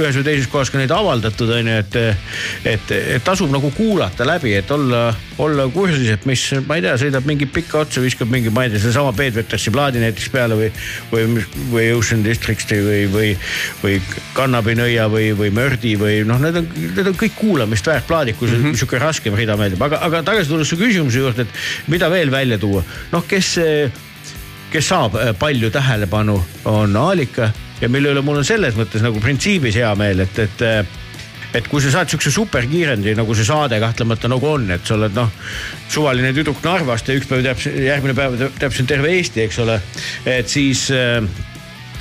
[0.00, 1.98] ühes või teises kohas ka neid avaldatud, on ju, et,
[2.68, 5.08] et, et tasub nagu kuulata läbi, et olla,
[5.42, 8.74] olla kursis, et mis, ma ei tea, sõidab mingi pikka otsa, viskab mingi, ma ei
[8.74, 10.70] tea, sedasama Peet Vetersi plaadi näiteks peale või,
[11.12, 13.30] või, või Ocean District'i või, või,
[13.82, 13.96] või
[14.36, 18.50] Kannabinõia või, või Mördi või noh, need on, need on kõik kuulamist väärt plaadid, kui
[18.50, 18.78] mm -hmm.
[18.78, 22.58] sihuke raskem rida meeldib, aga, aga tagasi tulles su küsimuse juurde, et mida veel välja
[22.58, 23.56] tuua, noh, kes
[24.70, 26.38] kes saab äh, palju tähelepanu,
[26.70, 27.50] on Aalika
[27.80, 30.98] ja mille üle mul on selles mõttes nagu printsiibis hea meel, et, et äh,
[31.54, 35.16] et kui sa saad siukse superkiirendi nagu see saade kahtlemata nagu on, et sa oled
[35.16, 35.30] noh,
[35.90, 39.80] suvaline tüdruk Narvast ja üks päev teab, järgmine päev teab sind terve Eesti, eks ole.
[40.30, 41.18] et siis äh,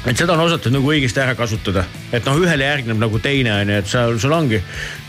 [0.08, 1.84] et seda on osatud nagu õigesti ära kasutada,
[2.16, 4.62] et noh, ühele järgneb nagu teine on ju, et sa, sul ongi,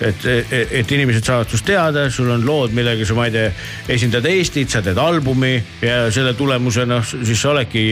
[0.03, 3.53] et, et, et inimesed saavad sinust teada, sul on lood, millega sa, ma ei tea,
[3.95, 5.55] esindad Eestit, sa teed albumi
[5.85, 7.85] ja selle tulemusena siis sa oledki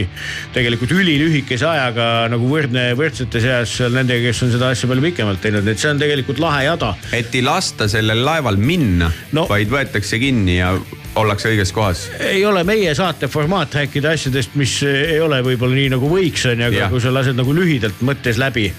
[0.55, 5.43] tegelikult ülilühikese ajaga nagu võrdne võrdsete seas seal nendega, kes on seda asja palju pikemalt
[5.43, 6.93] teinud, et see on tegelikult lahe jada.
[7.15, 9.11] et ei lasta sellel laeval minna.
[9.35, 9.45] No.
[9.49, 10.73] vaid võetakse kinni ja
[11.23, 12.05] ollakse õiges kohas.
[12.23, 16.63] ei ole meie saate formaat rääkida asjadest, mis ei ole võib-olla nii nagu võiks on
[16.63, 16.91] ju, aga Jah.
[16.93, 18.69] kui sa lased nagu lühidalt mõttes läbi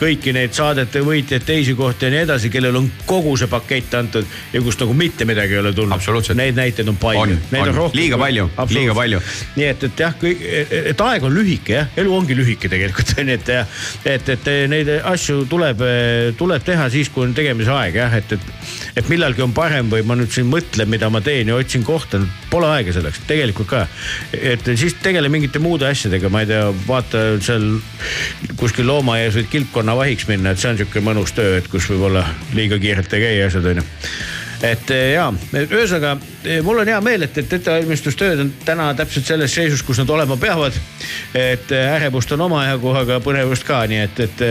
[0.00, 4.26] kõiki neid saadete võitjaid, teisi kohti ja nii edasi, kellel on kogu see pakett antud
[4.52, 6.32] ja kust nagu mitte midagi ei ole tulnud.
[6.36, 7.22] Neid näiteid on palju.
[7.22, 7.90] On, Neid on.
[7.96, 9.20] Liiga palju, liiga palju.
[9.56, 10.42] nii et, et jah, kõik,
[10.92, 13.52] et aeg on lühike jah, elu ongi lühike tegelikult on ju, et,
[14.12, 15.82] et, et neid asju tuleb,
[16.38, 18.50] tuleb teha siis, kui on tegemise aeg jah, et, et,
[19.00, 22.20] et millalgi on parem või ma nüüd siin mõtlen, mida ma teen ja otsin kohta,
[22.50, 23.84] pole aega selleks, tegelikult ka.
[24.36, 27.68] et siis tegele mingite muude asjadega, ma ei tea, vaata seal
[28.60, 32.26] kuskil loomaaias võid kilpkonna vahiks minna, et see on sihuke mõnus töö, et kus võib-olla
[32.56, 33.86] liiga kiirelt ei käi asjad onju
[34.64, 36.14] et eh, ja, ühesõnaga
[36.44, 40.10] eh, mul on hea meel, et, et ettevalmistustööd on täna täpselt selles seisus, kus nad
[40.12, 40.76] olema peavad.
[41.34, 44.44] et eh, ärevust on omajagu, aga põnevust ka, nii et, et,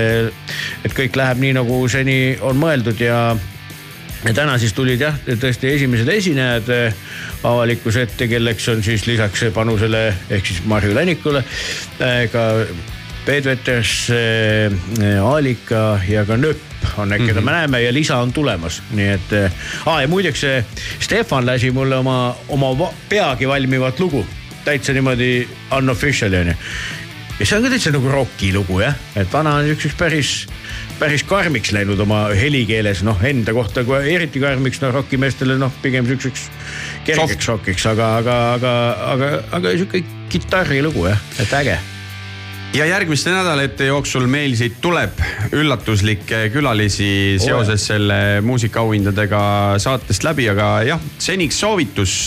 [0.85, 3.19] et kõik läheb nii, nagu seni on mõeldud ja
[4.25, 6.99] ja täna siis tulid jah, tõesti esimesed esinejad eh,
[7.45, 11.43] avalikkuse ette, kelleks on siis lisaks panusele ehk siis Marju Länikule
[11.99, 12.45] eh, ka
[13.25, 14.11] Peet Veters,
[15.17, 19.33] Aalika ja ka Nööp on need, keda me näeme ja lisa on tulemas, nii et.
[19.85, 20.65] aa ja muideks eh,
[20.99, 24.25] Stefan lasi mulle oma, oma peagi valmivat lugu,
[24.65, 25.47] täitsa niimoodi
[25.77, 26.55] unofficial'i onju
[27.39, 30.35] ja see on ka täitsa nagu roki lugu jah, et vana on siukseks päris,
[30.99, 36.07] päris karmiks läinud oma helikeeles, noh enda kohta, kui eriti karmiks, noh rokimeestele noh, pigem
[36.07, 36.47] siukseks
[37.07, 38.71] kergeks rokiks, aga, aga, aga,
[39.11, 41.75] aga, aga sihuke kitarrilugu jah, et äge.
[42.75, 45.21] Ja järgmiste nädalate jooksul meil siit tuleb
[45.55, 49.43] üllatuslikke külalisi seoses selle muusikaauhindadega
[49.79, 52.17] saatest läbi, aga jah, seniks soovitus,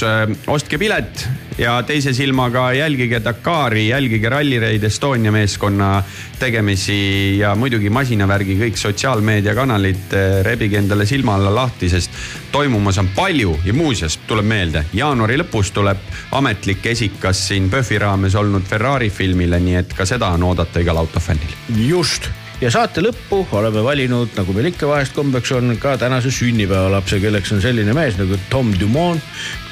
[0.49, 1.27] ostke pilet
[1.59, 6.03] ja teise silmaga jälgige Dakari, jälgige Rally Raid Estonia meeskonna
[6.39, 10.15] tegemisi ja muidugi masinavärgi kõik sotsiaalmeediakanalid,
[10.47, 12.15] rebige endale silma alla lahti, sest
[12.53, 16.03] toimumas on palju ja muuseas tuleb meelde, jaanuari lõpus tuleb
[16.39, 21.03] ametlik esikas siin PÖFFi raames olnud Ferrari filmile, nii et ka seda on oodata igal
[21.03, 21.57] autofännil.
[21.89, 27.21] just ja saate lõppu oleme valinud, nagu meil ikka vahest kombeks on, ka tänase sünnipäevalapse,
[27.23, 29.23] kelleks on selline mees nagu Tom Dumont.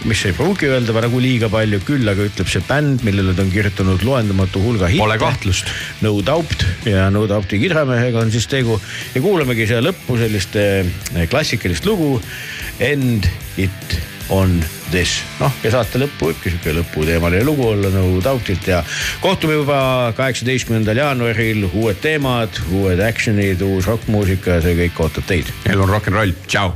[0.06, 3.50] mis ei pruugi öelda nagu liiga palju, küll aga ütleb see bänd, millele ta on
[3.50, 5.02] kirjutanud loendamatu hulga hitte.
[5.02, 5.72] Pole kahtlust.
[6.04, 8.78] No Doubt ja No Doubti kidramehega on siis tegu
[9.14, 10.86] ja kuulamegi siia lõppu sellist eh,
[11.30, 12.20] klassikalist lugu.
[12.78, 13.26] And
[13.58, 13.98] it
[14.30, 14.58] on
[14.90, 18.82] this, noh ja saate lõppu võibki sihuke lõputeemaline lugu olla No Doubtilt ja
[19.22, 19.78] kohtume juba
[20.18, 25.52] kaheksateistkümnendal jaanuaril, uued teemad, uued action'id, uus rokkmuusika see kõik ootab teid.
[25.70, 26.74] elu on rock n roll, tšau.